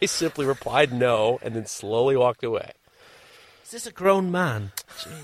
[0.00, 2.72] I simply replied no, and then slowly walked away.
[3.64, 4.72] Is this a grown man?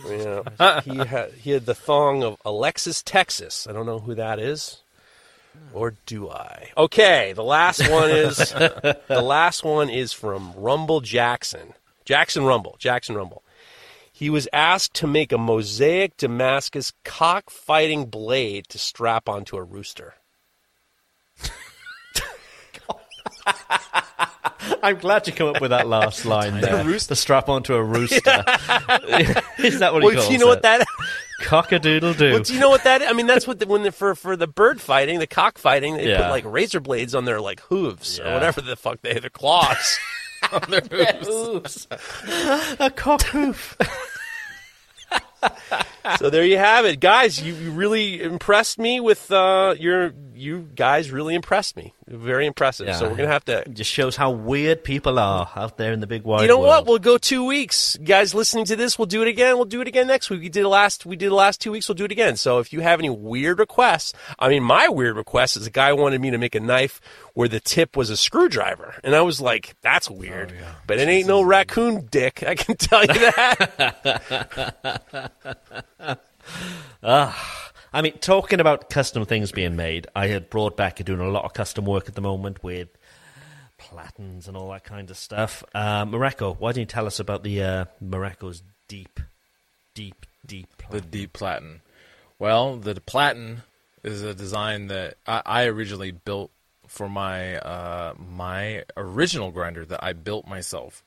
[0.06, 0.80] Yeah.
[0.84, 3.66] he had he had the thong of Alexis Texas.
[3.66, 4.82] I don't know who that is.
[5.72, 6.70] Or do I?
[6.76, 11.74] Okay, the last one is the last one is from Rumble Jackson.
[12.04, 12.76] Jackson Rumble.
[12.78, 13.42] Jackson Rumble.
[14.16, 20.14] He was asked to make a mosaic Damascus cockfighting blade to strap onto a rooster.
[24.84, 26.84] I'm glad you come up with that last line there.
[26.84, 28.16] The strap onto a rooster.
[29.58, 30.50] Is that what he Well, calls do you know it?
[30.50, 30.86] what that
[31.42, 32.30] Cock-a-doodle doo.
[32.34, 33.02] Well, do you know what that?
[33.02, 36.08] I mean, that's what the, when the, for for the bird fighting, the cockfighting, they
[36.10, 36.22] Yeah.
[36.22, 39.98] put like razor blades on their like hooves or whatever the fuck they their claws.
[40.52, 40.80] On their
[41.22, 41.86] hooves.
[42.78, 43.76] a cock hoof.
[46.18, 47.40] so there you have it, guys.
[47.40, 50.12] You, you really impressed me with uh, your.
[50.36, 51.94] You guys really impressed me.
[52.08, 52.94] Very impressive.
[52.96, 53.68] So we're gonna have to.
[53.68, 56.86] Just shows how weird people are out there in the big wide You know what?
[56.86, 58.34] We'll go two weeks, guys.
[58.34, 59.54] Listening to this, we'll do it again.
[59.56, 60.40] We'll do it again next week.
[60.40, 61.06] We did last.
[61.06, 61.88] We did the last two weeks.
[61.88, 62.36] We'll do it again.
[62.36, 65.92] So if you have any weird requests, I mean, my weird request is a guy
[65.92, 67.00] wanted me to make a knife
[67.34, 70.52] where the tip was a screwdriver, and I was like, "That's oh, weird,"
[70.86, 72.42] but it ain't no raccoon dick.
[72.42, 73.60] I can tell you that.
[77.02, 77.63] Ah.
[77.94, 81.44] I mean, talking about custom things being made, I had brought back doing a lot
[81.44, 82.88] of custom work at the moment with
[83.78, 85.62] platens and all that kind of stuff.
[85.72, 89.20] Uh, Mareko, why don't you tell us about the uh, Mareko's deep,
[89.94, 91.82] deep, deep the deep platen.
[92.36, 93.62] Well, the platen
[94.02, 96.50] is a design that I, I originally built
[96.94, 101.02] for my uh, my original grinder that I built myself.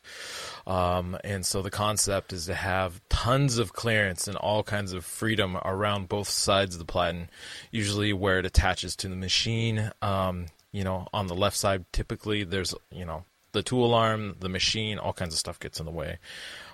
[0.68, 5.06] Um, and so the concept is to have tons of clearance and all kinds of
[5.06, 7.30] freedom around both sides of the platen,
[7.72, 9.92] usually where it attaches to the machine.
[10.02, 13.24] Um, you know, on the left side, typically there's, you know,
[13.54, 16.20] the tool arm, the machine, all kinds of stuff gets in the way.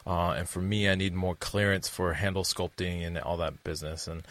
[0.05, 4.07] Uh, and for me, I need more clearance for handle sculpting and all that business.
[4.07, 4.27] And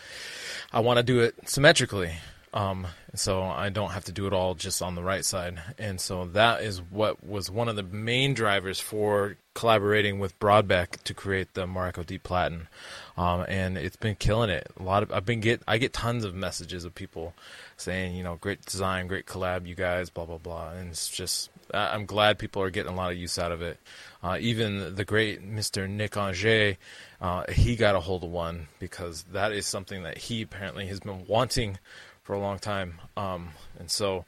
[0.72, 2.12] I want to do it symmetrically.
[2.54, 5.60] Um, so I don't have to do it all just on the right side.
[5.78, 11.02] And so that is what was one of the main drivers for collaborating with Brodbeck
[11.04, 12.68] to create the Mareko Deep Platen.
[13.16, 14.70] Um, and it's been killing it.
[14.78, 17.34] A lot of I've been get I get tons of messages of people
[17.76, 20.72] saying, you know, great design, great collab, you guys, blah blah blah.
[20.72, 23.78] And it's just I'm glad people are getting a lot of use out of it.
[24.22, 25.88] Uh, even the great Mr.
[25.88, 26.76] Nick Anger,
[27.20, 31.00] uh, he got a hold of one because that is something that he apparently has
[31.00, 31.78] been wanting
[32.22, 33.00] for a long time.
[33.16, 34.24] Um, and so,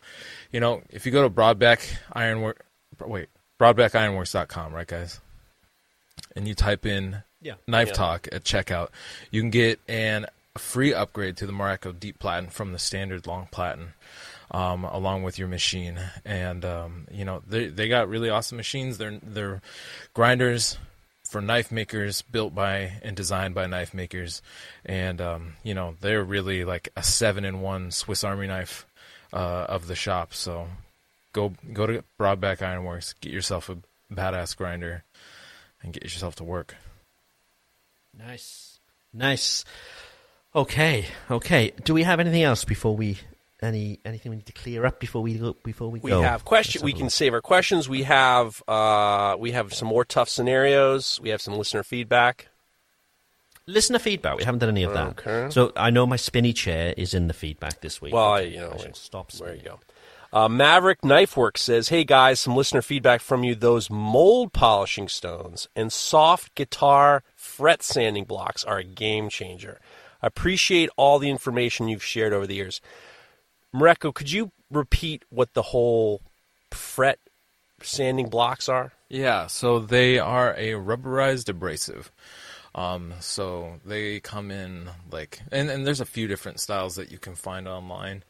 [0.53, 2.65] you know, if you go to Brodbeck Ironwork,
[3.01, 3.29] wait,
[3.61, 5.21] brodbeckironworks.com, right, guys?
[6.37, 7.55] And you type in Yeah.
[7.67, 7.95] Knife Yeah.
[7.95, 8.89] Talk at checkout,
[9.31, 10.27] you can get an
[10.57, 13.95] a free upgrade to the Mareko Deep Platen from the standard Long Platen.
[14.51, 18.99] Um, along with your machine, and um, you know they they got really awesome machines.
[18.99, 19.63] They're they're
[20.13, 20.79] grinders
[21.35, 24.41] for knife makers, built by and designed by knife makers,
[24.87, 28.87] and um, you know they're really like a seven in one Swiss Army knife
[29.33, 30.33] uh, of the shop.
[30.33, 30.69] So
[31.33, 33.79] go go to Brodbeck Ironworks, get yourself a
[34.15, 35.03] badass grinder,
[35.83, 36.77] and get yourself to work.
[38.17, 38.79] Nice.
[39.13, 39.65] Nice.
[40.55, 41.73] Okay, okay.
[41.83, 43.19] Do we have anything else before we
[43.65, 46.23] any anything we need to clear up before we go before we, We go?
[46.23, 46.81] have question.
[46.81, 47.13] Let's We can look.
[47.13, 47.89] save our questions.
[47.89, 51.19] We have uh, we have some more tough scenarios.
[51.23, 52.49] We have some listener feedback.
[53.67, 54.37] listener feedback.
[54.37, 55.09] We haven't done any of that.
[55.27, 55.51] Okay.
[55.51, 58.13] So I know my spinny chair is in the feedback this week.
[58.13, 59.33] Well, I, you know, I stop.
[59.33, 59.81] There you go.
[60.33, 63.55] Uh, Maverick Knife Works says, "Hey guys, some listener feedback from you.
[63.55, 69.79] Those mold polishing stones and soft guitar fret sanding blocks are a game changer.
[70.21, 72.81] I appreciate all the information you've shared over the years.
[73.75, 76.23] Mareko, could you repeat what the whole
[76.71, 77.19] fret
[77.83, 78.93] sanding blocks are?
[79.09, 82.13] Yeah, so they are a rubberized abrasive.
[82.75, 87.19] Um, so they come in like, and, and there's a few different styles that you
[87.19, 88.25] can find online,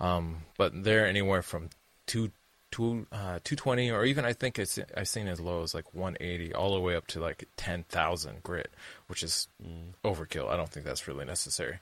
[0.00, 1.70] um, but they're anywhere from
[2.06, 2.30] two,
[2.74, 6.54] two, uh, 220 or even I think it's, I've seen as low as like 180
[6.54, 8.72] all the way up to like 10,000 grit,
[9.06, 9.46] which is
[10.04, 10.48] overkill.
[10.48, 11.78] I don't think that's really necessary.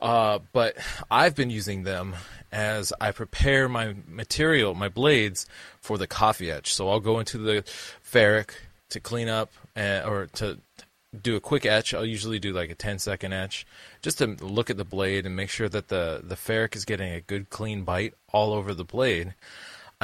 [0.00, 0.78] Uh, but
[1.10, 2.14] I've been using them
[2.50, 5.46] as I prepare my material, my blades
[5.82, 6.74] for the coffee etch.
[6.74, 7.62] So I'll go into the
[8.02, 8.50] ferric
[8.90, 10.58] to clean up uh, or to
[11.20, 11.92] do a quick etch.
[11.92, 13.66] I'll usually do like a 10 second etch
[14.00, 17.12] just to look at the blade and make sure that the, the ferric is getting
[17.12, 19.34] a good clean bite all over the blade.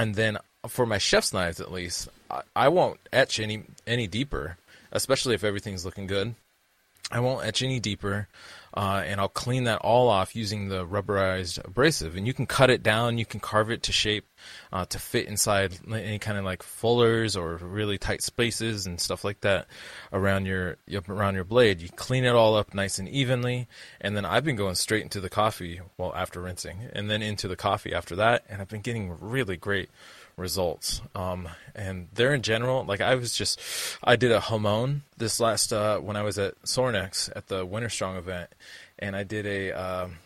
[0.01, 4.57] And then for my chef's knives, at least, I, I won't etch any any deeper,
[4.93, 6.35] especially if everything's looking good.
[7.11, 8.27] I won't etch any deeper,
[8.75, 12.17] uh, and I'll clean that all off using the rubberized abrasive.
[12.17, 14.25] And you can cut it down, you can carve it to shape
[14.73, 19.25] uh, to fit inside any kind of like fullers or really tight spaces and stuff
[19.25, 19.67] like that
[20.13, 20.77] around your
[21.09, 21.81] around your blade.
[21.81, 23.69] You clean it all up nice and evenly,
[24.01, 27.49] and then I've been going straight into the coffee well after rinsing, and then into
[27.49, 29.91] the coffee after that, and I've been getting really great
[30.37, 31.03] results.
[31.15, 33.61] Um, and they're in general, like I was just,
[34.03, 37.89] I did a Hamon this last, uh, when I was at Sornex at the Winter
[37.89, 38.51] Strong event,
[38.99, 40.17] and I did a, um,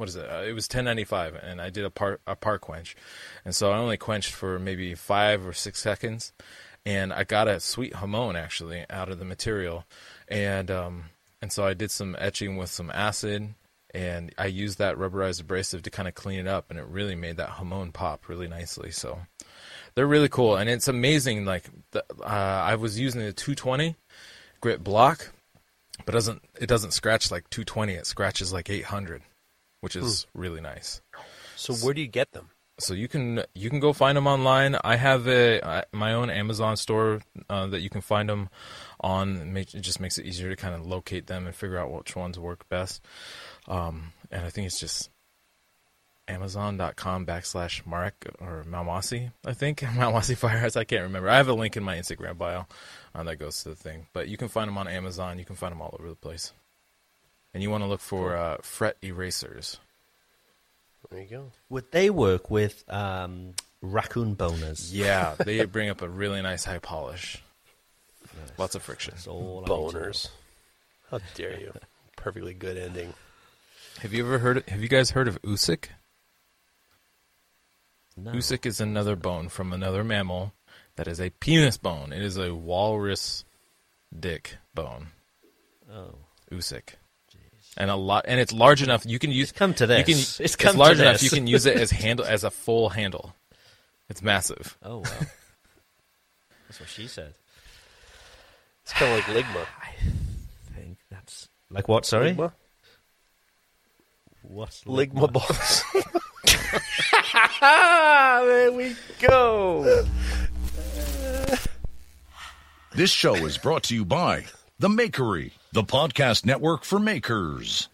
[0.00, 0.28] what is it?
[0.30, 2.96] Uh, it was 1095, and I did a par a par quench,
[3.44, 6.32] and so I only quenched for maybe five or six seconds,
[6.86, 9.84] and I got a sweet Hamon actually out of the material,
[10.26, 11.04] and um,
[11.42, 13.54] and so I did some etching with some acid,
[13.92, 17.14] and I used that rubberized abrasive to kind of clean it up, and it really
[17.14, 18.92] made that Hamon pop really nicely.
[18.92, 19.18] So
[19.94, 21.44] they're really cool, and it's amazing.
[21.44, 23.96] Like the, uh, I was using a 220
[24.62, 25.30] grit block,
[26.06, 27.92] but doesn't it doesn't scratch like 220?
[27.92, 29.20] It scratches like 800,
[29.80, 31.00] which is really nice.
[31.56, 32.50] So where do you get them?
[32.78, 34.76] So you can you can go find them online.
[34.82, 38.48] I have a my own Amazon store uh, that you can find them
[39.00, 39.56] on.
[39.56, 42.38] It, just makes it easier to kind of locate them and figure out which ones
[42.38, 43.04] work best.
[43.68, 45.10] Um, and I think it's just
[46.26, 49.32] Amazon.com backslash Marek or Maumasi.
[49.44, 50.76] I think Maumasi Fire Arts.
[50.76, 51.28] I can't remember.
[51.28, 52.66] I have a link in my Instagram bio
[53.14, 54.06] uh, that goes to the thing.
[54.12, 55.38] But you can find them on Amazon.
[55.38, 56.52] You can find them all over the place.
[57.52, 59.78] And you want to look for uh, fret erasers.
[61.10, 61.52] There you go.
[61.68, 64.90] Would they work with um, raccoon boners?
[64.92, 67.42] Yeah, they bring up a really nice high polish.
[68.58, 69.14] Lots of friction.
[69.14, 70.00] That's all I need to know.
[70.00, 70.28] Boners.
[71.10, 71.72] How dare you?
[72.16, 73.12] Perfectly good ending.
[74.00, 74.68] Have you ever heard?
[74.68, 75.86] Have you guys heard of oosik?
[78.16, 78.32] No.
[78.32, 80.52] oosik is another bone from another mammal
[80.96, 82.12] that is a penis bone.
[82.12, 83.44] It is a walrus
[84.16, 85.08] dick bone.
[85.92, 86.14] Oh.
[86.52, 86.94] oosik.
[87.76, 89.52] And a lot, and it's large enough you can use.
[89.52, 90.40] come to You can, this.
[90.40, 91.22] It's it's come to large enough this.
[91.22, 93.34] you can use it as handle as a full handle.
[94.08, 94.76] It's massive.
[94.82, 95.04] Oh, wow.
[96.68, 97.34] That's what she said.
[98.82, 99.66] It's kind of like Ligma.
[99.82, 101.48] I think that's.
[101.70, 102.32] Like what, sorry?
[102.34, 102.52] Ligma?
[104.42, 105.84] What's Ligma balls.
[107.60, 110.04] there we go.
[112.92, 114.46] This show is brought to you by
[114.80, 117.90] The Makery, the podcast network for makers.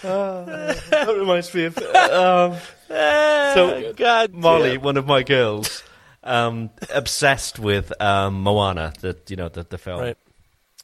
[0.00, 1.76] That reminds me of.
[1.76, 2.56] Um,
[2.88, 5.82] so, God, Molly, one of my girls,
[6.24, 10.00] um, obsessed with um, Moana, the you know the the film.
[10.00, 10.16] Right.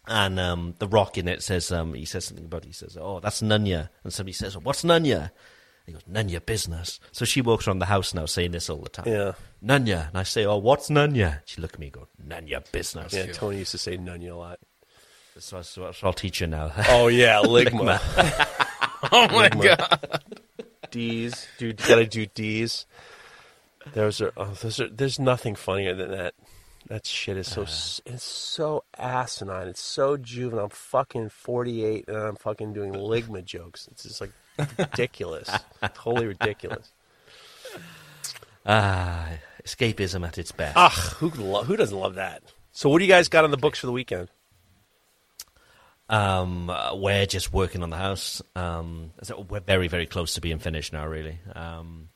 [0.07, 3.21] And um, the rock in it says um, he says something about he says oh
[3.21, 5.31] that's Nunya and somebody says what's Nunya
[5.87, 8.89] he goes Nunya business so she walks around the house now saying this all the
[8.89, 9.33] time Yeah.
[9.65, 13.13] Nunya and I say oh what's Nunya she look at me and go Nunya business
[13.13, 14.59] Yeah, Tony used to say Nunya a lot.
[15.39, 17.99] so, so, so I'll teach you now Oh yeah, Ligma.
[19.13, 19.77] Oh my Ligma.
[19.77, 20.23] god!
[20.91, 22.87] D's, dude, you gotta do D's.
[23.93, 24.89] Those are, oh, those are.
[24.89, 26.33] There's nothing funnier than that.
[26.87, 27.63] That shit is so.
[27.63, 27.65] Uh.
[27.65, 29.69] s it's so asinine.
[29.69, 30.65] It's so juvenile.
[30.65, 33.89] I'm fucking 48 and I'm fucking doing Ligma jokes.
[33.91, 34.33] It's just like
[34.79, 35.51] ridiculous.
[35.95, 36.93] totally ridiculous.
[38.67, 39.29] ah
[39.65, 42.43] escapism at its best Ugh, who lo- who doesn't love that?
[42.73, 44.29] So, what do you guys got on the books for the weekend?
[46.09, 48.43] Um, uh, we're just working on the house.
[48.55, 51.07] Um, so we're very, very close to being finished now.
[51.07, 51.39] Really.
[51.55, 52.09] Um,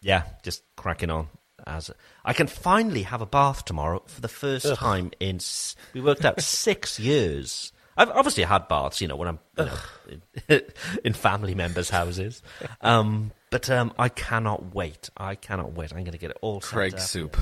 [0.00, 1.28] yeah, just cracking on.
[1.66, 1.90] As
[2.24, 5.36] I can finally have a bath tomorrow for the first time in.
[5.36, 7.72] s- We worked out six years.
[8.00, 10.60] I've obviously had baths, you know, when I'm you know,
[11.04, 12.42] in family members' houses.
[12.80, 15.10] Um, but um, I cannot wait.
[15.16, 15.92] I cannot wait.
[15.92, 16.60] I'm going to get it all.
[16.60, 17.00] set Craig up.
[17.00, 17.36] soup.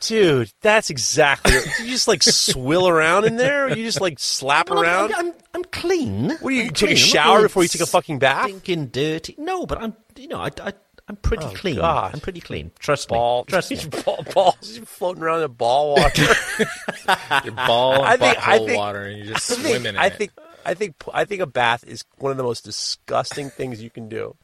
[0.00, 1.52] Dude, that's exactly.
[1.76, 3.66] Do you just like swill around in there?
[3.66, 5.12] Or you just like slap Well, around?
[5.14, 6.30] I'm, I'm, I'm clean.
[6.40, 6.90] What do you I'm take a clean.
[6.92, 8.46] I'm shower before you take a fucking bath?
[8.48, 9.34] Stinking dirty.
[9.38, 9.94] No, but I'm.
[10.16, 10.72] You know, I, I
[11.10, 11.76] I'm pretty Oh, clean.
[11.76, 12.14] God.
[12.14, 12.70] I'm pretty clean.
[12.78, 13.50] Trust ball, me.
[13.50, 14.00] Trust me.
[14.04, 16.22] ball, balls you floating around in ball water.
[17.44, 19.96] Your ball I and think- I think- water, and you just I swim think, in
[19.96, 20.14] I it.
[20.16, 20.30] think,
[20.64, 24.08] I think, I think a bath is one of the most disgusting things you can
[24.08, 24.36] do.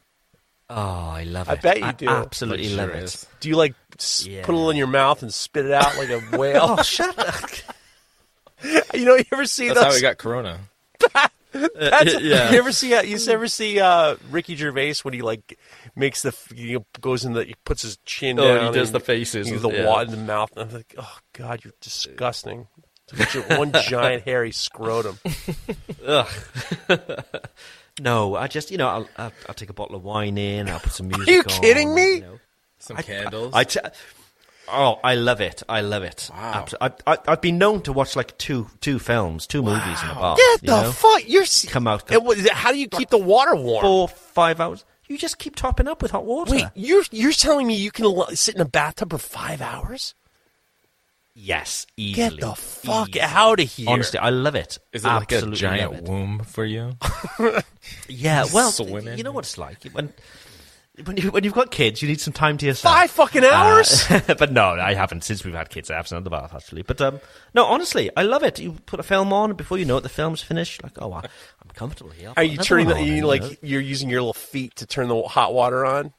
[0.68, 1.52] Oh, I love it.
[1.52, 2.08] I bet you do.
[2.08, 3.04] absolutely It love sure it.
[3.04, 3.26] is.
[3.38, 4.44] Do you like s- Yeah.
[4.44, 6.74] put a little in your mouth and spit it out like a whale?
[6.78, 7.50] Oh, shut up.
[8.92, 9.86] you know, you ever see That's those?
[9.86, 10.58] how we got Corona.
[11.52, 12.50] That's, Yeah.
[12.52, 12.92] You ever see?
[12.94, 15.58] Uh, you ever see uh, Ricky Gervais when he like
[15.96, 18.72] makes the f- he goes in the he puts his chin Oh, down.
[18.72, 19.86] he does and the faces He does the yeah.
[19.86, 20.50] water in the mouth.
[20.56, 22.68] And I'm like, oh god, you're disgusting.
[23.12, 25.18] It's one giant hairy scrotum.
[26.06, 26.28] Ugh.
[28.00, 30.68] no, I just you know I'll, I'll I'll take a bottle of wine in.
[30.68, 31.28] I'll put some music.
[31.28, 32.14] Are you on, kidding me?
[32.16, 32.38] you know.
[32.78, 33.52] Some candles.
[33.54, 33.80] I t-
[34.68, 35.62] oh, I love it.
[35.68, 36.30] I love it.
[36.32, 40.10] Abs- I, I, I've been known to watch like two two films, two movies in
[40.10, 40.36] a bar.
[40.36, 40.92] Get you the know?
[40.92, 41.28] fuck!
[41.28, 42.10] You're Come out.
[42.12, 43.82] It was, how do you keep the water warm?
[43.82, 44.84] four, five hours.
[45.08, 46.52] You just keep topping up with hot water.
[46.52, 50.14] Wait, you're you're telling me you can l- sit in a bathtub for five hours?
[51.38, 52.30] yes, easily.
[52.38, 53.20] Get the fuck Easily.
[53.22, 53.90] out of here!
[53.90, 54.78] Honestly, I love it.
[54.92, 56.92] Is it like a Absolutely giant womb for you?
[58.08, 59.18] Yeah, well, Swim in?
[59.18, 60.12] you know what it's like when
[61.04, 62.92] when you when you've got kids, you need some time to yourself.
[62.94, 64.10] five fucking hours.
[64.10, 65.90] Uh, but no, I haven't since we've had kids.
[65.90, 66.82] I haven't had the bath actually.
[66.82, 67.20] But um,
[67.54, 68.58] no, honestly, I love it.
[68.58, 70.82] You put a film on, and before you know it, the film's finished.
[70.82, 71.26] Like, oh, I,
[72.16, 72.28] Here.
[72.28, 75.08] I'll Are you turning the, you you like you're using your little feet to turn
[75.08, 76.12] the hot water on?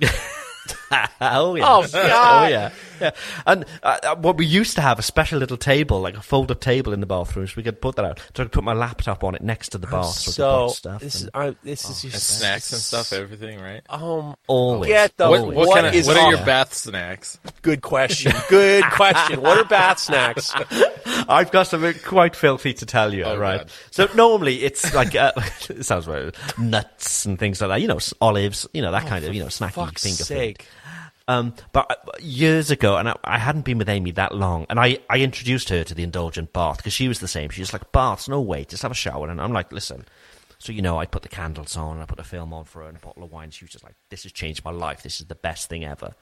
[1.20, 1.90] oh yeah, Oh, God.
[1.94, 2.70] oh yeah,
[3.00, 3.10] yeah.
[3.46, 6.60] And uh, uh, what we used to have a special little table, like a fold-up
[6.60, 8.18] table in the bathroom, so we could put that out.
[8.36, 10.42] So I could put my laptop on it next to the bath, so, I So
[10.60, 11.00] could put stuff.
[11.02, 13.82] this is I, this is your and snacks and stuff, everything, right?
[13.88, 14.88] Um, always.
[14.88, 16.30] get the What, what, what kind of, is what are up?
[16.38, 17.38] your bath snacks?
[17.62, 18.32] Good question.
[18.48, 19.40] Good question.
[19.40, 20.52] What are bath snacks?
[21.28, 23.58] I've got something quite filthy to tell you, Oh, right?
[23.58, 23.70] God.
[23.90, 25.32] So normally it's like uh,
[25.68, 27.80] it sounds weird, nuts and things like that.
[27.80, 28.66] You know, olives.
[28.72, 30.66] You know that kind of you know snacky Oh, Fuck's finger food.
[31.32, 34.78] Um, but uh, years ago, and I, I hadn't been with Amy that long, and
[34.78, 37.50] I, I introduced her to the indulgent bath because she was the same.
[37.50, 39.28] She was like, baths, no way, just have a shower.
[39.28, 40.04] And I'm like, listen.
[40.58, 42.88] So, you know, I put the candles on, I put a film on for her
[42.88, 43.50] and a bottle of wine.
[43.50, 45.02] She was just like, this has changed my life.
[45.02, 46.14] This is the best thing ever.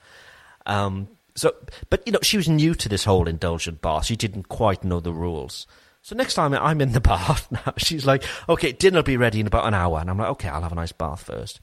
[0.65, 1.53] Um, so,
[1.91, 4.05] but, you know, she was new to this whole indulgent bath.
[4.05, 5.67] She didn't quite know the rules.
[6.01, 9.39] So next time I'm in the bath now, she's like, okay, dinner will be ready
[9.39, 9.99] in about an hour.
[9.99, 11.59] And I'm like, okay, I'll have a nice bath first.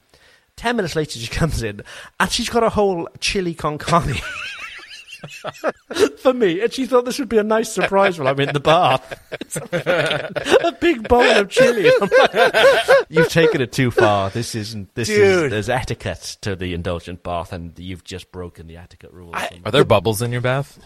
[0.59, 1.81] Ten minutes later, she comes in
[2.19, 4.13] and she's got a whole chili con carne
[6.17, 8.59] for me, and she thought this would be a nice surprise while I'm in the
[8.59, 9.21] bath.
[9.39, 11.89] It's a, fucking- a big bowl of chili.
[12.01, 14.29] Like, you've taken it too far.
[14.31, 14.93] This isn't.
[14.95, 15.45] This Dude.
[15.45, 19.35] is there's etiquette to the indulgent bath, and you've just broken the etiquette rules.
[19.65, 20.77] Are there bubbles in your bath?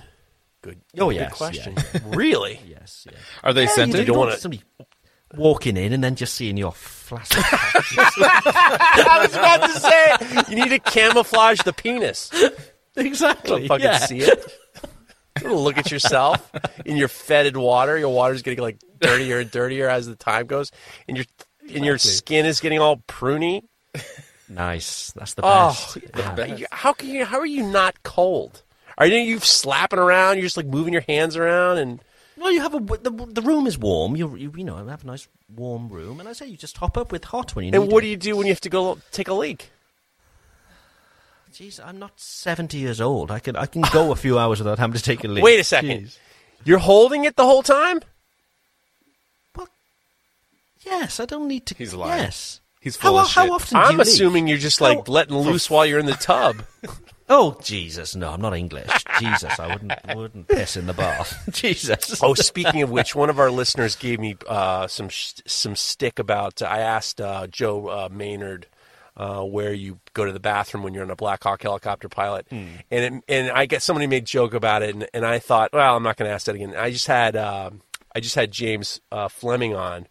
[0.61, 0.81] Good.
[0.99, 1.73] Oh, good yes, question.
[1.77, 2.59] yeah, really?
[2.67, 3.17] yes, yeah.
[3.43, 3.99] Are they Yeah, scented?
[4.01, 4.61] You don't, wanna- want somebody
[5.35, 7.43] walking in and then just seeing your flaccid.
[7.51, 12.31] I was about to say you need to camouflage the penis.
[12.95, 13.49] exactly.
[13.49, 13.97] Don't fucking yeah.
[13.99, 14.53] see it.
[15.43, 16.51] Look at yourself
[16.85, 17.97] in your fetid water.
[17.97, 20.71] Your water's getting like dirtier and dirtier as the time goes,
[21.07, 21.25] and your
[21.73, 23.63] and your skin is getting all pruny.
[24.47, 25.11] Nice.
[25.15, 25.97] That's the Oh, best.
[26.37, 26.45] Yeah.
[26.55, 27.25] you- how can you?
[27.25, 28.61] How are you not cold?
[28.97, 30.35] Are you you slapping around?
[30.35, 31.99] You're just like moving your hands around, and
[32.43, 34.17] Well, you have a the, the room is warm.
[34.17, 36.97] You, you you know have a nice warm room, and I say you just hop
[36.97, 37.77] up with hot when you need.
[37.77, 38.09] and what do it.
[38.11, 39.71] you do when you have to go take a leak?
[41.53, 43.31] Jeez, I'm not seventy years old.
[43.31, 45.41] I can I can go a few hours without having to take a leak.
[45.41, 46.01] Wait a second.
[46.07, 46.17] Jeez.
[46.65, 48.01] You're holding it the whole time.
[49.55, 49.69] What?
[50.85, 51.75] Yes, I don't need to.
[51.75, 52.23] He's lying.
[52.23, 52.59] Yes.
[52.81, 53.77] He's full How, of how often?
[53.77, 54.07] I'm you leak?
[54.07, 56.57] assuming you're just like How- letting loose while you're in the tub.
[57.35, 58.91] Oh Jesus, no, I'm not English.
[59.19, 61.43] Jesus, I wouldn't wouldn't piss in the bath.
[61.51, 62.13] Jesus.
[62.23, 66.19] Oh, speaking of which, one of our listeners gave me uh, some sh- some stick
[66.19, 66.61] about.
[66.61, 68.67] I asked uh, Joe uh, Maynard
[69.17, 72.45] uh, where you go to the bathroom when you're on a Black Hawk helicopter pilot,
[72.51, 75.97] and it, and I get somebody made joke about it, and, and I thought, well,
[75.97, 76.75] I'm not going to ask that again.
[76.77, 77.71] I just had uh,
[78.15, 80.07] I just had James uh, Fleming on.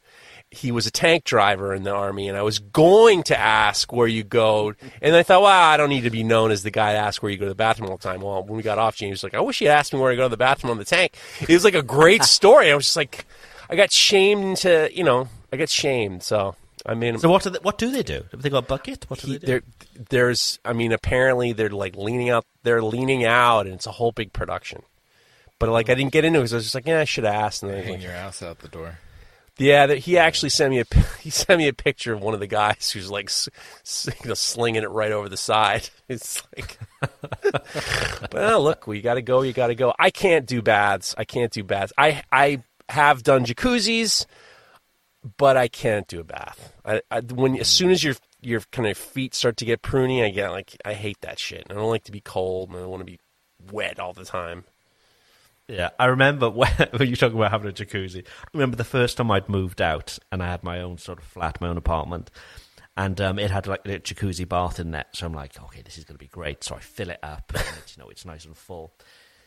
[0.54, 4.06] He was a tank driver in the army, and I was going to ask where
[4.06, 6.92] you go, and I thought, well, I don't need to be known as the guy
[6.92, 8.20] to ask where you go to the bathroom all the time.
[8.20, 10.12] Well, when we got off, James was like, I wish you had asked me where
[10.12, 11.14] I go to the bathroom on the tank.
[11.40, 12.70] It was like a great story.
[12.70, 13.24] I was just like,
[13.70, 16.22] I got shamed into, you know, I got shamed.
[16.22, 16.54] So
[16.84, 18.24] I mean, So what do they, what do they do?
[18.32, 19.08] Have they got a bucket?
[19.08, 19.62] What do he, they do?
[20.10, 24.12] there's, I mean, apparently they're like leaning out, they're leaning out, and it's a whole
[24.12, 24.82] big production.
[25.58, 27.24] But like, I didn't get into it because I was just like, yeah, I should
[27.24, 27.62] have asked.
[27.62, 28.98] And then I Hang like, your ass out the door.
[29.58, 30.84] Yeah, he actually sent me a
[31.20, 33.30] he sent me a picture of one of the guys who's like
[34.06, 35.88] you know, slinging it right over the side.
[36.08, 36.78] It's like,
[38.34, 39.40] well, look, we got to go.
[39.40, 39.94] You got to go.
[39.98, 41.14] I can't do baths.
[41.16, 41.90] I can't do baths.
[41.96, 44.26] I I have done jacuzzis,
[45.38, 46.74] but I can't do a bath.
[46.84, 50.22] I, I when as soon as your your kind of feet start to get pruny,
[50.22, 51.66] I get like I hate that shit.
[51.70, 53.18] I don't like to be cold, and I don't want to be
[53.70, 54.64] wet all the time.
[55.72, 58.26] Yeah, I remember when, when you talking about having a jacuzzi.
[58.26, 61.24] I remember the first time I'd moved out and I had my own sort of
[61.24, 62.30] flat, my own apartment,
[62.96, 65.06] and um, it had like a jacuzzi bath in there.
[65.12, 66.62] So I'm like, okay, this is going to be great.
[66.62, 68.92] So I fill it up, and it's, you know, it's nice and full.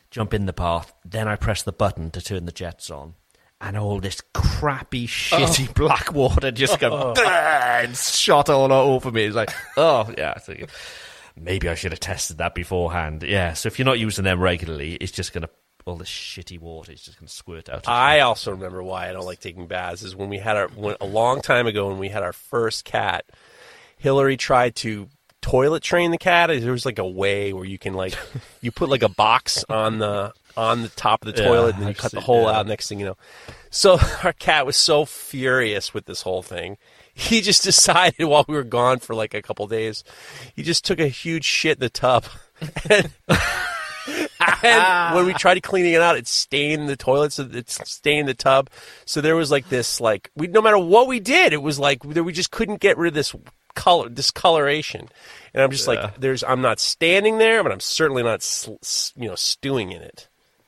[0.09, 3.13] Jump in the bath, then I press the button to turn the jets on,
[3.61, 9.25] and all this crappy, shitty black water just goes and shot all over me.
[9.25, 10.37] It's like, oh yeah.
[11.37, 13.21] Maybe I should have tested that beforehand.
[13.21, 13.53] Yeah.
[13.53, 15.49] So if you're not using them regularly, it's just going to
[15.85, 17.87] all this shitty water is just going to squirt out.
[17.87, 20.95] I also remember why I don't like taking baths is when we had our when,
[20.99, 23.25] a long time ago when we had our first cat.
[23.97, 25.07] Hillary tried to
[25.41, 26.49] toilet train the cat.
[26.49, 28.17] There was like a way where you can like
[28.61, 31.83] you put like a box on the on the top of the Yeah, toilet and
[31.83, 32.59] then you I've cut the hole yeah.
[32.59, 32.67] out.
[32.67, 33.17] Next thing you know,
[33.69, 36.77] so our cat was so furious with this whole thing.
[37.13, 40.03] He just decided while we were gone for like a couple days,
[40.55, 42.25] he just took a huge shit in the tub.
[42.89, 43.11] And,
[44.63, 48.33] and when we tried cleaning it out, it stained the toilet, so it stained the
[48.33, 48.69] tub.
[49.05, 52.03] So there was like this, like we no matter what we did, it was like
[52.03, 53.35] we just couldn't get rid of this
[53.75, 55.09] color, discoloration.
[55.53, 59.27] And I'm just like, there's, I'm not standing there, but I'm certainly not, s- you
[59.29, 60.27] know, stewing in it.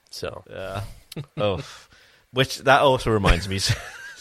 [0.09, 0.43] So
[1.37, 1.61] oh,
[2.31, 3.59] which that also reminds me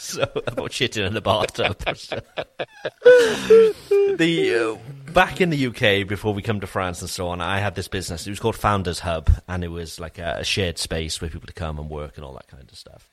[0.06, 1.78] so about shitting in the bathtub.
[4.18, 7.58] the uh, back in the UK before we come to France and so on, I
[7.58, 8.26] had this business.
[8.26, 11.46] It was called Founders Hub, and it was like a, a shared space where people
[11.46, 13.10] to come and work and all that kind of stuff.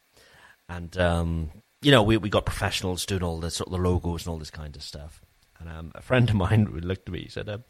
[0.70, 1.52] And um,
[1.82, 4.40] you know, we we got professionals doing all the sort of the logos and all
[4.40, 5.22] this kind of stuff.
[5.60, 7.64] And um, a friend of mine looked at me, he said, um,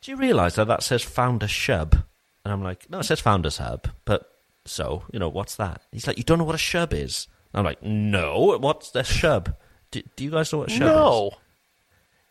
[0.00, 2.04] "Do you realise that that says Founders Shub?"
[2.44, 4.32] And I'm like, "No, it says Founders Hub, but."
[4.64, 5.80] So, you know, what's that?
[5.92, 7.26] He's like, you don't know what a shub is?
[7.54, 9.54] I'm like, no, what's a shub?
[9.90, 10.80] Do, do you guys know what a shub is?
[10.80, 11.30] no,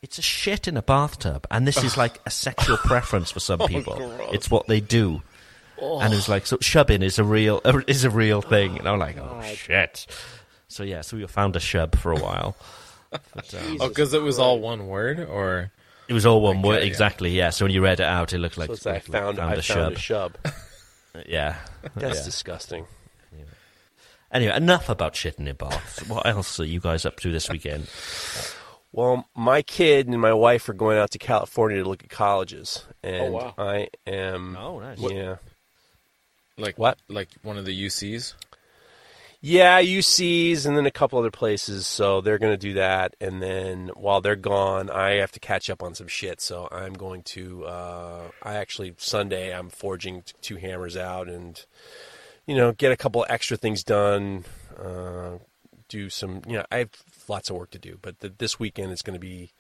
[0.01, 3.59] It's a shit in a bathtub, and this is like a sexual preference for some
[3.67, 3.95] people.
[4.31, 5.21] it's what they do.
[5.81, 8.79] And it was like, so shubbing is a real is a real thing.
[8.79, 10.07] And I'm like, oh shit.
[10.67, 12.55] So yeah, so we found a shub for a while.
[13.33, 15.71] But, um, Oh, because it was all one word, or
[16.09, 16.87] it was all one word, yeah.
[16.87, 17.29] exactly.
[17.31, 17.51] Yeah.
[17.51, 19.39] So when you read it out, it looked like so it's like I like- found,
[19.39, 20.33] I a found a shub.
[20.43, 20.53] shub.
[21.25, 21.55] Yeah.
[21.95, 22.25] That's Yeah.
[22.25, 22.85] disgusting.
[24.37, 26.07] Anyway, enough about shitting in baths.
[26.07, 27.87] What else are you guys up to this weekend?
[28.91, 32.85] Well, my kid and my wife are going out to California to look at colleges,
[33.01, 33.55] and wow.
[33.57, 34.55] I am.
[34.55, 34.99] Oh, nice.
[34.99, 35.37] Yeah,
[36.55, 36.99] like What?
[37.07, 38.35] Like one of the UCs?
[39.41, 41.87] yeah, UCs, and then a couple other places.
[41.87, 45.67] So they're going to do that, and then while they're gone, I have to catch
[45.67, 46.41] up on some shit.
[46.41, 47.65] So I'm going to.
[47.65, 51.65] Uh, I actually Sunday I'm forging two hammers out, and
[52.47, 54.45] you know, get a couple extra things done.
[54.77, 55.37] Uh,
[55.89, 56.89] do some, you know, I have
[57.27, 59.51] lots of work to do, but the, this weekend is going to be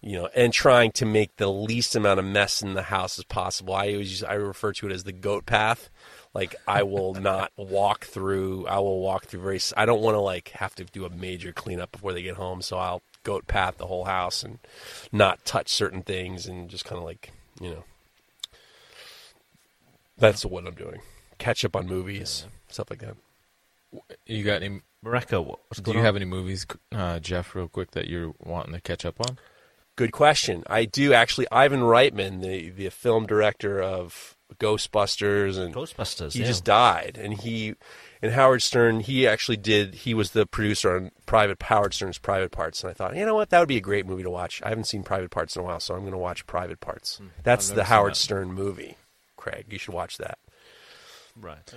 [0.00, 3.24] you know, and trying to make the least amount of mess in the house as
[3.24, 3.74] possible.
[3.74, 5.90] I always use, I refer to it as the goat path.
[6.34, 8.66] Like I will not walk through.
[8.68, 9.60] I will walk through very.
[9.76, 12.62] I don't want to like have to do a major cleanup before they get home.
[12.62, 14.58] So I'll goat path the whole house and
[15.10, 17.84] not touch certain things and just kind of like you know.
[20.16, 21.00] That's what I'm doing.
[21.38, 23.16] Catch up on movies, stuff like that.
[24.26, 24.80] You got any?
[25.04, 26.04] Mareko, what- what's Do you on?
[26.04, 29.38] have any movies, uh, Jeff, real quick, that you're wanting to catch up on?
[29.94, 30.64] Good question.
[30.68, 31.46] I do actually.
[31.50, 36.32] Ivan Reitman, the the film director of Ghostbusters and Ghostbusters?
[36.34, 36.46] he yeah.
[36.46, 37.74] just died, and he
[38.22, 39.00] and Howard Stern.
[39.00, 39.94] He actually did.
[39.94, 43.34] He was the producer on Private Howard Stern's Private Parts, and I thought, you know
[43.34, 44.60] what, that would be a great movie to watch.
[44.64, 47.20] I haven't seen Private Parts in a while, so I'm going to watch Private Parts.
[47.42, 48.16] That's the Howard that.
[48.16, 48.96] Stern movie.
[49.36, 50.38] Craig, you should watch that.
[51.40, 51.74] Right.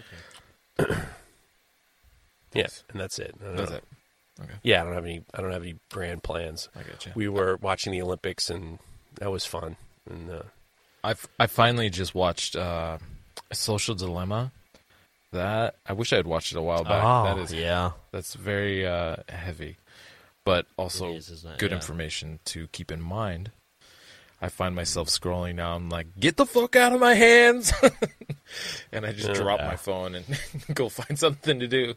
[0.80, 0.94] Okay.
[2.54, 3.34] Yeah, and that's it.
[3.40, 3.78] That's know.
[3.78, 3.84] it.
[4.42, 5.24] Okay, Yeah, I don't have any.
[5.34, 6.68] I don't have any grand plans.
[6.76, 7.12] I got you.
[7.16, 8.80] We were watching the Olympics, and
[9.16, 9.78] that was fun.
[10.10, 10.42] And uh,
[11.04, 12.98] I I finally just watched uh,
[13.54, 14.52] Social Dilemma.
[15.32, 17.02] That I wish I had watched it a while back.
[17.06, 17.92] Oh, that is yeah.
[18.12, 19.78] that's very uh, heavy,
[20.44, 21.78] but also isn't good Yeah.
[21.78, 23.52] information to keep in mind.
[24.42, 25.76] I find myself scrolling now.
[25.76, 27.72] I'm like, get the fuck out of my hands,
[28.92, 30.26] and I just drop my phone and
[30.74, 31.96] go find something to do.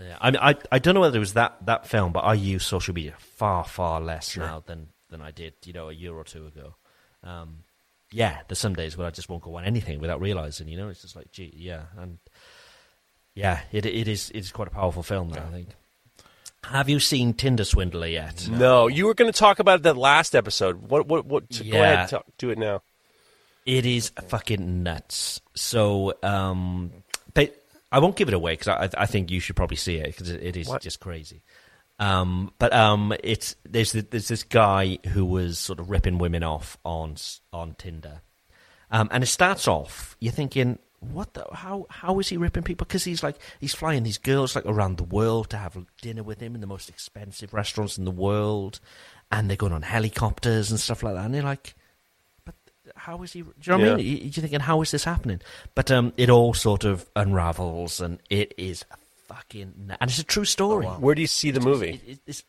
[0.00, 2.34] Yeah, I mean, I I don't know whether it was that, that film, but I
[2.34, 6.14] use social media far far less now than, than I did, you know, a year
[6.14, 6.76] or two ago.
[7.24, 7.64] Um,
[8.12, 10.88] yeah, there's some days where I just won't go on anything without realizing, you know,
[10.88, 12.18] it's just like, gee, yeah, and
[13.34, 15.30] Yeah, it it is it is quite a powerful film.
[15.30, 15.68] Now, I think.
[16.64, 18.48] Have you seen Tinder Swindler yet?
[18.48, 20.90] No, you were going to talk about that last episode.
[20.90, 21.06] What?
[21.08, 21.24] What?
[21.26, 21.50] What?
[21.50, 21.82] Go Yeah.
[21.92, 22.82] ahead, talk, do it now.
[23.68, 25.42] It is fucking nuts.
[25.54, 26.90] So, um,
[27.34, 27.62] but
[27.92, 30.30] I won't give it away because I, I think you should probably see it because
[30.30, 30.80] it, is What?
[30.80, 31.42] just crazy.
[31.98, 36.78] Um, but um, it's there's there's this guy who was sort of ripping women off
[36.82, 37.16] on
[37.52, 38.22] on Tinder,
[38.90, 40.78] um, and it starts off you're thinking.
[41.00, 41.46] What the?
[41.52, 42.86] How how is he ripping people?
[42.86, 46.40] Because he's like he's flying these girls like around the world to have dinner with
[46.40, 48.80] him in the most expensive restaurants in the world,
[49.30, 51.26] and they're going on helicopters and stuff like that.
[51.26, 51.76] And you're like,
[52.98, 53.42] how is he?
[53.42, 54.06] Do you know what I mean?
[54.06, 55.40] You- You're thinking, how is this happening?
[55.74, 58.84] But um, it all sort of unravels, and it is
[59.28, 60.86] fucking, and it's a true story.
[60.86, 61.90] Where do you see the movie?
[61.90, 62.42] It- it- it's-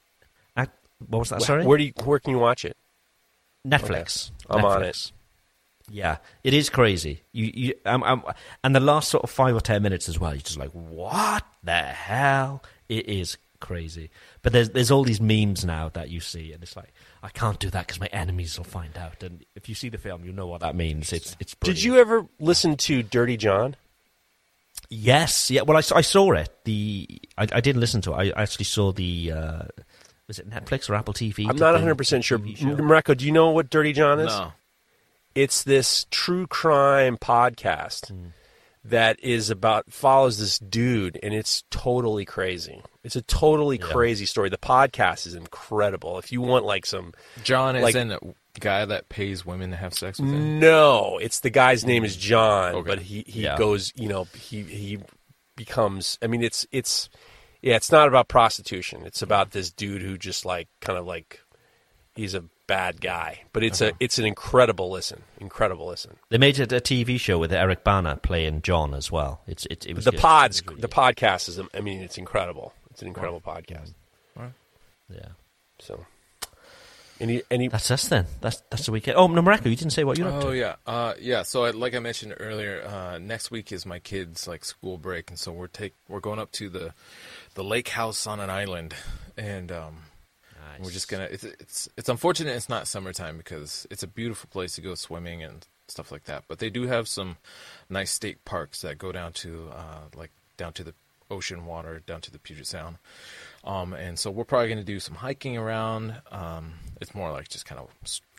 [0.57, 0.65] uh,
[1.07, 1.41] what was that?
[1.43, 1.93] Sorry, Where do you?
[2.03, 2.75] Where can you watch it?
[3.67, 4.31] Netflix.
[4.49, 5.11] I'm on Netflix.
[5.91, 7.21] Yeah, it is crazy.
[7.31, 8.23] You, you, um, um,
[8.63, 10.33] and the last sort of five or ten minutes as well.
[10.33, 12.61] You're just like, what the hell?
[12.87, 14.11] It is crazy.
[14.43, 17.59] But there's there's all these memes now that you see, and it's like, I can't
[17.59, 19.21] do that because my enemies will find out.
[19.23, 21.11] And if you see the film, you know what that means.
[21.11, 21.55] It's it's.
[21.61, 23.75] Did you ever listen to Dirty John?
[24.89, 25.61] Yes, yeah.
[25.61, 26.49] Well, I, saw- I saw it.
[26.63, 28.33] The I, I didn't listen to it.
[28.35, 29.31] I actually saw the.
[29.33, 29.63] Uh,
[30.27, 31.47] was it Netflix or Apple TV?
[31.49, 32.39] I'm not 100 percent sure.
[32.39, 32.75] TV show?
[32.75, 34.27] Mareko, do you know what Dirty John is?
[34.27, 34.53] No.
[35.35, 38.27] It's this true crime podcast Hmm.
[38.85, 42.81] that is about follows this dude, and it's totally crazy.
[43.09, 44.49] It's a totally crazy story.
[44.49, 46.19] The podcast is incredible.
[46.19, 47.13] If you want like some
[47.43, 48.19] John is Like- in a
[48.59, 50.59] guy that pays women to have sex with him.
[50.59, 52.87] No, it's the guy's name is John, Okay.
[52.87, 53.57] but he he Yeah.
[53.57, 54.99] goes, you know, he he
[55.55, 56.19] becomes.
[56.21, 57.09] I mean, it's it's
[57.63, 59.01] yeah, it's not about prostitution.
[59.07, 61.41] It's about this dude who just like kind of like
[62.15, 63.95] he's a bad guy, but it's a uh-huh.
[63.99, 66.17] it's an incredible listen, incredible listen.
[66.29, 69.41] They made it a TV show with Eric Bana playing John as well.
[69.47, 70.19] It's it, it was The good.
[70.19, 70.95] pods, It was really the good.
[70.95, 71.59] podcast is.
[71.73, 72.73] I mean, it's incredible.
[72.99, 73.93] It's an incredible podcast.
[75.09, 75.29] Yeah,
[75.79, 76.05] So,
[77.21, 78.25] any any that's us then.
[78.41, 79.15] That's that's the weekend.
[79.15, 81.43] Oh, no, Mareko, you didn't say what you're up Oh yeah, uh, yeah.
[81.43, 85.29] So I, like I mentioned earlier, uh, next week is my kids' like school break,
[85.29, 86.93] and so we're take we're going up to the
[87.53, 88.93] the lake house on an island,
[89.37, 89.99] and um,
[90.81, 91.29] we're just gonna.
[91.31, 95.41] It's, it's it's unfortunate it's not summertime because it's a beautiful place to go swimming
[95.41, 96.43] and stuff like that.
[96.49, 97.37] But they do have some
[97.89, 100.93] nice state parks that go down to uh, like down to the
[101.29, 102.97] ocean water, down to the Puget Sound.
[103.63, 106.21] Um, and so we're probably going to do some hiking around.
[106.31, 107.89] Um, it's more like just kind of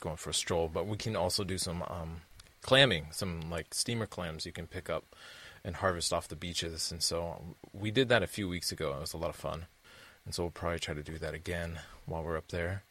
[0.01, 2.23] going for a stroll, but we can also do some um,
[2.63, 5.15] clamming, some like steamer clams you can pick up
[5.65, 6.91] and harvest off the beaches.
[6.91, 8.95] And so um, we did that a few weeks ago.
[8.95, 9.67] It was a lot of fun.
[10.25, 12.85] And so we'll probably try to do that again while we're up there.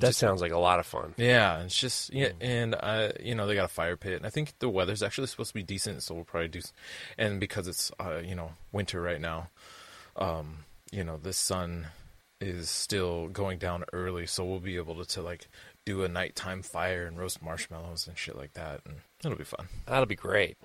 [0.00, 1.14] That sounds like a lot of fun.
[1.16, 4.30] Yeah, it's just yeah, and uh, you know they got a fire pit, and I
[4.30, 6.60] think the weather's actually supposed to be decent, so we'll probably do.
[7.18, 9.48] And because it's uh, you know winter right now,
[10.16, 11.86] um, you know the sun
[12.40, 15.48] is still going down early, so we'll be able to, to like
[15.84, 19.68] do a nighttime fire and roast marshmallows and shit like that, and it'll be fun.
[19.86, 20.56] That'll be great.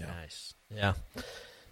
[0.00, 0.54] Nice.
[0.74, 0.94] Yeah.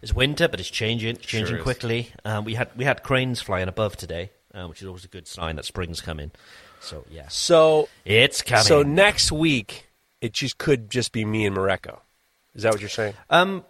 [0.02, 2.10] It's winter, but it's changing, changing Sure quickly.
[2.24, 5.26] Um, we had we had cranes flying above today, uh, which is always a good
[5.26, 6.30] sign that spring's coming.
[6.84, 8.64] So yes, So it's coming.
[8.64, 9.88] so next week
[10.20, 12.00] it just could just be me and Mareko.
[12.54, 13.14] Is that what you're saying?
[13.30, 13.64] um,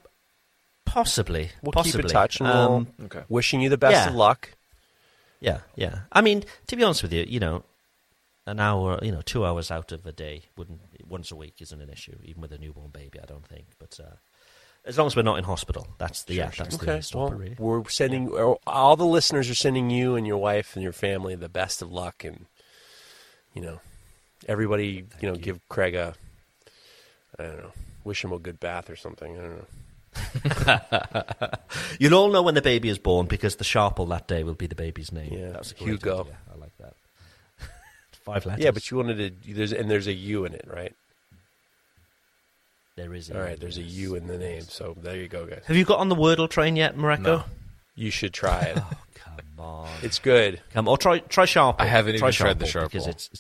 [0.85, 1.51] possibly.
[1.63, 2.03] We'll possibly.
[2.03, 3.23] keep in touch and Um, we'll Okay.
[3.29, 4.09] wishing you the best yeah.
[4.09, 4.51] of luck.
[5.41, 6.01] Yeah, yeah.
[6.13, 7.65] I mean, to be honest with you, you know,
[8.47, 11.81] an hour, you know, two hours out of a day wouldn't once a week isn't
[11.81, 13.19] an issue, even with a newborn baby.
[13.21, 14.17] I don't think, but uh,
[14.85, 16.93] as long as we're not in hospital, that's the yeah, that's the Okay.
[16.93, 17.57] only stopper, Well, really.
[17.59, 18.31] we're sending
[18.67, 21.91] all the listeners are sending you and your wife and your family the best of
[21.91, 22.47] luck, and
[23.55, 23.81] you know,
[24.47, 26.15] everybody, you know, give Craig a,
[27.39, 27.73] I don't know,
[28.05, 29.39] wish him a good bath or something.
[29.39, 29.67] I don't know.
[31.99, 34.67] You'll all know when the baby is born because the Sharple that day will be
[34.67, 35.33] the baby's name.
[35.33, 36.21] Yeah, that's a Hugo.
[36.21, 36.37] idea.
[36.55, 36.95] I like that.
[38.13, 38.63] Five letters.
[38.65, 39.55] Yeah, but you wanted to.
[39.55, 40.95] There's and there's a U in it, right?
[42.97, 43.31] there is.
[43.31, 43.93] A All right, there's a yes.
[43.93, 45.63] U in the name, so there you go, guys.
[45.67, 47.23] Have you got on the Wordle train yet, Mareko?
[47.23, 47.45] No.
[47.97, 48.79] You should try it.
[48.87, 48.91] Oh,
[49.59, 49.89] on.
[50.03, 50.61] it's good.
[50.73, 51.77] Come or try try Sharple.
[51.81, 53.31] I haven't try even tried the Sharple because it's,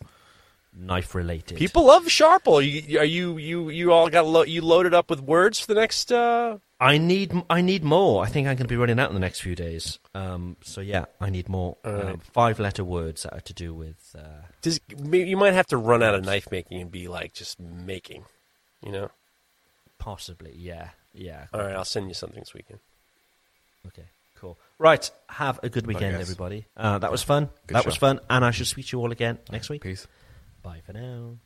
[0.76, 1.56] knife related.
[1.56, 2.60] People love Sharple.
[2.64, 5.80] You, are you you you all got lo- you loaded up with words for the
[5.80, 6.10] next?
[6.10, 8.24] Uh, I need I need more.
[8.24, 9.98] I think I'm going to be running out in the next few days.
[10.14, 14.14] Um, so yeah, I need more um, five letter words that are to do with.
[14.18, 14.80] Uh, does,
[15.12, 18.24] you might have to run out of knife making and be like just making.
[18.84, 19.10] You know.
[19.98, 21.46] possibly, yeah, yeah.
[21.54, 22.80] All right, I'll send you something this weekend.
[23.86, 24.04] Okay.
[24.78, 26.66] Right, have a good weekend, everybody.
[26.76, 27.48] Uh, that was fun.
[27.66, 29.82] Good that was fun, and I shall speak to you all again next week.
[29.82, 30.06] Peace.
[30.62, 31.38] Bye for now.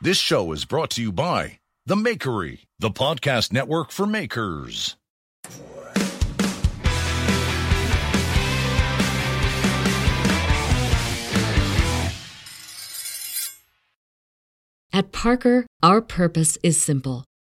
[0.00, 4.96] This show is brought to you by The Makery, the podcast network for makers.
[14.92, 17.24] At Parker, our purpose is simple.